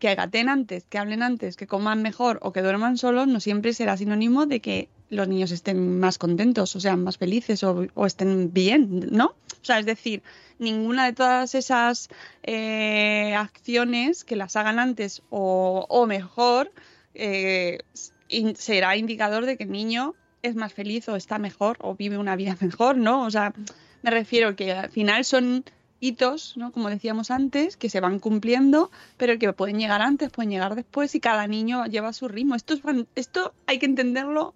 que 0.00 0.14
gaten 0.14 0.48
antes, 0.48 0.84
que 0.88 0.98
hablen 0.98 1.22
antes, 1.22 1.56
que 1.56 1.66
coman 1.68 2.02
mejor 2.02 2.40
o 2.42 2.52
que 2.52 2.62
duerman 2.62 2.96
solos 2.96 3.28
no 3.28 3.38
siempre 3.38 3.72
será 3.74 3.96
sinónimo 3.96 4.46
de 4.46 4.60
que 4.60 4.88
los 5.10 5.28
niños 5.28 5.52
estén 5.52 6.00
más 6.00 6.18
contentos 6.18 6.74
o 6.74 6.80
sean 6.80 7.04
más 7.04 7.18
felices 7.18 7.62
o, 7.62 7.86
o 7.94 8.06
estén 8.06 8.52
bien, 8.52 9.08
¿no? 9.12 9.34
O 9.62 9.64
sea, 9.64 9.78
es 9.78 9.86
decir, 9.86 10.22
ninguna 10.58 11.06
de 11.06 11.12
todas 11.12 11.54
esas 11.54 12.08
eh, 12.42 13.34
acciones 13.36 14.24
que 14.24 14.36
las 14.36 14.56
hagan 14.56 14.78
antes 14.78 15.22
o, 15.30 16.06
mejor 16.06 16.72
eh, 17.14 17.80
será 18.54 18.96
indicador 18.96 19.46
de 19.46 19.56
que 19.56 19.64
el 19.64 19.72
niño 19.72 20.14
es 20.42 20.54
más 20.54 20.72
feliz 20.72 21.08
o 21.08 21.16
está 21.16 21.38
mejor 21.38 21.76
o 21.80 21.94
vive 21.94 22.18
una 22.18 22.36
vida 22.36 22.56
mejor, 22.60 22.96
¿no? 22.96 23.24
O 23.24 23.30
sea, 23.30 23.52
me 24.02 24.10
refiero 24.10 24.56
que 24.56 24.72
al 24.72 24.90
final 24.90 25.24
son 25.24 25.64
hitos, 26.00 26.56
¿no? 26.56 26.72
Como 26.72 26.88
decíamos 26.88 27.30
antes, 27.30 27.76
que 27.76 27.90
se 27.90 28.00
van 28.00 28.18
cumpliendo, 28.18 28.90
pero 29.16 29.38
que 29.38 29.52
pueden 29.52 29.78
llegar 29.78 30.00
antes, 30.00 30.30
pueden 30.30 30.50
llegar 30.50 30.74
después 30.74 31.14
y 31.14 31.20
cada 31.20 31.46
niño 31.46 31.84
lleva 31.86 32.12
su 32.12 32.26
ritmo. 32.26 32.54
Esto, 32.54 32.74
es, 32.74 32.80
esto 33.14 33.52
hay 33.66 33.78
que 33.78 33.86
entenderlo, 33.86 34.54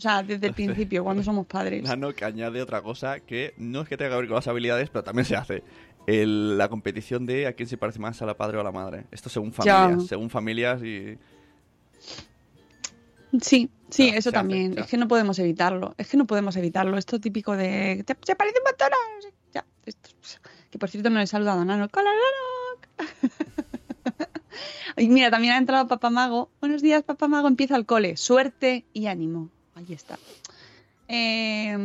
o 0.00 0.02
sea, 0.02 0.22
desde 0.22 0.46
el 0.46 0.54
principio, 0.54 1.04
cuando 1.04 1.22
somos 1.22 1.46
padres. 1.46 1.82
Nano 1.82 2.14
que 2.14 2.24
añade 2.24 2.62
otra 2.62 2.80
cosa 2.80 3.20
que 3.20 3.52
no 3.58 3.82
es 3.82 3.88
que 3.88 3.98
tenga 3.98 4.12
que 4.12 4.16
ver 4.16 4.26
con 4.28 4.36
las 4.36 4.48
habilidades, 4.48 4.88
pero 4.88 5.04
también 5.04 5.26
se 5.26 5.36
hace. 5.36 5.62
El- 6.06 6.56
la 6.56 6.70
competición 6.70 7.26
de 7.26 7.46
a 7.46 7.52
quién 7.52 7.68
se 7.68 7.76
parece 7.76 7.98
más 7.98 8.22
a 8.22 8.24
la 8.26 8.34
padre 8.34 8.56
o 8.56 8.60
a 8.62 8.64
la 8.64 8.72
madre. 8.72 9.04
Esto 9.10 9.28
según 9.28 9.52
Ya. 9.52 9.80
familias, 9.82 10.06
según 10.08 10.30
familias 10.30 10.82
y... 10.82 11.18
Sí, 13.42 13.70
sí, 13.90 14.04
Claro, 14.06 14.18
eso 14.18 14.28
hace, 14.30 14.32
también. 14.32 14.70
claro. 14.72 14.84
Es 14.86 14.90
que 14.90 14.96
no 14.96 15.06
podemos 15.06 15.38
evitarlo. 15.38 15.94
Es 15.98 16.08
que 16.08 16.16
no 16.16 16.26
podemos 16.26 16.56
evitarlo. 16.56 16.96
Esto 16.96 17.20
típico 17.20 17.56
de. 17.56 18.02
¿Te, 18.04 18.16
se 18.22 18.34
parece 18.36 18.56
un 18.58 18.64
montón 18.64 18.88
a-?" 18.88 19.16
No 19.16 19.22
sé, 19.22 19.32
Ya, 19.54 19.64
esto- 19.86 20.10
que 20.70 20.78
por 20.78 20.88
cierto 20.88 21.10
no 21.10 21.20
he 21.20 21.26
saludado 21.26 21.60
a 21.60 21.64
Nano. 21.64 21.88
¡Hola, 21.92 22.10
Nano! 22.10 23.08
y 24.96 25.08
mira, 25.08 25.30
también 25.30 25.52
ha 25.54 25.58
entrado 25.58 25.86
Papá 25.86 26.10
Mago. 26.10 26.50
Buenos 26.60 26.82
días, 26.82 27.02
Papá 27.04 27.28
Mago. 27.28 27.46
Empieza 27.48 27.76
el 27.76 27.86
cole. 27.86 28.16
Suerte 28.16 28.84
y 28.92 29.06
ánimo. 29.06 29.48
Ahí 29.80 29.94
está. 29.94 30.18
Eh, 31.08 31.76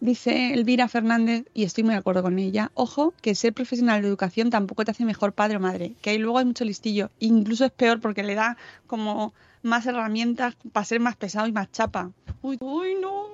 dice 0.00 0.52
Elvira 0.52 0.88
Fernández, 0.88 1.44
y 1.54 1.64
estoy 1.64 1.84
muy 1.84 1.94
de 1.94 2.00
acuerdo 2.00 2.22
con 2.22 2.38
ella, 2.38 2.70
ojo, 2.74 3.14
que 3.22 3.34
ser 3.34 3.54
profesional 3.54 4.02
de 4.02 4.08
educación 4.08 4.50
tampoco 4.50 4.84
te 4.84 4.90
hace 4.90 5.04
mejor 5.04 5.32
padre 5.32 5.56
o 5.56 5.60
madre, 5.60 5.94
que 6.02 6.10
ahí 6.10 6.18
luego 6.18 6.38
hay 6.38 6.44
mucho 6.44 6.64
listillo, 6.64 7.10
incluso 7.18 7.64
es 7.64 7.70
peor 7.70 8.00
porque 8.00 8.22
le 8.22 8.34
da 8.34 8.58
como 8.86 9.32
más 9.62 9.86
herramientas 9.86 10.56
para 10.72 10.84
ser 10.84 11.00
más 11.00 11.16
pesado 11.16 11.46
y 11.46 11.52
más 11.52 11.72
chapa. 11.72 12.10
Uy, 12.42 12.58
uy, 12.60 12.96
no, 13.00 13.26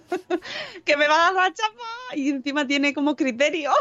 que 0.84 0.96
me 0.98 1.08
va 1.08 1.14
a 1.14 1.32
dar 1.32 1.34
la 1.34 1.54
chapa 1.54 2.14
y 2.14 2.28
encima 2.28 2.66
tiene 2.66 2.92
como 2.92 3.16
criterio. 3.16 3.70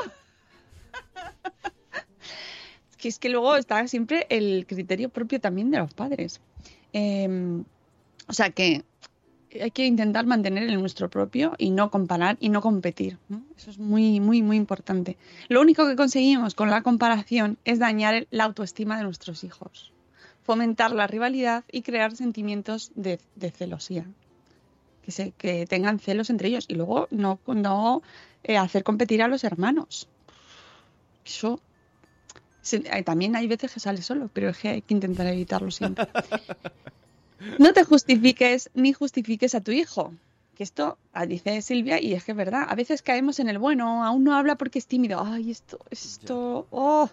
Que 2.97 3.09
es 3.09 3.19
que 3.19 3.29
luego 3.29 3.55
está 3.55 3.87
siempre 3.87 4.25
el 4.29 4.65
criterio 4.65 5.09
propio 5.09 5.39
también 5.39 5.69
de 5.69 5.77
los 5.77 5.93
padres. 5.93 6.41
Eh, 6.93 7.61
o 8.27 8.33
sea 8.33 8.49
que 8.49 8.83
hay 9.61 9.71
que 9.71 9.85
intentar 9.85 10.25
mantener 10.25 10.63
el 10.63 10.79
nuestro 10.79 11.09
propio 11.09 11.53
y 11.57 11.71
no 11.71 11.91
comparar 11.91 12.37
y 12.39 12.49
no 12.49 12.61
competir. 12.61 13.17
¿no? 13.29 13.43
Eso 13.57 13.71
es 13.71 13.77
muy, 13.77 14.19
muy, 14.19 14.41
muy 14.41 14.57
importante. 14.57 15.17
Lo 15.47 15.61
único 15.61 15.87
que 15.87 15.95
conseguimos 15.95 16.55
con 16.55 16.69
la 16.69 16.81
comparación 16.81 17.57
es 17.65 17.79
dañar 17.79 18.27
la 18.31 18.45
autoestima 18.45 18.97
de 18.97 19.03
nuestros 19.03 19.43
hijos, 19.43 19.91
fomentar 20.43 20.91
la 20.91 21.07
rivalidad 21.07 21.63
y 21.71 21.81
crear 21.81 22.15
sentimientos 22.15 22.91
de, 22.95 23.19
de 23.35 23.51
celosía. 23.51 24.05
Que, 25.03 25.11
se, 25.11 25.31
que 25.31 25.67
tengan 25.67 25.99
celos 25.99 26.31
entre 26.31 26.47
ellos 26.47 26.65
y 26.67 26.73
luego 26.73 27.07
no, 27.11 27.39
no 27.45 28.01
eh, 28.43 28.57
hacer 28.57 28.83
competir 28.83 29.21
a 29.21 29.27
los 29.27 29.43
hermanos. 29.43 30.07
Eso 31.23 31.59
eh, 32.71 33.03
también 33.03 33.35
hay 33.35 33.47
veces 33.47 33.73
que 33.73 33.79
sale 33.79 34.01
solo, 34.01 34.29
pero 34.33 34.49
es 34.49 34.57
que 34.57 34.69
hay 34.69 34.81
que 34.81 34.93
intentar 34.93 35.27
evitarlo 35.27 35.69
siempre. 35.69 36.07
No 37.59 37.73
te 37.73 37.83
justifiques 37.83 38.69
ni 38.73 38.93
justifiques 38.93 39.55
a 39.55 39.61
tu 39.61 39.71
hijo. 39.71 40.13
Que 40.55 40.63
esto, 40.63 40.97
ah, 41.11 41.25
dice 41.25 41.61
Silvia, 41.61 42.01
y 42.01 42.13
es 42.13 42.23
que 42.23 42.31
es 42.31 42.37
verdad, 42.37 42.65
a 42.69 42.75
veces 42.75 43.01
caemos 43.01 43.39
en 43.39 43.49
el 43.49 43.57
bueno, 43.59 44.05
aún 44.05 44.23
no 44.23 44.35
habla 44.35 44.55
porque 44.55 44.79
es 44.79 44.87
tímido. 44.87 45.21
Ay, 45.21 45.51
esto, 45.51 45.79
esto, 45.89 46.67
oh, 46.71 47.09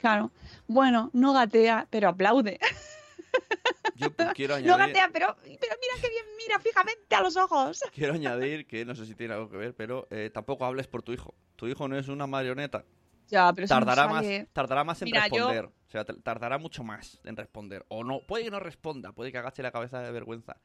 claro. 0.00 0.32
Bueno, 0.66 1.10
no 1.12 1.32
gatea, 1.32 1.86
pero 1.90 2.08
aplaude. 2.08 2.58
Yo 3.96 4.12
quiero 4.34 4.58
No 4.60 4.74
añadir, 4.74 4.94
gatea, 4.94 5.10
pero, 5.12 5.36
pero 5.42 5.76
mira 5.80 5.94
qué 6.00 6.08
bien, 6.08 6.24
mira 6.36 6.58
fijamente 6.58 7.14
a 7.14 7.22
los 7.22 7.36
ojos. 7.36 7.80
quiero 7.94 8.14
añadir 8.14 8.66
que 8.66 8.84
no 8.84 8.94
sé 8.94 9.06
si 9.06 9.14
tiene 9.14 9.34
algo 9.34 9.48
que 9.48 9.56
ver, 9.56 9.74
pero 9.74 10.08
eh, 10.10 10.30
tampoco 10.32 10.64
hables 10.64 10.88
por 10.88 11.02
tu 11.02 11.12
hijo. 11.12 11.34
Tu 11.56 11.68
hijo 11.68 11.86
no 11.86 11.96
es 11.96 12.08
una 12.08 12.26
marioneta. 12.26 12.84
Ya, 13.32 13.50
pero 13.54 13.64
no 13.64 13.68
Tardará 13.68 14.06
más, 14.08 14.26
tardará 14.52 14.84
más 14.84 15.00
en 15.00 15.06
Mira, 15.06 15.26
yo- 15.26 15.48
responder. 15.48 15.64
O 15.64 15.90
sea, 15.90 16.04
tardará 16.04 16.58
mucho 16.58 16.84
más 16.84 17.18
en 17.24 17.34
responder. 17.34 17.84
O 17.88 18.04
no, 18.04 18.20
puede 18.20 18.44
que 18.44 18.50
no 18.50 18.60
responda, 18.60 19.12
puede 19.12 19.32
que 19.32 19.38
agache 19.38 19.62
la 19.62 19.72
cabeza 19.72 20.00
de 20.00 20.12
vergüenza. 20.12 20.56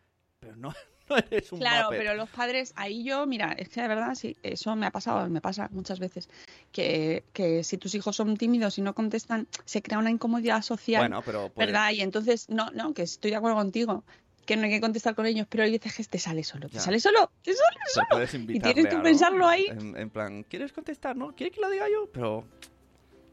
Pero 0.42 0.58
no, 0.58 0.74
no 1.10 1.18
eres 1.18 1.50
un 1.54 1.60
Claro, 1.60 1.88
pero 1.90 2.14
los 2.14 2.30
padres, 2.30 2.74
ahí 2.76 3.04
yo, 3.06 3.26
mira, 3.26 3.54
es 3.54 3.70
que 3.70 3.82
de 3.82 3.88
verdad 3.88 4.14
sí, 4.16 4.36
eso 4.44 4.76
me 4.76 4.86
ha 4.86 4.92
pasado, 4.92 5.30
me 5.30 5.40
pasa 5.40 5.70
muchas 5.72 6.00
veces, 6.00 6.30
que, 6.74 7.24
que 7.32 7.64
si 7.64 7.78
tus 7.78 7.96
hijos 7.96 8.16
son 8.18 8.36
tímidos 8.36 8.78
y 8.78 8.82
no 8.82 8.94
contestan, 8.94 9.48
se 9.64 9.82
crea 9.82 9.98
una 10.00 10.12
incomodidad 10.12 10.62
social, 10.62 11.02
Bueno, 11.04 11.22
pero 11.26 11.50
puede- 11.50 11.68
¿verdad? 11.68 11.92
Y 11.92 12.02
entonces, 12.02 12.50
no, 12.50 12.70
no, 12.72 12.94
que 12.94 13.04
estoy 13.04 13.32
de 13.32 13.38
acuerdo 13.38 13.56
contigo, 13.58 14.04
que 14.48 14.56
no 14.58 14.64
hay 14.64 14.72
que 14.72 14.82
contestar 14.82 15.14
con 15.14 15.28
ellos, 15.28 15.46
pero 15.48 15.64
hay 15.64 15.72
veces 15.72 15.96
que 15.96 16.04
te 16.06 16.18
sale 16.18 16.44
solo, 16.44 16.68
te 16.70 16.76
Ya. 16.76 16.80
sale 16.82 17.00
solo, 17.00 17.32
te 17.44 17.54
sale 17.54 17.76
Pero 17.76 17.94
solo. 17.94 18.08
puedes 18.10 18.34
Y 18.34 18.60
tienes 18.60 18.88
que 18.88 18.96
¿no? 18.96 19.04
pensarlo 19.04 19.48
ahí. 19.48 19.66
En, 19.68 19.96
en 19.96 20.10
plan, 20.10 20.44
¿quieres 20.44 20.74
contestar? 20.74 21.16
¿No? 21.16 21.36
¿Quieres 21.36 21.54
que 21.54 21.62
lo 21.62 21.70
diga 21.70 21.86
yo? 21.90 22.10
Pero 22.12 22.46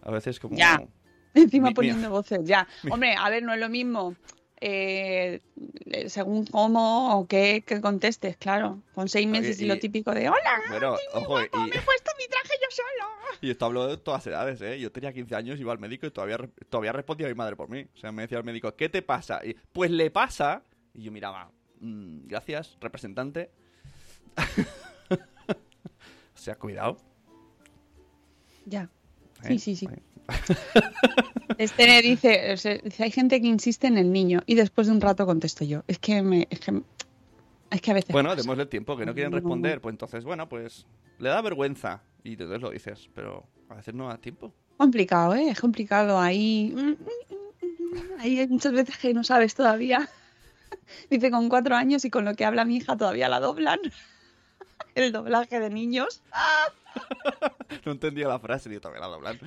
a 0.02 0.10
veces 0.10 0.38
como... 0.38 0.56
Ya. 0.56 0.82
Encima 1.32 1.68
Mi- 1.68 1.74
poniendo 1.74 2.10
voces, 2.10 2.40
ya. 2.44 2.68
mi- 2.82 2.90
Hombre, 2.92 3.14
a 3.16 3.30
ver, 3.30 3.42
no 3.42 3.54
es 3.54 3.60
lo 3.60 3.68
mismo. 3.70 4.14
eh, 4.60 5.40
según 6.08 6.46
cómo 6.46 7.18
o 7.18 7.26
qué, 7.26 7.62
que 7.66 7.80
contestes, 7.80 8.36
claro. 8.36 8.82
Con 8.94 9.08
seis 9.08 9.26
meses 9.26 9.60
y, 9.60 9.64
y- 9.64 9.68
lo 9.68 9.78
típico 9.78 10.12
de 10.12 10.28
hola, 10.28 10.60
Bueno, 10.70 10.96
ojo, 11.14 11.40
y, 11.40 11.42
me 11.42 11.76
he 11.76 11.82
puesto 11.82 12.10
mi 12.18 12.26
traje 12.28 12.54
yo 12.60 12.68
solo. 12.70 13.10
y 13.40 13.50
esto 13.50 13.66
hablo 13.66 13.86
de 13.86 13.96
todas 13.98 14.26
edades, 14.26 14.60
¿eh? 14.62 14.78
Yo 14.80 14.90
tenía 14.90 15.12
15 15.12 15.34
años, 15.36 15.60
iba 15.60 15.72
al 15.72 15.78
médico 15.78 16.06
y 16.06 16.10
todavía, 16.10 16.38
todavía 16.70 16.92
respondía 16.92 17.26
a 17.26 17.30
mi 17.30 17.34
madre 17.36 17.56
por 17.56 17.68
mí. 17.68 17.86
O 17.94 17.98
sea, 17.98 18.10
me 18.12 18.22
decía 18.22 18.38
el 18.38 18.44
médico, 18.44 18.74
¿qué 18.74 18.88
te 18.88 19.02
pasa? 19.02 19.40
Y, 19.44 19.54
pues 19.72 19.90
le 19.90 20.10
pasa... 20.10 20.62
Y 20.94 21.02
yo 21.02 21.12
miraba, 21.12 21.50
"Mm, 21.80 22.26
gracias, 22.26 22.76
representante. 22.80 23.50
o 25.10 26.38
sea, 26.38 26.56
cuidado. 26.56 26.96
Ya. 28.66 28.88
¿eh? 29.44 29.48
Sí, 29.48 29.58
sí, 29.58 29.76
sí. 29.76 29.88
Ahí. 29.88 30.02
Este 31.58 32.02
dice, 32.02 32.52
o 32.52 32.56
sea, 32.56 32.78
dice, 32.78 33.04
hay 33.04 33.10
gente 33.10 33.40
que 33.40 33.46
insiste 33.46 33.86
en 33.86 33.98
el 33.98 34.10
niño 34.10 34.40
y 34.46 34.54
después 34.54 34.86
de 34.86 34.92
un 34.92 35.00
rato 35.00 35.26
contesto 35.26 35.64
yo. 35.64 35.84
Es 35.86 35.98
que 35.98 36.22
me, 36.22 36.48
es 36.50 36.58
que, 36.60 36.82
es 37.70 37.80
que 37.80 37.90
a 37.90 37.94
veces 37.94 38.12
Bueno, 38.12 38.34
démosle 38.34 38.66
tiempo, 38.66 38.96
que 38.96 39.06
no 39.06 39.14
quieren 39.14 39.32
responder. 39.32 39.80
Pues 39.80 39.92
entonces, 39.92 40.24
bueno, 40.24 40.48
pues 40.48 40.86
le 41.18 41.28
da 41.28 41.40
vergüenza. 41.42 42.02
Y 42.24 42.32
entonces 42.32 42.60
lo 42.60 42.70
dices, 42.70 43.08
pero 43.14 43.46
a 43.68 43.74
veces 43.74 43.94
no 43.94 44.08
da 44.08 44.18
tiempo. 44.18 44.52
complicado, 44.78 45.34
¿eh? 45.34 45.50
Es 45.50 45.60
complicado 45.60 46.18
ahí. 46.18 46.74
Ahí 48.18 48.38
hay 48.40 48.48
muchas 48.48 48.72
veces 48.72 48.96
que 48.98 49.14
no 49.14 49.22
sabes 49.22 49.54
todavía. 49.54 50.08
Dice 51.10 51.30
con 51.30 51.48
cuatro 51.48 51.76
años 51.76 52.04
y 52.04 52.10
con 52.10 52.24
lo 52.24 52.34
que 52.34 52.44
habla 52.44 52.64
mi 52.64 52.76
hija 52.76 52.96
todavía 52.96 53.28
la 53.28 53.40
doblan. 53.40 53.80
El 54.94 55.12
doblaje 55.12 55.58
de 55.58 55.70
niños. 55.70 56.22
No 57.84 57.92
entendía 57.92 58.28
la 58.28 58.38
frase, 58.38 58.68
ni 58.68 58.78
todavía 58.78 59.00
la 59.00 59.14
hablan. 59.14 59.38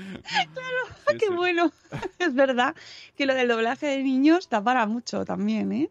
¡Qué 1.20 1.30
bueno! 1.30 1.72
Es 2.20 2.34
verdad 2.34 2.76
que 3.16 3.26
lo 3.26 3.34
del 3.34 3.48
doblaje 3.48 3.88
de 3.88 4.04
niños 4.04 4.50
da 4.50 4.62
para 4.62 4.86
mucho 4.86 5.24
también, 5.24 5.72
¿eh? 5.72 5.90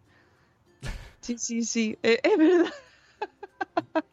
Sí, 1.21 1.39
sí, 1.39 1.65
sí, 1.65 1.99
eh, 2.03 2.21
es 2.23 2.39
verdad. 2.39 2.73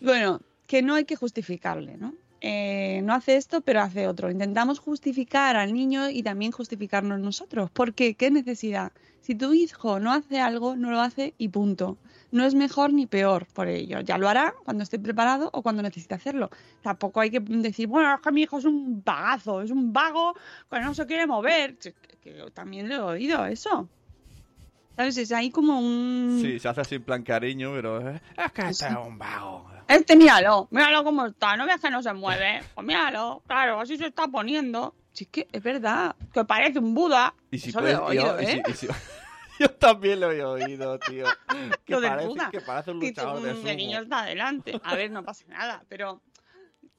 Bueno, 0.00 0.40
que 0.68 0.80
no 0.80 0.94
hay 0.94 1.04
que 1.04 1.16
justificarle, 1.16 1.96
¿no? 1.96 2.14
Eh, 2.40 3.00
no 3.02 3.14
hace 3.14 3.36
esto, 3.36 3.60
pero 3.62 3.80
hace 3.80 4.06
otro. 4.06 4.30
Intentamos 4.30 4.78
justificar 4.78 5.56
al 5.56 5.72
niño 5.72 6.08
y 6.10 6.22
también 6.22 6.52
justificarnos 6.52 7.18
nosotros. 7.20 7.70
¿Por 7.70 7.94
qué? 7.94 8.14
¿Qué 8.14 8.30
necesidad? 8.30 8.92
Si 9.20 9.34
tu 9.34 9.52
hijo 9.52 9.98
no 10.00 10.12
hace 10.12 10.40
algo, 10.40 10.76
no 10.76 10.90
lo 10.90 11.00
hace 11.00 11.34
y 11.36 11.48
punto. 11.48 11.98
No 12.30 12.44
es 12.44 12.54
mejor 12.54 12.92
ni 12.92 13.06
peor 13.06 13.46
por 13.52 13.68
ello. 13.68 14.00
Ya 14.00 14.18
lo 14.18 14.28
hará 14.28 14.54
cuando 14.64 14.84
esté 14.84 14.98
preparado 14.98 15.50
o 15.52 15.62
cuando 15.62 15.82
necesite 15.82 16.14
hacerlo. 16.14 16.50
Tampoco 16.82 17.20
hay 17.20 17.30
que 17.30 17.40
decir, 17.40 17.88
bueno, 17.88 18.14
es 18.14 18.20
que 18.20 18.30
mi 18.32 18.42
hijo 18.42 18.58
es 18.58 18.64
un 18.66 19.02
vagazo, 19.04 19.60
es 19.62 19.70
un 19.70 19.92
vago 19.92 20.34
que 20.70 20.78
no 20.80 20.94
se 20.94 21.06
quiere 21.06 21.26
mover. 21.26 21.76
Que- 21.76 21.94
también 22.54 22.88
lo 22.88 22.94
he 22.94 23.00
oído 23.00 23.46
eso. 23.46 23.88
¿Sabes? 24.96 25.16
Es 25.16 25.32
ahí 25.32 25.50
como 25.50 25.78
un... 25.80 26.40
Sí, 26.42 26.58
se 26.58 26.68
hace 26.68 26.80
así 26.82 26.94
en 26.96 27.02
plan 27.04 27.22
cariño, 27.22 27.72
pero 27.72 28.10
es 28.10 28.20
que 28.52 28.62
este 28.62 28.74
Sí. 28.74 28.84
es 28.92 29.06
un 29.06 29.16
vago. 29.18 29.66
Este, 29.88 30.14
míralo, 30.16 30.68
míralo 30.70 31.02
cómo 31.02 31.26
está, 31.26 31.56
no 31.56 31.66
ves 31.66 31.80
que 31.80 31.90
no 31.90 32.02
se 32.02 32.12
mueve. 32.12 32.62
Pues 32.74 32.86
míralo, 32.86 33.42
claro, 33.46 33.80
así 33.80 33.96
se 33.96 34.06
está 34.06 34.28
poniendo. 34.28 34.94
Sí, 35.12 35.24
es 35.24 35.30
que 35.30 35.48
es 35.50 35.62
verdad, 35.62 36.14
que 36.32 36.44
parece 36.44 36.78
un 36.78 36.94
Buda. 36.94 37.34
Y 37.50 37.58
si 37.58 37.70
Eso 37.70 37.80
lo 37.80 37.88
he 37.88 37.96
puedes- 37.96 38.08
oído, 38.22 38.40
yo, 38.40 38.42
y 38.42 38.46
si- 38.46 38.62
y 38.68 38.72
si- 38.74 38.86
yo 39.58 39.70
también 39.70 40.20
lo 40.20 40.30
he 40.30 40.44
oído, 40.44 40.98
tío. 41.00 41.24
Que 41.86 41.92
Lo 41.94 42.02
parece, 42.02 42.28
Buda. 42.28 42.50
que 42.52 42.60
parece 42.60 42.90
un 42.92 43.00
luchador 43.00 43.40
de 43.42 43.50
el 43.50 43.56
sumo. 43.56 43.68
niño 43.72 44.00
está 44.02 44.20
adelante. 44.20 44.78
A 44.84 44.94
ver, 44.94 45.10
no 45.10 45.24
pasa 45.24 45.44
nada, 45.48 45.82
pero 45.88 46.20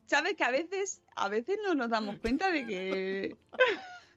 sabes 0.07 0.33
que 0.35 0.43
a 0.43 0.49
veces, 0.51 1.01
a 1.15 1.29
veces 1.29 1.59
no 1.63 1.75
nos 1.75 1.89
damos 1.91 2.17
cuenta 2.17 2.49
de 2.51 2.65
que, 2.65 3.37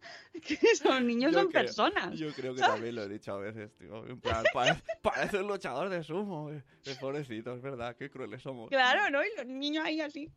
que 0.43 0.59
esos 0.73 1.03
niños 1.03 1.33
Yo 1.33 1.41
son 1.41 1.51
creo- 1.51 1.63
personas. 1.63 2.19
Yo 2.19 2.33
creo 2.33 2.55
que 2.55 2.61
también 2.61 2.95
lo 2.95 3.03
he 3.05 3.09
dicho 3.09 3.33
a 3.33 3.39
veces, 3.39 3.71
tío. 3.79 4.07
En 4.07 4.21
plan, 4.21 4.45
parece, 4.53 4.83
parece 5.03 5.39
un 5.39 5.49
luchador 5.49 5.89
de 5.89 6.03
sumo. 6.03 6.51
eh. 6.51 6.63
Eh, 6.87 6.97
pobrecito, 7.01 7.55
es 7.55 7.63
verdad, 7.63 7.97
qué 7.97 8.11
crueles 8.11 8.43
somos. 8.43 8.69
Claro, 8.71 9.09
¿no? 9.11 9.23
Y 9.25 9.29
los 9.37 9.47
niños 9.47 9.85
ahí 9.85 10.01
así. 10.01 10.29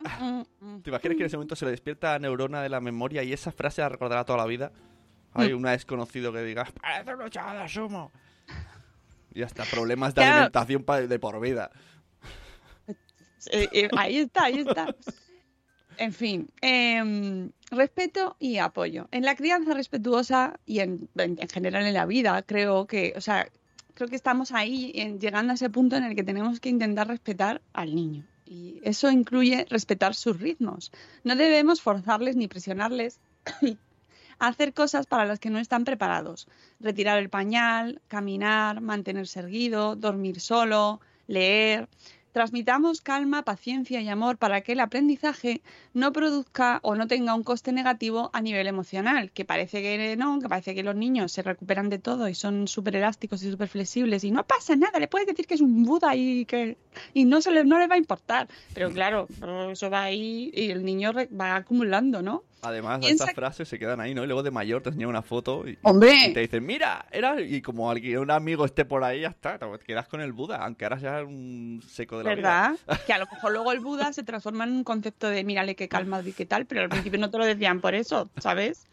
¿Te 0.82 0.90
imaginas 0.90 1.16
que 1.16 1.22
en 1.22 1.26
ese 1.26 1.36
momento 1.36 1.56
se 1.56 1.64
le 1.64 1.70
despierta 1.72 2.12
la 2.12 2.18
neurona 2.18 2.62
de 2.62 2.68
la 2.68 2.80
memoria 2.80 3.22
y 3.22 3.32
esa 3.32 3.52
frase 3.52 3.80
la 3.82 3.88
recordará 3.88 4.24
toda 4.24 4.38
la 4.38 4.46
vida? 4.46 4.72
Hay 5.34 5.52
Mm. 5.52 5.58
una 5.58 5.72
desconocido 5.72 6.32
que 6.32 6.42
diga, 6.42 6.64
parece 6.80 7.12
un 7.14 7.22
luchador 7.24 7.62
de 7.62 7.68
sumo. 7.68 8.12
Y 9.34 9.42
hasta 9.42 9.64
problemas 9.64 10.14
de 10.14 10.22
Claro. 10.22 10.34
alimentación 10.54 11.08
de 11.08 11.18
por 11.18 11.38
vida. 11.40 11.70
Eh, 13.50 13.68
eh, 13.72 13.88
ahí 13.96 14.16
está, 14.18 14.44
ahí 14.44 14.60
está. 14.60 14.86
En 15.98 16.12
fin, 16.12 16.48
em, 16.60 17.50
respeto 17.70 18.36
y 18.38 18.58
apoyo. 18.58 19.08
En 19.12 19.24
la 19.24 19.34
crianza 19.34 19.72
respetuosa 19.74 20.58
y 20.66 20.80
en, 20.80 21.08
en- 21.16 21.38
en 21.40 21.48
general 21.48 21.86
en 21.86 21.94
la 21.94 22.06
vida, 22.06 22.42
creo 22.42 22.86
que, 22.86 23.14
o 23.16 23.20
sea, 23.20 23.48
creo 23.94 24.08
que 24.08 24.16
estamos 24.16 24.52
ahí 24.52 24.92
en- 24.94 25.18
llegando 25.20 25.52
a 25.52 25.54
ese 25.54 25.70
punto 25.70 25.96
en 25.96 26.04
el 26.04 26.14
que 26.14 26.22
tenemos 26.22 26.60
que 26.60 26.68
intentar 26.68 27.08
respetar 27.08 27.62
al 27.72 27.94
niño. 27.94 28.24
Y 28.44 28.78
eso 28.84 29.10
incluye 29.10 29.66
respetar 29.70 30.14
sus 30.14 30.38
ritmos. 30.38 30.92
No 31.24 31.34
debemos 31.34 31.80
forzarles 31.80 32.36
ni 32.36 32.46
presionarles 32.46 33.18
a 34.38 34.46
hacer 34.48 34.74
cosas 34.74 35.06
para 35.06 35.24
las 35.24 35.40
que 35.40 35.50
no 35.50 35.58
están 35.58 35.84
preparados. 35.84 36.46
Retirar 36.78 37.18
el 37.18 37.30
pañal, 37.30 38.02
caminar, 38.08 38.80
mantenerse 38.82 39.40
erguido, 39.40 39.96
dormir 39.96 40.40
solo, 40.40 41.00
leer. 41.26 41.88
Transmitamos 42.36 43.00
calma, 43.00 43.44
paciencia 43.44 44.02
y 44.02 44.10
amor 44.10 44.36
para 44.36 44.60
que 44.60 44.72
el 44.72 44.80
aprendizaje 44.80 45.62
no 45.94 46.12
produzca 46.12 46.80
o 46.82 46.94
no 46.94 47.06
tenga 47.06 47.34
un 47.34 47.42
coste 47.42 47.72
negativo 47.72 48.28
a 48.34 48.42
nivel 48.42 48.66
emocional, 48.66 49.30
que 49.30 49.46
parece 49.46 49.80
que 49.80 50.16
no, 50.18 50.38
que 50.38 50.46
parece 50.46 50.74
que 50.74 50.82
los 50.82 50.94
niños 50.94 51.32
se 51.32 51.40
recuperan 51.40 51.88
de 51.88 51.98
todo 51.98 52.28
y 52.28 52.34
son 52.34 52.68
súper 52.68 52.96
elásticos 52.96 53.42
y 53.42 53.50
súper 53.50 53.68
flexibles 53.68 54.22
y 54.22 54.32
no 54.32 54.46
pasa 54.46 54.76
nada, 54.76 54.98
le 54.98 55.08
puedes 55.08 55.26
decir 55.26 55.46
que 55.46 55.54
es 55.54 55.62
un 55.62 55.84
Buda 55.84 56.14
y 56.14 56.44
que 56.44 56.76
y 57.14 57.24
no 57.24 57.40
se 57.40 57.52
le, 57.52 57.64
no 57.64 57.78
le 57.78 57.86
va 57.86 57.94
a 57.94 57.98
importar. 57.98 58.48
Pero 58.74 58.90
claro, 58.90 59.28
eso 59.72 59.88
va 59.88 60.02
ahí 60.02 60.50
y 60.52 60.70
el 60.70 60.84
niño 60.84 61.14
va 61.40 61.56
acumulando, 61.56 62.20
¿no? 62.20 62.44
Además, 62.68 63.00
Piensa 63.00 63.24
estas 63.24 63.28
que- 63.28 63.34
frases 63.34 63.68
se 63.68 63.78
quedan 63.78 64.00
ahí, 64.00 64.14
¿no? 64.14 64.22
Y 64.24 64.26
luego 64.26 64.42
de 64.42 64.50
mayor 64.50 64.82
te 64.82 64.88
enseñan 64.90 65.08
una 65.08 65.22
foto 65.22 65.66
y, 65.68 65.78
¡Hombre! 65.82 66.28
y 66.28 66.32
te 66.32 66.40
dicen, 66.40 66.64
mira, 66.66 67.06
era... 67.10 67.40
Y 67.40 67.62
como 67.62 67.90
alguien, 67.90 68.18
un 68.18 68.30
amigo 68.30 68.64
esté 68.64 68.84
por 68.84 69.04
ahí, 69.04 69.20
ya 69.22 69.28
está. 69.28 69.58
Te 69.58 69.66
quedas 69.84 70.08
con 70.08 70.20
el 70.20 70.32
Buda, 70.32 70.56
aunque 70.64 70.84
ahora 70.84 70.98
sea 71.00 71.24
un 71.24 71.82
seco 71.86 72.18
de 72.18 72.24
la 72.24 72.34
vida. 72.34 72.76
¿Verdad? 72.86 73.00
Que 73.06 73.12
a 73.12 73.18
lo 73.18 73.26
mejor 73.26 73.52
luego 73.52 73.72
el 73.72 73.80
Buda 73.80 74.12
se 74.12 74.22
transforma 74.22 74.64
en 74.64 74.72
un 74.72 74.84
concepto 74.84 75.28
de 75.28 75.44
mírale 75.44 75.74
qué 75.76 75.88
calmado 75.88 76.28
y 76.28 76.32
qué 76.32 76.46
tal, 76.46 76.66
pero 76.66 76.82
al 76.82 76.88
principio 76.88 77.18
no 77.18 77.30
te 77.30 77.38
lo 77.38 77.44
decían 77.44 77.80
por 77.80 77.94
eso, 77.94 78.28
¿sabes? 78.38 78.86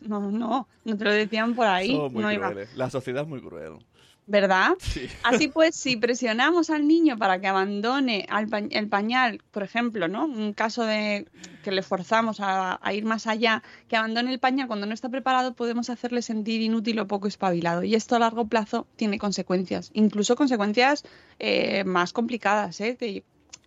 No, 0.00 0.30
no, 0.30 0.68
no 0.84 0.96
te 0.98 1.04
lo 1.04 1.12
decían 1.12 1.54
por 1.54 1.66
ahí. 1.66 1.96
Muy 1.96 2.22
no 2.22 2.30
iba. 2.32 2.50
crueles. 2.50 2.76
La 2.76 2.90
sociedad 2.90 3.22
es 3.22 3.28
muy 3.28 3.40
cruel. 3.40 3.78
¿Verdad? 4.26 4.72
Sí. 4.80 5.08
Así 5.22 5.48
pues, 5.54 5.76
si 5.76 5.96
presionamos 5.96 6.70
al 6.70 6.86
niño 6.88 7.16
para 7.16 7.40
que 7.40 7.46
abandone 7.46 8.26
el 8.70 8.88
pañal, 8.88 9.40
por 9.52 9.62
ejemplo, 9.62 10.08
¿no? 10.08 10.26
Un 10.26 10.52
caso 10.52 10.84
de 10.84 11.28
que 11.62 11.70
le 11.70 11.82
forzamos 11.82 12.40
a, 12.40 12.78
a 12.82 12.92
ir 12.92 13.04
más 13.04 13.26
allá, 13.26 13.62
que 13.88 13.96
abandone 13.96 14.32
el 14.32 14.40
pañal 14.40 14.66
cuando 14.66 14.86
no 14.86 14.94
está 14.94 15.08
preparado, 15.08 15.54
podemos 15.54 15.90
hacerle 15.90 16.22
sentir 16.22 16.60
inútil 16.60 16.98
o 16.98 17.06
poco 17.06 17.28
espabilado. 17.28 17.84
Y 17.84 17.94
esto 17.94 18.16
a 18.16 18.18
largo 18.18 18.46
plazo 18.46 18.86
tiene 18.96 19.18
consecuencias, 19.18 19.90
incluso 19.94 20.34
consecuencias 20.34 21.04
eh, 21.38 21.84
más 21.84 22.12
complicadas, 22.12 22.80
¿eh? 22.80 22.96
Que, 22.96 23.22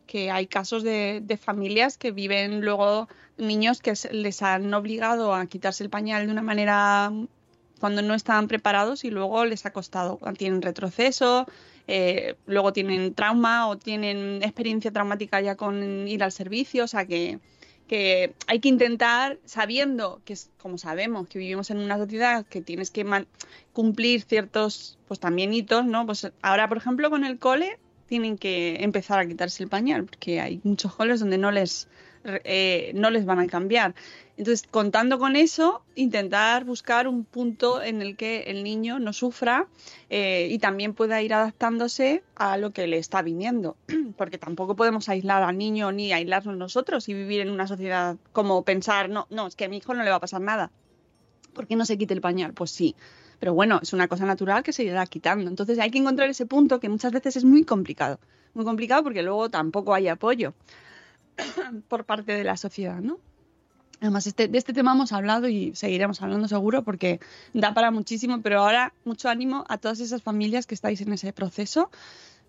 que 0.08 0.32
hay 0.32 0.48
casos 0.48 0.84
de, 0.84 1.22
de 1.24 1.38
familias 1.38 1.98
que 1.98 2.12
viven 2.12 2.62
luego 2.62 3.08
niños 3.38 3.82
que 3.82 3.94
les 4.12 4.42
han 4.42 4.74
obligado 4.74 5.34
a 5.34 5.46
quitarse 5.46 5.84
el 5.84 5.90
pañal 5.90 6.26
de 6.26 6.32
una 6.32 6.42
manera 6.42 7.12
cuando 7.80 8.02
no 8.02 8.14
estaban 8.14 8.48
preparados 8.48 9.04
y 9.04 9.10
luego 9.10 9.46
les 9.46 9.66
ha 9.66 9.72
costado. 9.72 10.20
Tienen 10.38 10.62
retroceso, 10.62 11.48
eh, 11.88 12.36
luego 12.46 12.74
tienen 12.74 13.14
trauma 13.14 13.68
o 13.68 13.78
tienen 13.78 14.44
experiencia 14.44 14.92
traumática 14.92 15.42
ya 15.42 15.56
con 15.56 16.08
ir 16.08 16.24
al 16.24 16.32
servicio, 16.32 16.84
o 16.84 16.88
sea 16.88 17.06
que, 17.06 17.40
que 17.88 18.36
hay 18.46 18.60
que 18.60 18.70
intentar, 18.70 19.40
sabiendo 19.46 20.22
que 20.24 20.34
es 20.34 20.52
como 20.62 20.78
sabemos 20.78 21.28
que 21.28 21.40
vivimos 21.40 21.72
en 21.72 21.80
una 21.80 21.98
sociedad 21.98 22.46
que 22.46 22.62
tienes 22.62 22.92
que 22.92 23.06
cumplir 23.74 24.22
ciertos, 24.22 25.00
pues 25.08 25.20
también 25.20 25.54
hitos, 25.54 25.86
¿no? 25.86 26.06
Pues 26.06 26.32
ahora, 26.42 26.70
por 26.70 26.78
ejemplo, 26.78 27.10
con 27.10 27.24
el 27.24 27.40
cole 27.40 27.80
tienen 28.06 28.38
que 28.38 28.78
empezar 28.82 29.20
a 29.20 29.28
quitarse 29.28 29.64
el 29.64 29.70
pañal, 29.70 30.04
porque 30.06 30.42
hay 30.42 30.62
muchos 30.64 30.94
coles 30.96 31.20
donde 31.20 31.38
no 31.38 31.52
les, 31.52 31.88
eh, 32.24 32.92
no 32.94 33.10
les 33.10 33.26
van 33.26 33.40
a 33.40 33.48
cambiar. 33.48 33.96
Entonces, 34.40 34.66
contando 34.72 35.20
con 35.20 35.36
eso, 35.36 35.82
intentar 35.96 36.64
buscar 36.64 37.10
un 37.10 37.26
punto 37.26 37.84
en 37.84 38.02
el 38.02 38.16
que 38.16 38.44
el 38.44 38.64
niño 38.64 38.98
no 38.98 39.12
sufra 39.12 39.68
eh, 40.10 40.48
y 40.50 40.60
también 40.60 40.94
pueda 40.94 41.22
ir 41.22 41.34
adaptándose 41.34 42.24
a 42.36 42.56
lo 42.56 42.72
que 42.72 42.88
le 42.88 43.00
está 43.00 43.22
viniendo. 43.22 43.76
Porque 44.18 44.38
tampoco 44.38 44.78
podemos 44.78 45.10
aislar 45.10 45.44
al 45.44 45.58
niño 45.58 45.92
ni 45.92 46.14
aislarnos 46.14 46.56
nosotros 46.56 47.10
y 47.10 47.14
vivir 47.14 47.42
en 47.42 47.50
una 47.50 47.68
sociedad 47.68 48.16
como 48.32 48.64
pensar, 48.64 49.10
no, 49.10 49.28
no, 49.30 49.46
es 49.46 49.58
que 49.58 49.66
a 49.66 49.68
mi 49.68 49.76
hijo 49.76 49.94
no 49.94 50.04
le 50.04 50.10
va 50.10 50.16
a 50.16 50.22
pasar 50.22 50.40
nada. 50.40 50.72
¿Por 51.52 51.68
qué 51.68 51.76
no 51.76 51.86
se 51.86 51.98
quite 51.98 52.14
el 52.14 52.22
pañal? 52.22 52.54
Pues 52.54 52.72
sí. 52.72 52.96
Pero 53.42 53.54
bueno, 53.54 53.82
es 53.84 53.92
una 53.92 54.08
cosa 54.08 54.26
natural 54.26 54.64
que 54.64 54.72
se 54.72 54.86
irá 54.86 55.06
quitando. 55.06 55.50
Entonces 55.50 55.80
hay 55.80 55.92
que 55.92 55.98
encontrar 55.98 56.30
ese 56.30 56.46
punto 56.46 56.80
que 56.80 56.88
muchas 56.88 57.12
veces 57.12 57.36
es 57.36 57.44
muy 57.44 57.66
complicado. 57.66 58.22
Muy 58.54 58.64
complicado 58.64 59.04
porque 59.04 59.22
luego 59.22 59.50
tampoco 59.50 59.94
hay 59.94 60.08
apoyo 60.08 60.54
por 61.90 62.06
parte 62.06 62.32
de 62.32 62.46
la 62.46 62.56
sociedad, 62.56 63.02
¿no? 63.02 63.20
Además, 64.02 64.28
este, 64.28 64.48
de 64.48 64.58
este 64.58 64.74
tema 64.74 64.94
hemos 64.94 65.12
hablado 65.12 65.50
y 65.50 65.76
seguiremos 65.76 66.22
hablando 66.22 66.48
seguro 66.48 66.84
porque 66.84 67.20
da 67.54 67.74
para 67.74 67.92
muchísimo, 67.92 68.42
pero 68.42 68.62
ahora 68.62 68.94
mucho 69.04 69.30
ánimo 69.30 69.66
a 69.68 69.78
todas 69.78 70.00
esas 70.00 70.24
familias 70.24 70.66
que 70.66 70.76
estáis 70.76 71.02
en 71.02 71.12
ese 71.12 71.34
proceso. 71.34 71.90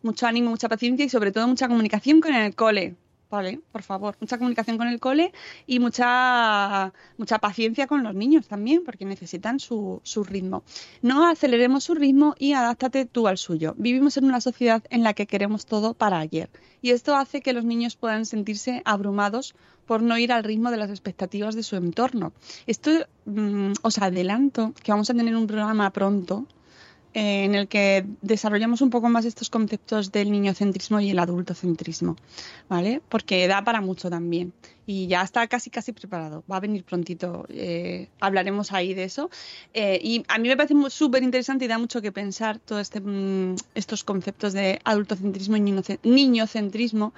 Mucho 0.02 0.26
ánimo, 0.26 0.50
mucha 0.50 0.68
paciencia 0.68 1.04
y 1.04 1.08
sobre 1.08 1.32
todo 1.32 1.46
mucha 1.48 1.68
comunicación 1.68 2.20
con 2.20 2.34
el 2.34 2.54
cole. 2.54 2.94
Vale, 3.30 3.60
por 3.70 3.84
favor, 3.84 4.16
mucha 4.20 4.38
comunicación 4.38 4.76
con 4.76 4.88
el 4.88 4.98
cole 4.98 5.32
y 5.64 5.78
mucha, 5.78 6.92
mucha 7.16 7.38
paciencia 7.38 7.86
con 7.86 8.02
los 8.02 8.12
niños 8.12 8.48
también, 8.48 8.82
porque 8.84 9.04
necesitan 9.04 9.60
su, 9.60 10.00
su 10.02 10.24
ritmo. 10.24 10.64
No 11.00 11.28
aceleremos 11.28 11.84
su 11.84 11.94
ritmo 11.94 12.34
y 12.40 12.54
adáptate 12.54 13.04
tú 13.04 13.28
al 13.28 13.38
suyo. 13.38 13.74
Vivimos 13.78 14.16
en 14.16 14.24
una 14.24 14.40
sociedad 14.40 14.82
en 14.90 15.04
la 15.04 15.14
que 15.14 15.28
queremos 15.28 15.64
todo 15.64 15.94
para 15.94 16.18
ayer. 16.18 16.50
Y 16.82 16.90
esto 16.90 17.14
hace 17.14 17.40
que 17.40 17.52
los 17.52 17.64
niños 17.64 17.94
puedan 17.94 18.26
sentirse 18.26 18.82
abrumados 18.84 19.54
por 19.86 20.02
no 20.02 20.18
ir 20.18 20.32
al 20.32 20.42
ritmo 20.42 20.72
de 20.72 20.78
las 20.78 20.90
expectativas 20.90 21.54
de 21.54 21.62
su 21.62 21.76
entorno. 21.76 22.32
Esto 22.66 22.90
mm, 23.26 23.74
os 23.82 23.98
adelanto 23.98 24.72
que 24.82 24.90
vamos 24.90 25.08
a 25.08 25.14
tener 25.14 25.36
un 25.36 25.46
programa 25.46 25.90
pronto 25.90 26.46
en 27.12 27.54
el 27.54 27.66
que 27.68 28.04
desarrollamos 28.22 28.80
un 28.82 28.90
poco 28.90 29.08
más 29.08 29.24
estos 29.24 29.50
conceptos 29.50 30.12
del 30.12 30.30
niñocentrismo 30.30 31.00
y 31.00 31.10
el 31.10 31.18
adultocentrismo, 31.18 32.16
¿vale? 32.68 33.00
Porque 33.08 33.48
da 33.48 33.62
para 33.64 33.80
mucho 33.80 34.08
también. 34.10 34.52
Y 34.86 35.06
ya 35.06 35.22
está 35.22 35.46
casi, 35.46 35.70
casi 35.70 35.92
preparado. 35.92 36.42
Va 36.50 36.56
a 36.56 36.60
venir 36.60 36.82
prontito. 36.84 37.46
eh, 37.48 38.08
hablaremos 38.20 38.72
ahí 38.72 38.94
de 38.94 39.04
eso. 39.04 39.30
Eh, 39.74 40.00
y 40.02 40.24
a 40.28 40.38
mí 40.38 40.48
me 40.48 40.56
parece 40.56 40.74
súper 40.90 41.22
interesante 41.22 41.64
y 41.64 41.68
da 41.68 41.78
mucho 41.78 42.00
que 42.02 42.10
pensar 42.12 42.58
todos 42.58 42.82
este, 42.82 43.00
mm, 43.00 43.56
estos 43.74 44.02
conceptos 44.04 44.52
de 44.52 44.80
adultocentrismo 44.84 45.56
y 45.56 45.60
niñoce- 45.60 45.98
niñocentrismo 46.04 47.12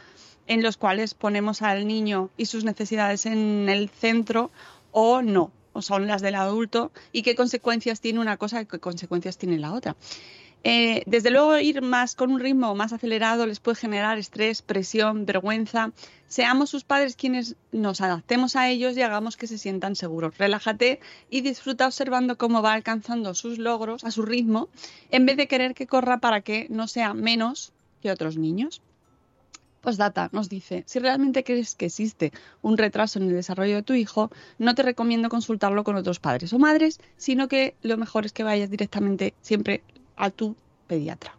en 0.49 0.63
los 0.63 0.77
cuales 0.77 1.15
ponemos 1.15 1.63
al 1.63 1.87
niño 1.87 2.29
y 2.37 2.47
sus 2.47 2.65
necesidades 2.65 3.27
en 3.27 3.69
el 3.69 3.89
centro 3.89 4.51
o 4.91 5.23
no, 5.23 5.51
o 5.73 5.83
son 5.83 6.07
las 6.07 6.23
del 6.23 6.35
adulto 6.35 6.93
y 7.13 7.23
qué 7.23 7.35
consecuencias 7.35 8.01
tiene 8.01 8.21
una 8.21 8.37
cosa 8.37 8.63
y 8.63 8.67
qué 8.67 8.79
consecuencias 8.79 9.39
tiene 9.39 9.59
la 9.59 9.73
otra. 9.73 9.97
Eh, 10.65 11.03
desde 11.07 11.31
luego, 11.31 11.59
ir 11.59 11.83
más 11.83 12.15
con 12.15 12.31
un 12.31 12.39
ritmo 12.39 12.75
más 12.75 12.93
acelerado 12.93 13.47
les 13.47 13.59
puede 13.59 13.77
generar 13.77 14.19
estrés, 14.19 14.63
presión, 14.63 15.27
vergüenza. 15.27 15.91
Seamos 16.29 16.71
sus 16.71 16.85
padres 16.85 17.17
quienes 17.17 17.57
nos 17.73 18.01
adaptemos 18.01 18.55
a 18.55 18.71
ellos 18.71 18.97
y 18.97 19.03
hagamos 19.03 19.37
que 19.37 19.49
se 19.49 19.59
sientan 19.59 19.97
seguros. 19.97 20.39
Relájate 20.39 21.01
y 21.31 21.41
disfruta 21.41 21.87
observando 21.87 22.39
cómo 22.39 22.63
va 22.63 22.75
alcanzando 22.75 23.35
sus 23.35 23.59
logros 23.59 24.05
a 24.05 24.11
su 24.11 24.23
ritmo, 24.23 24.69
en 25.11 25.27
vez 25.27 25.37
de 25.37 25.49
querer 25.49 25.75
que 25.75 25.87
corra 25.87 26.19
para 26.19 26.43
que 26.43 26.69
no 26.71 26.87
sea 26.87 27.13
menos 27.13 27.73
que 28.01 28.11
otros 28.11 28.37
niños. 28.37 28.83
Postdata 29.83 30.31
nos 30.33 30.49
dice, 30.49 30.85
si 30.87 30.99
realmente 31.01 31.45
crees 31.45 31.75
que 31.75 31.87
existe 31.87 32.33
un 32.63 32.79
retraso 32.79 33.19
en 33.19 33.27
el 33.29 33.35
desarrollo 33.35 33.75
de 33.77 33.83
tu 33.83 33.93
hijo, 33.95 34.31
no 34.59 34.75
te 34.75 34.83
recomiendo 34.83 35.29
consultarlo 35.29 35.85
con 35.85 35.97
otros 35.97 36.21
padres 36.21 36.53
o 36.53 36.59
madres, 36.59 37.01
sino 37.17 37.49
que 37.49 37.75
lo 37.83 37.99
mejor 37.99 38.25
es 38.25 38.33
que 38.33 38.45
vayas 38.45 38.71
directamente 38.71 39.35
siempre 39.43 39.83
a 40.17 40.31
tu 40.31 40.57
pediatra 40.87 41.37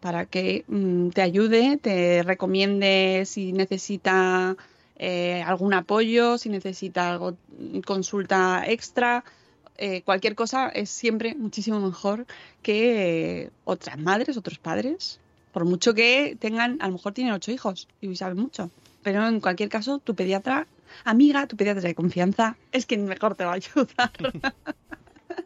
para 0.00 0.26
que 0.26 0.64
mm, 0.66 1.10
te 1.10 1.22
ayude, 1.22 1.78
te 1.80 2.24
recomiende 2.24 3.22
si 3.24 3.52
necesita 3.52 4.56
eh, 4.96 5.42
algún 5.46 5.74
apoyo, 5.74 6.38
si 6.38 6.48
necesita 6.48 7.10
algo, 7.12 7.36
consulta 7.86 8.64
extra. 8.66 9.24
eh, 9.78 10.02
cualquier 10.02 10.34
cosa 10.34 10.68
es 10.68 10.90
siempre 10.90 11.34
muchísimo 11.36 11.80
mejor 11.80 12.26
que 12.62 13.44
eh, 13.44 13.50
otras 13.64 13.98
madres, 13.98 14.36
otros 14.36 14.58
padres, 14.58 15.20
por 15.52 15.64
mucho 15.64 15.94
que 15.94 16.36
tengan, 16.40 16.78
a 16.80 16.86
lo 16.86 16.94
mejor 16.94 17.12
tienen 17.12 17.34
ocho 17.34 17.52
hijos 17.52 17.88
y 18.00 18.16
saben 18.16 18.38
mucho. 18.38 18.70
Pero 19.02 19.26
en 19.26 19.40
cualquier 19.40 19.68
caso, 19.68 19.98
tu 19.98 20.14
pediatra, 20.14 20.66
amiga, 21.04 21.46
tu 21.46 21.56
pediatra 21.56 21.82
de 21.82 21.94
confianza, 21.94 22.56
es 22.72 22.86
quien 22.86 23.04
mejor 23.04 23.34
te 23.34 23.44
va 23.44 23.52
a 23.52 23.54
ayudar. 23.54 24.12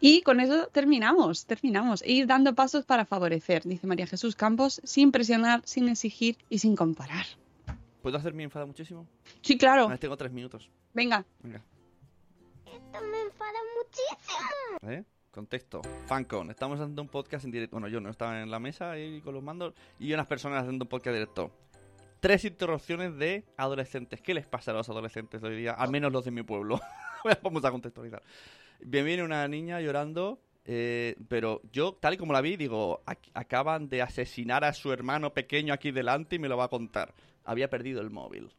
y 0.00 0.22
con 0.22 0.40
eso 0.40 0.68
terminamos, 0.72 1.46
terminamos. 1.46 2.02
E 2.02 2.12
ir 2.12 2.26
dando 2.26 2.54
pasos 2.54 2.84
para 2.84 3.04
favorecer, 3.04 3.62
dice 3.64 3.86
María 3.86 4.06
Jesús 4.06 4.34
Campos, 4.34 4.80
sin 4.84 5.12
presionar, 5.12 5.62
sin 5.64 5.88
exigir 5.88 6.38
y 6.50 6.58
sin 6.58 6.76
comparar. 6.76 7.26
¿Puedo 8.02 8.18
hacer 8.18 8.34
mi 8.34 8.44
enfada 8.44 8.66
muchísimo? 8.66 9.06
Sí, 9.42 9.58
claro. 9.58 9.88
Ah, 9.90 9.98
tengo 9.98 10.16
tres 10.16 10.32
minutos. 10.32 10.68
Venga. 10.94 11.24
Venga. 11.42 11.62
Esto 12.64 13.00
me 13.10 13.20
enfada 13.22 13.58
muchísimo. 13.76 14.92
¿Eh? 14.92 15.04
Contexto. 15.40 15.82
Fancon. 16.06 16.50
Estamos 16.50 16.80
haciendo 16.80 17.02
un 17.02 17.08
podcast 17.08 17.44
en 17.44 17.50
directo. 17.50 17.74
Bueno, 17.76 17.88
yo 17.88 18.00
no 18.00 18.08
estaba 18.08 18.40
en 18.40 18.50
la 18.50 18.58
mesa 18.58 18.92
ahí 18.92 19.20
con 19.20 19.34
los 19.34 19.42
mandos 19.42 19.74
y 20.00 20.10
unas 20.14 20.26
personas 20.26 20.62
haciendo 20.62 20.84
un 20.86 20.88
podcast 20.88 21.12
directo. 21.14 21.50
Tres 22.20 22.46
interrupciones 22.46 23.18
de 23.18 23.44
adolescentes. 23.58 24.22
¿Qué 24.22 24.32
les 24.32 24.46
pasa 24.46 24.70
a 24.70 24.74
los 24.74 24.88
adolescentes 24.88 25.42
hoy 25.42 25.54
día? 25.56 25.72
Al 25.72 25.90
menos 25.90 26.10
los 26.10 26.24
de 26.24 26.30
mi 26.30 26.42
pueblo. 26.42 26.80
Vamos 27.42 27.62
a 27.66 27.70
contextualizar. 27.70 28.22
Me 28.80 29.02
viene 29.02 29.22
una 29.22 29.46
niña 29.46 29.78
llorando, 29.82 30.40
eh, 30.64 31.16
pero 31.28 31.60
yo, 31.70 31.92
tal 32.00 32.14
y 32.14 32.16
como 32.16 32.32
la 32.32 32.40
vi, 32.40 32.56
digo, 32.56 33.02
"Ac- 33.04 33.30
acaban 33.34 33.90
de 33.90 34.00
asesinar 34.00 34.64
a 34.64 34.72
su 34.72 34.90
hermano 34.90 35.34
pequeño 35.34 35.74
aquí 35.74 35.90
delante 35.90 36.36
y 36.36 36.38
me 36.38 36.48
lo 36.48 36.56
va 36.56 36.64
a 36.64 36.68
contar. 36.68 37.12
Había 37.44 37.68
perdido 37.68 38.00
el 38.00 38.08
móvil. 38.08 38.50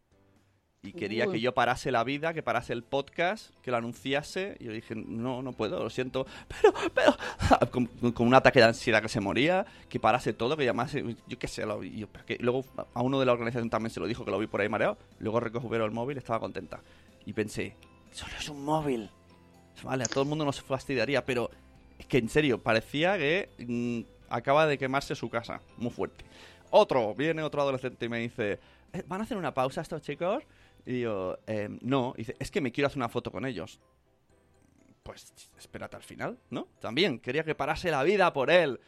Y 0.84 0.94
quería 0.94 1.26
Uy. 1.26 1.34
que 1.34 1.40
yo 1.42 1.54
parase 1.54 1.92
la 1.92 2.04
vida, 2.04 2.34
que 2.34 2.44
parase 2.44 2.72
el 2.72 2.84
podcast, 2.84 3.50
que 3.62 3.72
lo 3.72 3.78
anunciase. 3.78 4.58
Y 4.60 4.66
yo 4.66 4.72
dije, 4.72 4.96
no, 4.96 5.42
no 5.42 5.52
puedo, 5.54 5.84
lo 5.84 5.90
siento. 5.90 6.26
Pero, 6.62 6.74
pero, 6.94 7.72
con, 7.72 7.88
con 8.14 8.28
un 8.28 8.34
ataque 8.36 8.60
de 8.60 8.66
ansiedad 8.66 9.02
que 9.02 9.10
se 9.10 9.20
moría, 9.20 9.66
que 9.90 10.00
parase 10.00 10.34
todo, 10.34 10.56
que 10.56 10.66
llamase, 10.66 11.04
yo 11.28 11.40
qué 11.40 11.48
sé. 11.48 11.66
Lo, 11.66 11.84
yo, 11.84 12.08
que 12.26 12.38
luego 12.40 12.64
a 12.94 13.02
uno 13.02 13.20
de 13.20 13.26
la 13.26 13.34
organización 13.34 13.70
también 13.70 13.92
se 13.92 14.00
lo 14.00 14.06
dijo, 14.06 14.24
que 14.24 14.32
lo 14.32 14.40
vi 14.40 14.48
por 14.48 14.62
ahí 14.62 14.70
mareado. 14.70 14.98
Luego 15.20 15.40
recogieron 15.40 15.88
el 15.88 15.94
móvil, 15.94 16.18
estaba 16.18 16.40
contenta. 16.40 16.80
Y 17.26 17.34
pensé, 17.34 17.76
solo 18.12 18.34
es 18.40 18.48
un 18.48 18.64
móvil. 18.64 19.10
Vale, 19.84 20.04
a 20.04 20.08
todo 20.08 20.24
el 20.24 20.30
mundo 20.30 20.46
nos 20.46 20.62
fastidiaría, 20.62 21.26
pero 21.26 21.50
es 21.98 22.06
que 22.06 22.20
en 22.20 22.30
serio, 22.30 22.60
parecía 22.60 23.18
que 23.18 23.50
mm, 23.58 24.02
acaba 24.30 24.68
de 24.68 24.78
quemarse 24.78 25.16
su 25.16 25.30
casa. 25.30 25.60
Muy 25.78 25.92
fuerte. 25.92 26.24
Otro, 26.70 27.14
viene 27.16 27.42
otro 27.44 27.62
adolescente 27.62 28.06
y 28.06 28.10
me 28.10 28.20
dice, 28.20 28.60
"Eh, 28.94 29.04
¿van 29.08 29.22
a 29.22 29.24
hacer 29.24 29.38
una 29.38 29.54
pausa 29.54 29.82
estos 29.82 30.02
chicos? 30.02 30.44
Y 30.90 31.02
yo, 31.02 31.38
"Em, 31.48 31.78
no. 31.82 32.14
Y 32.16 32.20
dice, 32.20 32.36
es 32.40 32.50
que 32.50 32.62
me 32.62 32.72
quiero 32.72 32.88
hacer 32.88 32.98
una 32.98 33.10
foto 33.10 33.30
con 33.32 33.46
ellos. 33.46 33.80
Pues 35.04 35.34
espérate 35.58 35.96
al 35.98 36.04
final, 36.04 36.38
¿no? 36.50 36.68
También 36.80 37.20
quería 37.20 37.44
que 37.44 37.56
parase 37.56 37.92
la 37.92 38.04
vida 38.04 38.32
por 38.34 38.50
él. 38.50 38.80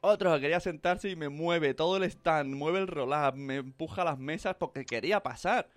Otro 0.00 0.38
quería 0.38 0.60
sentarse 0.60 1.08
y 1.10 1.16
me 1.16 1.28
mueve 1.28 1.74
todo 1.74 1.96
el 1.96 2.04
stand, 2.04 2.54
mueve 2.54 2.78
el 2.78 2.86
roll-up, 2.86 3.34
me 3.36 3.56
empuja 3.56 4.04
las 4.04 4.18
mesas 4.18 4.54
porque 4.56 4.84
quería 4.84 5.20
pasar. 5.22 5.68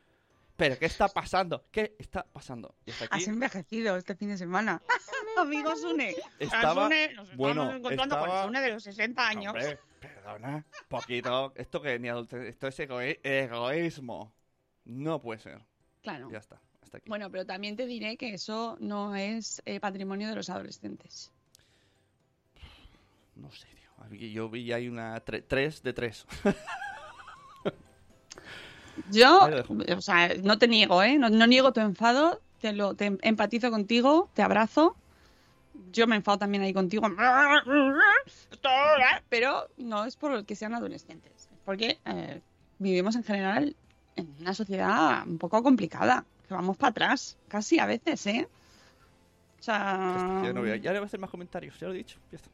Pero 0.56 0.78
¿qué 0.78 0.86
está 0.86 1.08
pasando? 1.08 1.66
¿Qué 1.72 1.96
está 1.98 2.24
pasando? 2.32 2.76
Y 2.86 2.92
hasta 2.92 3.06
aquí 3.06 3.16
Has 3.24 3.28
envejecido 3.28 3.96
este 3.98 4.16
fin 4.16 4.30
de 4.30 4.38
semana. 4.38 4.82
Amigo 5.38 5.76
Sune. 5.76 6.16
estaba... 6.38 6.84
Sune, 6.84 7.14
nos 7.14 7.36
bueno, 7.36 7.72
encontrando 7.72 8.16
estaba- 8.16 8.28
con 8.28 8.46
Sune 8.50 8.62
de 8.62 8.70
los 8.70 8.84
60 8.84 9.28
años. 9.28 9.54
Hombre, 9.56 9.80
perdona, 10.00 10.64
poquito. 10.88 11.54
Esto 11.56 11.82
que 11.82 11.98
ni 11.98 12.10
adulte- 12.10 12.48
esto 12.50 12.68
es 12.68 12.80
egoí- 12.80 13.20
egoísmo. 13.24 14.32
No 14.84 15.20
puede 15.22 15.40
ser. 15.40 15.62
Claro. 16.02 16.30
Ya 16.32 16.40
está, 16.40 16.60
hasta 16.82 16.98
aquí. 16.98 17.10
Bueno, 17.10 17.30
pero 17.30 17.46
también 17.46 17.76
te 17.76 17.86
diré 17.86 18.18
que 18.18 18.34
eso 18.34 18.78
no 18.80 19.16
es 19.16 19.62
eh, 19.66 19.80
patrimonio 19.80 20.30
de 20.30 20.36
los 20.36 20.50
adolescentes. 20.50 21.32
No 23.36 23.52
sé, 23.52 23.68
tío. 23.76 24.30
Yo 24.30 24.50
vi 24.50 24.72
ahí 24.74 24.88
una 24.88 25.20
3 25.20 25.84
de 25.84 25.94
3. 25.94 26.26
Yo, 29.10 29.50
o 29.96 30.02
sea, 30.02 30.36
no 30.44 30.58
te 30.58 30.68
niego, 30.68 31.02
¿eh? 31.02 31.18
No, 31.18 31.30
no 31.30 31.48
niego 31.48 31.72
tu 31.74 31.80
enfado, 31.80 32.42
te, 32.60 32.74
lo, 32.74 32.96
te 32.96 33.18
empatizo 33.22 33.72
contigo, 33.72 34.30
te 34.34 34.42
abrazo. 34.42 34.96
Yo 35.92 36.08
me 36.08 36.16
enfado 36.16 36.38
también 36.38 36.64
ahí 36.64 36.74
contigo. 36.74 37.04
Pero 39.30 39.68
no 39.78 40.06
es 40.06 40.16
por 40.16 40.46
que 40.46 40.56
sean 40.56 40.74
adolescentes. 40.74 41.32
es 41.34 41.50
Porque 41.66 42.00
eh, 42.06 42.42
vivimos 42.80 43.16
en 43.16 43.24
general 43.24 43.76
en 44.16 44.36
una 44.40 44.54
sociedad 44.54 45.26
un 45.28 45.38
poco 45.38 45.62
complicada, 45.64 46.26
que 46.48 46.54
vamos 46.54 46.78
para 46.78 46.92
atrás, 46.92 47.38
casi 47.48 47.80
a 47.80 47.86
veces, 47.86 48.26
¿eh? 48.28 48.48
O 49.60 49.64
sea... 49.64 50.42
Ya 50.44 50.54
no 50.54 50.62
voy 50.62 50.72
a, 50.72 50.76
ya 50.78 50.92
no 50.92 51.00
voy 51.00 51.04
a 51.04 51.08
hacer 51.08 51.20
más 51.20 51.30
comentarios, 51.30 51.80
ya 51.80 51.88
lo 51.88 51.94
he 51.94 51.98
dicho. 51.98 52.18
Ya 52.32 52.38
está. 52.38 52.50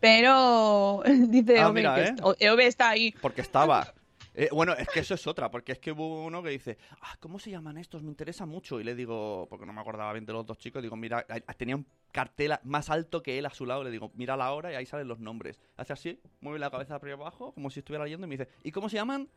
Pero 0.00 1.02
dice 1.28 1.60
Ah, 1.60 1.68
Ove, 1.68 1.80
mira, 1.80 1.94
que 1.94 2.44
¿eh? 2.44 2.50
Ove 2.50 2.66
está 2.66 2.90
ahí. 2.90 3.14
Porque 3.20 3.40
estaba. 3.40 3.94
Eh, 4.34 4.48
bueno, 4.50 4.72
es 4.72 4.88
que 4.88 5.00
eso 5.00 5.14
es 5.14 5.26
otra, 5.26 5.50
porque 5.50 5.72
es 5.72 5.78
que 5.78 5.92
hubo 5.92 6.24
uno 6.24 6.42
que 6.42 6.50
dice, 6.50 6.78
ah, 7.02 7.16
¿cómo 7.20 7.38
se 7.38 7.50
llaman 7.50 7.76
estos? 7.76 8.02
Me 8.02 8.08
interesa 8.08 8.46
mucho. 8.46 8.80
Y 8.80 8.84
le 8.84 8.94
digo, 8.94 9.46
porque 9.48 9.66
no 9.66 9.72
me 9.72 9.80
acordaba 9.80 10.12
bien 10.12 10.24
de 10.24 10.32
los 10.32 10.46
dos 10.46 10.58
chicos, 10.58 10.82
digo, 10.82 10.96
mira, 10.96 11.24
tenía 11.56 11.76
un 11.76 11.86
cartel 12.10 12.54
más 12.64 12.90
alto 12.90 13.22
que 13.22 13.38
él 13.38 13.46
a 13.46 13.50
su 13.50 13.66
lado, 13.66 13.84
le 13.84 13.90
digo, 13.90 14.10
mira 14.14 14.36
la 14.36 14.52
hora 14.52 14.72
y 14.72 14.74
ahí 14.74 14.86
salen 14.86 15.06
los 15.06 15.20
nombres. 15.20 15.60
Hace 15.76 15.92
así, 15.92 16.20
mueve 16.40 16.58
la 16.58 16.70
cabeza 16.70 16.98
para 16.98 17.12
abajo, 17.12 17.52
como 17.52 17.70
si 17.70 17.80
estuviera 17.80 18.04
leyendo, 18.04 18.26
y 18.26 18.30
me 18.30 18.36
dice, 18.38 18.50
¿y 18.64 18.72
cómo 18.72 18.88
se 18.88 18.96
llaman? 18.96 19.28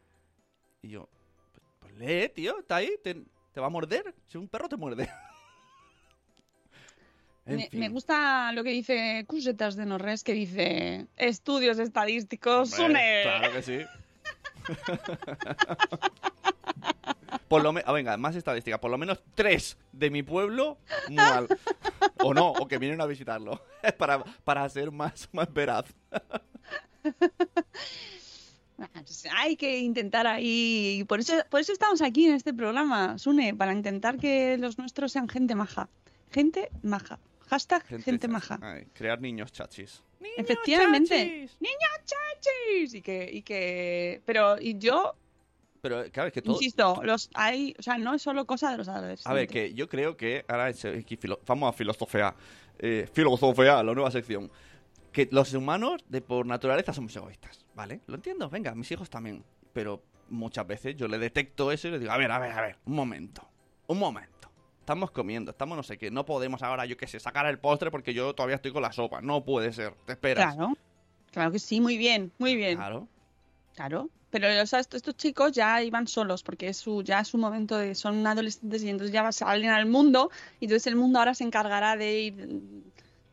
Y 0.86 0.90
yo, 0.90 1.10
pues, 1.52 1.64
pues 1.80 1.94
lee, 1.96 2.30
tío, 2.30 2.60
está 2.60 2.76
ahí, 2.76 2.92
te, 3.04 3.16
te 3.54 3.60
va 3.60 3.66
a 3.66 3.70
morder. 3.72 4.14
Si 4.28 4.38
un 4.38 4.48
perro 4.48 4.70
te 4.70 4.78
muerde. 4.78 5.10
En 7.48 7.58
Me, 7.58 7.70
fin. 7.70 7.80
me 7.80 7.90
gusta 7.90 8.52
lo 8.54 8.64
que 8.64 8.72
dice 8.72 9.24
Cusetas 9.28 9.76
de 9.76 9.86
Norres, 9.86 10.24
que 10.24 10.34
dice 10.34 11.06
estudios 11.16 11.78
estadísticos. 11.78 12.74
Hombre, 12.80 12.88
Sune". 12.88 13.22
Claro 13.22 13.54
que 13.54 13.62
sí. 13.62 13.86
Por 17.48 17.62
lo 17.62 17.72
menos, 17.72 17.94
venga, 17.94 18.18
más 18.18 18.36
estadística. 18.36 18.82
Por 18.82 18.90
lo 18.90 18.98
menos 18.98 19.22
tres 19.36 19.78
de 19.92 20.10
mi 20.10 20.24
pueblo, 20.24 20.80
mal. 21.12 21.48
O 22.24 22.34
no, 22.34 22.50
o 22.50 22.68
que 22.68 22.80
vienen 22.80 23.00
a 23.00 23.06
visitarlo. 23.06 23.62
para, 24.00 24.24
para 24.44 24.68
ser 24.68 24.90
más, 24.92 25.30
más 25.32 25.54
veraz. 25.54 25.86
Pues 28.78 29.26
Hay 29.38 29.56
que 29.56 29.80
intentar 29.80 30.28
ahí. 30.28 31.06
Por 31.08 31.20
eso, 31.20 31.34
por 31.50 31.62
eso 31.62 31.72
estamos 31.72 32.02
aquí 32.02 32.26
en 32.28 32.34
este 32.36 32.54
programa, 32.54 33.18
Sune, 33.18 33.56
para 33.56 33.72
intentar 33.74 34.18
que 34.18 34.58
los 34.58 34.78
nuestros 34.78 35.12
sean 35.12 35.30
gente 35.30 35.56
maja. 35.56 35.88
Gente 36.32 36.70
maja. 36.84 37.20
Hashtag 37.48 37.84
gente, 38.04 38.28
maja. 38.28 38.60
Ay, 38.62 38.86
crear 38.94 39.22
niños 39.22 39.52
chachis. 39.52 40.02
Efectivamente. 40.36 41.16
chachis! 41.16 41.58
¡Niños 41.62 42.00
chachis! 42.06 42.94
Y 42.96 43.02
que, 43.02 43.30
y 43.32 43.42
que. 43.44 44.22
Pero 44.26 44.60
y 44.60 44.78
yo 44.80 45.14
Pero 45.82 46.04
claro, 46.12 46.28
es 46.28 46.34
que 46.34 46.42
todo. 46.42 46.56
insisto, 46.56 47.02
los 47.04 47.30
hay. 47.36 47.76
O 47.78 47.84
sea, 47.84 47.98
no 47.98 48.14
es 48.16 48.22
solo 48.22 48.46
cosa 48.46 48.72
de 48.72 48.78
los 48.78 48.88
adolescentes. 48.88 49.28
A 49.28 49.34
ver, 49.34 49.48
que 49.48 49.74
yo 49.74 49.88
creo 49.88 50.18
que 50.18 50.44
ahora 50.48 50.70
es, 50.70 50.84
filo- 50.84 51.40
vamos 51.46 51.70
a 51.70 51.74
filosofear. 51.74 52.36
Eh, 52.80 53.08
filosofear, 53.14 53.86
la 53.86 53.94
nueva 53.94 54.12
sección. 54.12 54.52
Que 55.16 55.30
los 55.32 55.54
humanos, 55.54 56.04
de 56.10 56.20
por 56.20 56.46
naturaleza, 56.46 56.92
somos 56.92 57.16
egoístas, 57.16 57.66
¿vale? 57.74 58.02
Lo 58.08 58.16
entiendo, 58.16 58.50
venga, 58.50 58.76
mis 58.76 58.92
hijos 58.92 59.10
también. 59.10 59.46
Pero 59.72 60.04
muchas 60.28 60.68
veces 60.68 60.98
yo 60.98 61.08
le 61.08 61.18
detecto 61.18 61.72
eso 61.72 61.88
y 61.88 61.92
le 61.92 62.00
digo, 62.00 62.12
a 62.12 62.18
ver, 62.18 62.30
a 62.30 62.38
ver, 62.38 62.52
a 62.52 62.62
ver, 62.62 62.78
un 62.84 62.96
momento, 62.96 63.42
un 63.88 63.98
momento. 63.98 64.50
Estamos 64.82 65.12
comiendo, 65.12 65.52
estamos 65.52 65.78
no 65.78 65.84
sé 65.84 65.98
qué. 65.98 66.12
No 66.12 66.26
podemos 66.26 66.62
ahora, 66.64 66.86
yo 66.86 66.98
qué 66.98 67.08
sé, 67.08 67.22
sacar 67.22 67.46
el 67.46 67.60
postre 67.60 67.92
porque 67.92 68.14
yo 68.14 68.36
todavía 68.36 68.58
estoy 68.58 68.74
con 68.74 68.82
la 68.82 68.92
sopa. 68.92 69.22
No 69.22 69.46
puede 69.46 69.72
ser, 69.72 69.94
te 70.06 70.12
esperas. 70.12 70.54
Claro. 70.54 70.74
Claro 71.32 71.52
que 71.54 71.60
sí, 71.60 71.80
muy 71.80 71.98
bien, 71.98 72.34
muy 72.38 72.58
bien. 72.58 72.76
Claro. 72.76 73.08
Claro. 73.74 74.10
Pero 74.32 74.48
o 74.62 74.66
sea, 74.66 74.82
estos, 74.82 74.98
estos 74.98 75.16
chicos 75.16 75.54
ya 75.54 75.82
iban 75.82 76.08
solos 76.08 76.44
porque 76.44 76.68
es 76.68 76.76
su, 76.76 77.04
ya 77.04 77.22
es 77.22 77.30
su 77.30 77.38
momento 77.38 77.78
de. 77.78 77.96
Son 77.96 78.28
adolescentes 78.28 78.84
y 78.84 78.90
entonces 78.90 79.14
ya 79.14 79.32
salen 79.32 79.70
al 79.70 79.86
mundo 79.86 80.30
y 80.60 80.66
entonces 80.66 80.88
el 80.88 80.98
mundo 80.98 81.20
ahora 81.20 81.34
se 81.34 81.46
encargará 81.46 81.96
de 81.96 82.20
ir 82.20 82.84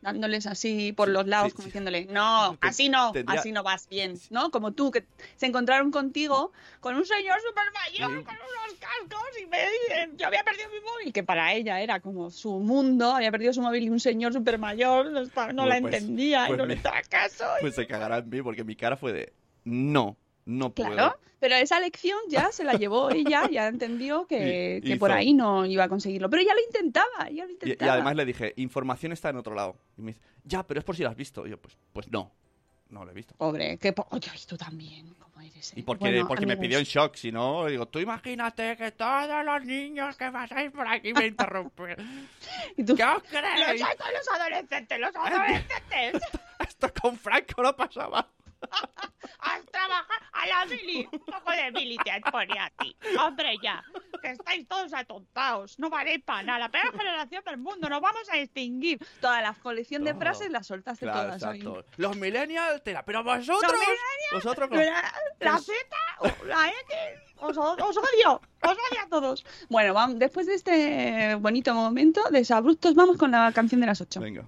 dándoles 0.03 0.45
así 0.45 0.93
por 0.93 1.07
los 1.09 1.25
lados, 1.25 1.49
sí, 1.51 1.55
como 1.55 1.65
diciéndole, 1.65 2.05
no, 2.05 2.57
así 2.61 2.89
no, 2.89 3.11
tendría- 3.13 3.39
así 3.39 3.51
no 3.51 3.63
vas 3.63 3.87
bien, 3.89 4.19
¿no? 4.29 4.51
Como 4.51 4.73
tú, 4.73 4.91
que 4.91 5.05
se 5.37 5.47
encontraron 5.47 5.89
contigo 5.91 6.51
con 6.79 6.95
un 6.95 7.05
señor 7.05 7.39
súper 7.41 7.63
mayor, 7.73 8.19
Sí. 8.19 8.25
con 8.25 8.35
unos 8.35 8.79
cascos 8.79 9.27
y 9.41 9.45
me 9.47 9.57
dicen, 9.57 10.17
yo 10.17 10.27
había 10.27 10.43
perdido 10.43 10.69
mi 10.69 10.79
móvil, 10.81 11.13
que 11.13 11.23
para 11.23 11.53
ella 11.53 11.81
era 11.81 11.99
como 12.01 12.29
su 12.29 12.59
mundo, 12.59 13.11
había 13.15 13.31
perdido 13.31 13.53
su 13.53 13.61
móvil 13.61 13.83
y 13.83 13.89
un 13.89 13.99
señor 13.99 14.33
súper 14.33 14.59
mayor 14.59 15.09
no, 15.11 15.21
no 15.23 15.29
Bueno, 15.33 15.65
la 15.65 15.79
pues- 15.81 15.93
entendía 15.95 16.45
pues 16.47 16.57
y 16.57 16.61
no 16.61 16.65
le 16.67 16.75
mi- 16.75 16.81
daba 16.81 17.01
caso. 17.03 17.45
y- 17.59 17.61
Pues 17.61 17.75
se 17.75 17.87
cagará 17.87 18.17
en 18.17 18.29
mí 18.29 18.41
porque 18.41 18.63
mi 18.63 18.75
cara 18.75 18.97
fue 18.97 19.13
de, 19.13 19.33
no, 19.63 20.17
no 20.45 20.73
puedo. 20.73 20.91
Claro, 20.91 21.19
pero 21.39 21.55
esa 21.55 21.79
lección 21.79 22.17
ya 22.29 22.51
se 22.51 22.63
la 22.63 22.73
llevó 22.73 23.09
ella, 23.11 23.49
ya 23.51 23.67
entendió 23.67 24.25
que, 24.27 24.79
Y- 24.83 24.87
que 24.87 24.95
por 24.97 25.11
ahí 25.11 25.33
no 25.33 25.65
iba 25.65 25.83
a 25.85 25.89
conseguirlo. 25.89 26.29
Pero 26.29 26.41
ella 26.41 26.53
lo 26.53 26.61
intentaba, 26.61 27.27
ella 27.29 27.43
lo 27.45 27.49
Y, 27.49 27.53
intentaba. 27.53 27.85
y 27.85 27.93
además 27.93 28.15
le 28.15 28.25
dije, 28.25 28.53
información 28.57 29.11
está 29.11 29.29
en 29.29 29.37
otro 29.37 29.53
lado. 29.55 29.75
Y 29.97 30.01
me 30.01 30.11
dice, 30.13 30.21
ya, 30.43 30.63
pero 30.65 30.79
es 30.79 30.85
por 30.85 30.95
si 30.95 31.03
lo 31.03 31.09
has 31.09 31.15
visto. 31.15 31.45
Y 31.45 31.49
yo, 31.51 31.57
pues, 31.61 31.77
pues 31.91 32.09
no, 32.11 32.31
no 32.89 33.03
lo 33.05 33.11
he 33.11 33.13
visto. 33.13 33.35
Pobre, 33.35 33.77
que 33.77 33.91
po- 33.93 34.07
Oye, 34.11 34.31
tú 34.47 34.55
también, 34.57 35.13
¿cómo 35.15 35.41
eres? 35.41 35.71
eh? 35.73 35.79
Y 35.79 35.83
porque, 35.83 36.05
Bueno, 36.11 36.27
porque 36.27 36.45
me 36.45 36.55
pidió 36.57 36.77
en 36.79 36.85
shock, 36.85 37.15
si 37.15 37.31
no, 37.31 37.65
digo, 37.65 37.87
tú 37.87 37.99
imagínate 37.99 38.77
que 38.77 38.91
todos 38.91 39.43
los 39.43 39.65
niños 39.65 40.15
que 40.15 40.31
pasáis 40.31 40.71
por 40.71 40.87
aquí 40.87 41.11
me 41.13 41.27
interrumpen. 41.27 41.97
¿y 42.77 42.83
tú? 42.85 42.95
¿Qué 42.95 43.03
os 43.03 43.15
¡Los 43.15 43.23
creéis? 43.23 43.81
los 43.81 44.29
adolescentes, 44.39 44.99
los 44.99 45.15
adolescentes! 45.15 46.21
Esto 46.59 46.93
con 47.01 47.17
Franco 47.17 47.61
no 47.63 47.75
pasaba. 47.75 48.27
¡Has 49.39 49.65
trabajar 49.65 50.21
a 50.31 50.45
la 50.47 50.65
Mili! 50.65 51.07
¡Ojo 51.11 51.51
de 51.51 51.71
Mili 51.71 51.97
te 51.97 52.21
pone 52.31 52.57
a 52.59 52.69
ti! 52.69 52.95
¡Hombre, 53.19 53.55
ya! 53.61 53.83
Que 54.21 54.31
estáis 54.31 54.65
todos 54.67 54.93
atontados, 54.93 55.77
no 55.79 55.89
valéis 55.89 56.23
para 56.23 56.43
nada. 56.43 56.59
La 56.59 56.69
peor 56.69 56.91
generación 56.97 57.43
del 57.45 57.57
mundo, 57.57 57.89
nos 57.89 57.99
vamos 58.01 58.29
a 58.31 58.37
extinguir. 58.37 58.99
Toda 59.19 59.41
la 59.41 59.53
colección 59.53 60.03
de 60.03 60.11
Todo. 60.11 60.21
frases 60.21 60.49
las 60.51 60.65
soltaste 60.67 61.05
Claro, 61.05 61.23
todas 61.27 61.43
hoy. 61.43 61.57
exacto. 61.59 61.85
Los 61.97 62.15
millennials, 62.17 62.83
tela, 62.83 63.03
pero 63.03 63.23
vosotros. 63.23 63.61
Los 63.63 63.71
millennials, 63.73 64.43
Vosotros 64.43 64.69
con- 64.69 64.77
La, 64.79 65.13
la 65.39 65.57
Z 65.59 65.75
la 66.45 66.67
X, 66.69 66.75
os, 67.39 67.57
os 67.57 67.97
odio, 67.97 68.41
os 68.61 68.71
odio 68.71 69.01
a 69.03 69.09
todos. 69.09 69.45
Bueno, 69.69 69.93
vamos, 69.93 70.19
después 70.19 70.47
de 70.47 70.53
este 70.55 71.35
bonito 71.35 71.73
momento 71.73 72.21
de 72.31 72.45
Sabruptos, 72.45 72.95
vamos 72.95 73.17
con 73.17 73.31
la 73.31 73.51
canción 73.51 73.81
de 73.81 73.87
las 73.87 73.99
8. 73.99 74.21
Venga. 74.21 74.45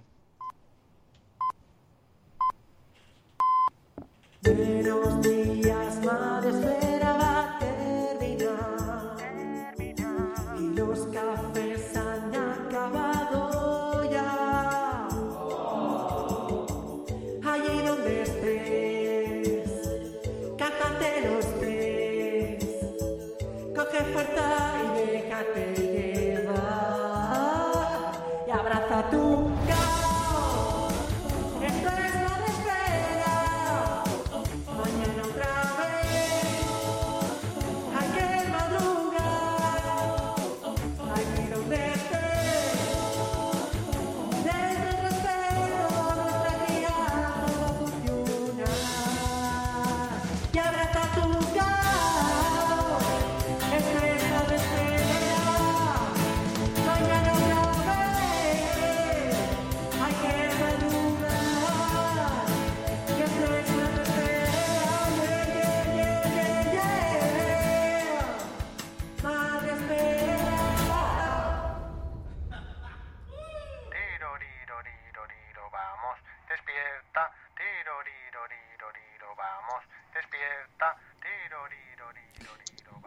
Buenos 4.46 5.22
días, 5.24 6.06
madre, 6.06 6.95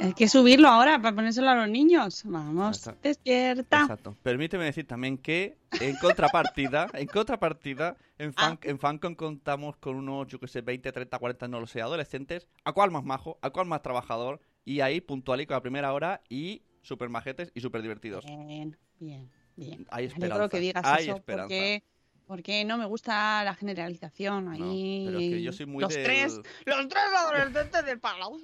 Hay 0.01 0.13
que 0.13 0.29
subirlo 0.29 0.69
ahora 0.69 1.03
para 1.03 1.17
ponérselo 1.17 1.51
a 1.51 1.57
los 1.57 1.69
niños. 1.69 2.23
Vamos, 2.25 2.77
Exacto. 2.79 3.01
despierta. 3.03 3.81
Exacto. 3.81 4.17
Permíteme 4.23 4.65
decir 4.65 4.87
también 4.87 5.19
que 5.19 5.59
en 5.81 5.97
contrapartida, 5.97 6.87
en 6.95 7.09
contrapartida, 7.09 7.97
en, 8.17 8.33
fan, 8.33 8.53
Ah. 8.55 8.59
en 8.69 8.79
Fancon 8.79 9.17
contamos 9.17 9.77
con 9.79 9.97
unos, 9.97 10.29
yo 10.29 10.39
que 10.39 10.47
sé, 10.47 10.61
20, 10.61 10.93
30, 10.93 11.19
40, 11.19 11.49
no 11.49 11.59
lo 11.59 11.67
sé, 11.67 11.81
adolescentes, 11.83 12.47
a 12.65 12.73
cuál 12.73 12.93
más 12.93 13.03
majo, 13.03 13.39
a 13.43 13.51
cuál 13.51 13.67
más 13.67 13.83
trabajador, 13.83 14.41
y 14.65 14.81
ahí 14.81 15.01
puntualico 15.01 15.55
a 15.55 15.63
primera 15.63 15.93
hora 15.93 16.21
y 16.29 16.63
super 16.83 17.09
majetes 17.09 17.51
y 17.55 17.61
super 17.61 17.83
divertidos. 17.83 18.25
Bien, 18.25 18.77
bien, 19.01 19.29
bien. 19.57 19.85
Hay 19.91 20.07
Me 20.07 20.13
esperanza. 20.13 20.49
que 20.49 20.61
digas 20.61 20.85
hay 20.87 21.09
eso 21.09 21.17
esperanza. 21.17 21.49
porque 21.49 21.83
Porque 22.29 22.63
no 22.67 22.77
me 22.77 22.85
gusta 22.85 23.43
la 23.43 23.55
generalización 23.55 24.49
ahí. 24.49 25.05
pero 25.07 25.19
es 25.19 25.31
que 25.31 25.43
yo 25.43 25.51
soy 25.51 25.65
muy 25.65 25.81
los 25.81 25.95
del- 25.95 26.05
tres, 26.05 26.35
los 26.67 26.89
tres 26.89 27.03
adolescentes 27.17 27.85
del 27.87 27.99
Palau. 27.99 28.39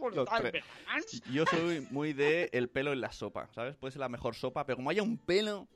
Yo 1.31 1.45
soy 1.45 1.87
muy 1.91 2.15
de 2.15 2.49
el 2.53 2.71
pelo 2.71 2.95
en 2.95 3.03
la 3.03 3.13
sopa, 3.13 3.51
¿sabes? 3.55 3.77
Puede 3.77 3.93
ser 3.93 4.01
la 4.01 4.09
mejor 4.09 4.35
sopa, 4.35 4.65
pero 4.65 4.77
como 4.77 4.89
haya 4.89 5.03
un 5.03 5.19
pelo... 5.19 5.69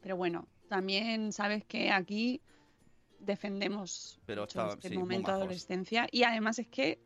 Pero 0.00 0.16
bueno, 0.16 0.48
también 0.68 1.30
sabes 1.32 1.62
que 1.64 1.90
aquí 1.90 2.40
defendemos 3.18 4.18
Pero 4.24 4.44
está- 4.44 4.70
este 4.72 4.88
sí, 4.88 4.96
momento 4.98 5.30
de 5.30 5.36
adolescencia 5.36 6.08
y 6.10 6.22
además 6.24 6.58
es 6.58 6.68
que 6.68 6.98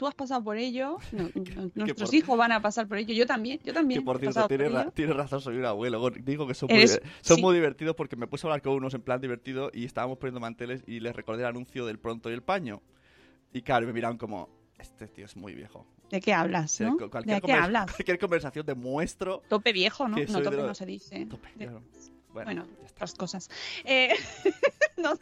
tú 0.00 0.06
has 0.06 0.14
pasado 0.14 0.42
por 0.42 0.56
ello, 0.56 0.96
no- 1.12 1.28
no- 1.34 1.70
nuestros 1.74 2.08
por- 2.08 2.14
hijos 2.14 2.38
van 2.38 2.52
a 2.52 2.62
pasar 2.62 2.88
por 2.88 2.96
ello, 2.96 3.12
yo 3.12 3.26
también, 3.26 3.60
yo 3.62 3.74
también. 3.74 4.00
Que 4.00 4.04
por 4.06 4.18
cierto, 4.18 4.48
tienes, 4.48 4.72
ra- 4.72 4.80
ello. 4.84 4.92
tienes 4.92 5.14
razón, 5.14 5.42
soy 5.42 5.58
un 5.58 5.66
abuelo. 5.66 6.08
Digo 6.08 6.46
que 6.46 6.54
son, 6.54 6.68
muy, 6.70 6.78
Eres- 6.78 7.02
diver- 7.02 7.10
son 7.20 7.36
sí. 7.36 7.42
muy 7.42 7.54
divertidos 7.54 7.94
porque 7.94 8.16
me 8.16 8.26
puse 8.26 8.46
a 8.46 8.48
hablar 8.48 8.62
con 8.62 8.72
unos 8.72 8.94
en 8.94 9.02
plan 9.02 9.20
divertido 9.20 9.70
y 9.74 9.84
estábamos 9.84 10.16
poniendo 10.16 10.40
manteles 10.40 10.82
y 10.86 11.00
les 11.00 11.14
recordé 11.14 11.42
el 11.42 11.48
anuncio 11.48 11.84
del 11.84 11.98
pronto 11.98 12.30
y 12.30 12.32
el 12.32 12.42
paño. 12.42 12.80
Y 13.52 13.60
claro, 13.60 13.86
me 13.86 13.92
miraron 13.92 14.16
como, 14.16 14.48
este 14.78 15.06
tío 15.06 15.26
es 15.26 15.36
muy 15.36 15.54
viejo. 15.54 15.86
¿De 16.10 16.22
qué 16.22 16.32
hablas, 16.32 16.72
O 16.72 16.76
sea, 16.76 16.86
no? 16.88 16.96
cu- 16.96 17.04
¿De 17.04 17.10
cualquier, 17.10 17.42
qué 17.42 17.52
hablas? 17.52 17.92
cualquier 17.94 18.18
conversación 18.18 18.64
demuestro 18.64 19.42
Tope 19.50 19.74
viejo, 19.74 20.08
¿no? 20.08 20.16
No, 20.16 20.40
tope 20.42 20.56
lo- 20.56 20.66
no 20.68 20.74
se 20.74 20.86
dice. 20.86 21.26
Tope, 21.26 21.48
De- 21.56 21.66
claro. 21.66 21.82
Bueno, 22.32 22.64
Bueno, 22.64 22.66
cosas. 23.18 23.50
Eh, 23.84 24.14
no, 24.96 25.12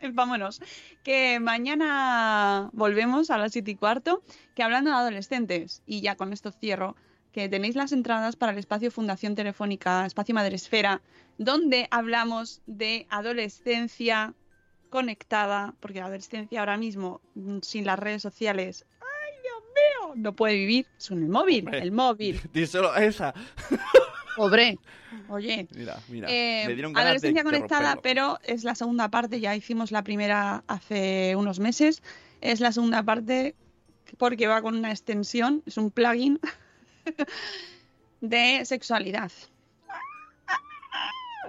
vámonos. 0.12 0.60
Que 1.02 1.40
mañana 1.40 2.70
volvemos 2.72 3.30
a 3.30 3.38
las 3.38 3.52
7 3.52 3.70
y 3.70 3.74
cuarto. 3.76 4.22
Que 4.54 4.62
hablando 4.62 4.90
de 4.90 4.96
adolescentes, 4.96 5.82
y 5.86 6.00
ya 6.00 6.16
con 6.16 6.32
esto 6.32 6.50
cierro, 6.52 6.96
que 7.32 7.48
tenéis 7.48 7.76
las 7.76 7.92
entradas 7.92 8.34
para 8.34 8.52
el 8.52 8.58
espacio 8.58 8.90
Fundación 8.90 9.34
Telefónica, 9.34 10.06
espacio 10.06 10.34
Madresfera, 10.34 11.02
donde 11.36 11.86
hablamos 11.90 12.62
de 12.66 13.06
adolescencia 13.10 14.32
conectada, 14.88 15.74
porque 15.80 15.98
la 15.98 16.06
adolescencia 16.06 16.60
ahora 16.60 16.78
mismo, 16.78 17.20
mm, 17.34 17.58
sin 17.60 17.84
las 17.84 17.98
redes 17.98 18.22
sociales, 18.22 18.86
¡ay, 19.00 19.32
Dios 19.42 19.62
mío! 19.74 20.14
No 20.16 20.32
puede 20.32 20.54
vivir. 20.54 20.86
Es 20.96 21.10
un 21.10 21.28
móvil, 21.28 21.68
el 21.74 21.92
móvil. 21.92 22.40
Díselo 22.54 22.90
a 22.90 23.04
esa. 23.04 23.34
Pobre. 24.36 24.78
Oye, 25.28 25.66
Mira, 25.74 25.98
mira. 26.08 26.28
eh, 26.30 26.64
me 26.66 26.74
dieron 26.74 26.92
ganas 26.92 27.06
adolescencia 27.06 27.42
de 27.42 27.50
conectada, 27.50 27.96
pero 28.02 28.38
es 28.44 28.64
la 28.64 28.74
segunda 28.74 29.08
parte, 29.08 29.40
ya 29.40 29.56
hicimos 29.56 29.90
la 29.90 30.04
primera 30.04 30.62
hace 30.66 31.34
unos 31.36 31.58
meses, 31.58 32.02
es 32.42 32.60
la 32.60 32.70
segunda 32.70 33.02
parte 33.02 33.54
porque 34.18 34.46
va 34.46 34.60
con 34.62 34.76
una 34.76 34.90
extensión, 34.90 35.62
es 35.66 35.78
un 35.78 35.90
plugin 35.90 36.38
de 38.20 38.64
sexualidad. 38.64 39.32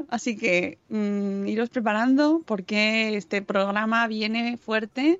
Así 0.10 0.38
que 0.38 0.78
mm, 0.90 1.48
iros 1.48 1.70
preparando 1.70 2.42
porque 2.46 3.18
este 3.18 3.42
programa 3.42 4.08
viene 4.08 4.58
fuerte, 4.58 5.20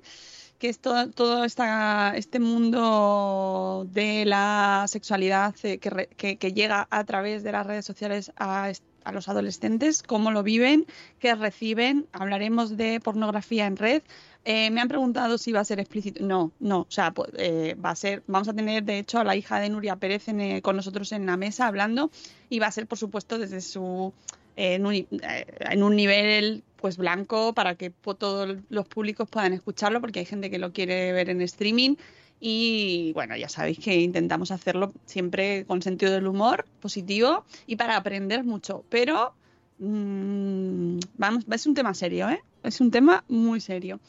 que 0.58 0.68
es 0.68 0.78
todo, 0.80 1.08
todo 1.10 1.44
esta, 1.44 2.12
este 2.16 2.40
mundo 2.40 3.86
de 3.92 4.24
la 4.24 4.84
sexualidad 4.88 5.54
eh, 5.62 5.78
que, 5.78 6.36
que- 6.36 6.52
llega 6.52 6.86
a 6.90 7.04
través 7.04 7.42
de 7.42 7.52
las 7.52 7.66
redes 7.66 7.84
sociales 7.84 8.32
a, 8.36 8.72
a 9.04 9.12
los 9.12 9.28
adolescentes, 9.28 10.02
cómo 10.02 10.30
lo 10.30 10.42
viven, 10.42 10.86
qué 11.20 11.34
reciben. 11.34 12.06
Hablaremos 12.12 12.76
de 12.76 13.00
pornografía 13.00 13.66
en 13.66 13.76
red. 13.76 14.02
Eh, 14.44 14.70
me 14.70 14.80
han 14.80 14.88
preguntado 14.88 15.36
si 15.38 15.52
va 15.52 15.60
a 15.60 15.64
ser 15.64 15.78
explícito. 15.78 16.24
No, 16.24 16.52
no. 16.58 16.80
O 16.80 16.86
sea, 16.90 17.12
pu- 17.14 17.28
eh, 17.36 17.76
va 17.84 17.90
a 17.90 17.96
ser. 17.96 18.22
Vamos 18.26 18.48
a 18.48 18.54
tener, 18.54 18.82
de 18.82 18.98
hecho, 18.98 19.18
a 19.18 19.24
la 19.24 19.36
hija 19.36 19.60
de 19.60 19.68
Nuria 19.68 19.96
Pérez 19.96 20.24
con 20.62 20.76
nosotros 20.76 21.12
en 21.12 21.26
la 21.26 21.36
mesa 21.36 21.66
hablando 21.66 22.10
y 22.48 22.58
va 22.58 22.66
a 22.66 22.72
ser, 22.72 22.86
por 22.86 22.98
supuesto, 22.98 23.38
desde 23.38 23.60
su 23.60 24.12
en 24.58 24.86
un, 24.86 25.06
en 25.22 25.82
un 25.84 25.94
nivel 25.94 26.64
pues 26.76 26.96
blanco 26.96 27.52
para 27.52 27.76
que 27.76 27.90
todos 27.90 28.56
los 28.68 28.88
públicos 28.88 29.28
puedan 29.30 29.52
escucharlo 29.52 30.00
porque 30.00 30.18
hay 30.18 30.26
gente 30.26 30.50
que 30.50 30.58
lo 30.58 30.72
quiere 30.72 31.12
ver 31.12 31.30
en 31.30 31.40
streaming. 31.42 31.94
Y 32.40 33.12
bueno 33.14 33.36
ya 33.36 33.48
sabéis 33.48 33.78
que 33.78 33.94
intentamos 34.00 34.50
hacerlo 34.50 34.92
siempre 35.06 35.64
con 35.64 35.80
sentido 35.80 36.12
del 36.12 36.26
humor 36.26 36.66
positivo 36.80 37.44
y 37.68 37.76
para 37.76 37.96
aprender 37.96 38.42
mucho. 38.42 38.84
Pero 38.88 39.32
mm, 39.78 40.98
vamos 41.16 41.44
es 41.48 41.66
un 41.66 41.74
tema 41.74 41.94
serio 41.94 42.28
¿eh? 42.28 42.40
es 42.64 42.80
un 42.80 42.90
tema 42.90 43.24
muy 43.28 43.60
serio. 43.60 44.00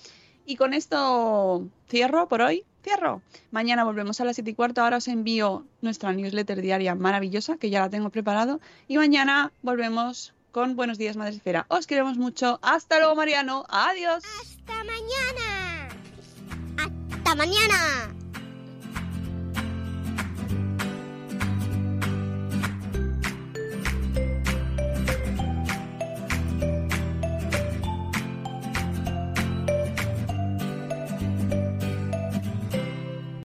Y 0.47 0.55
con 0.55 0.73
esto 0.73 1.67
cierro 1.89 2.27
por 2.27 2.41
hoy. 2.41 2.63
Cierro. 2.81 3.21
Mañana 3.51 3.83
volvemos 3.83 4.19
a 4.19 4.25
las 4.25 4.35
7 4.35 4.49
y 4.49 4.53
cuarto. 4.55 4.81
Ahora 4.81 4.97
os 4.97 5.07
envío 5.07 5.65
nuestra 5.81 6.11
newsletter 6.11 6.61
diaria 6.61 6.95
maravillosa 6.95 7.57
que 7.57 7.69
ya 7.69 7.81
la 7.81 7.89
tengo 7.89 8.09
preparado. 8.09 8.59
Y 8.87 8.97
mañana 8.97 9.51
volvemos 9.61 10.33
con 10.51 10.75
Buenos 10.75 10.97
Días 10.97 11.17
Madre 11.17 11.35
Esfera. 11.35 11.65
Os 11.69 11.87
queremos 11.87 12.17
mucho. 12.17 12.59
Hasta 12.61 12.99
luego, 12.99 13.15
Mariano. 13.15 13.65
Adiós. 13.69 14.23
¡Hasta 14.41 14.83
mañana! 14.83 15.89
¡Hasta 16.77 17.35
mañana! 17.35 18.18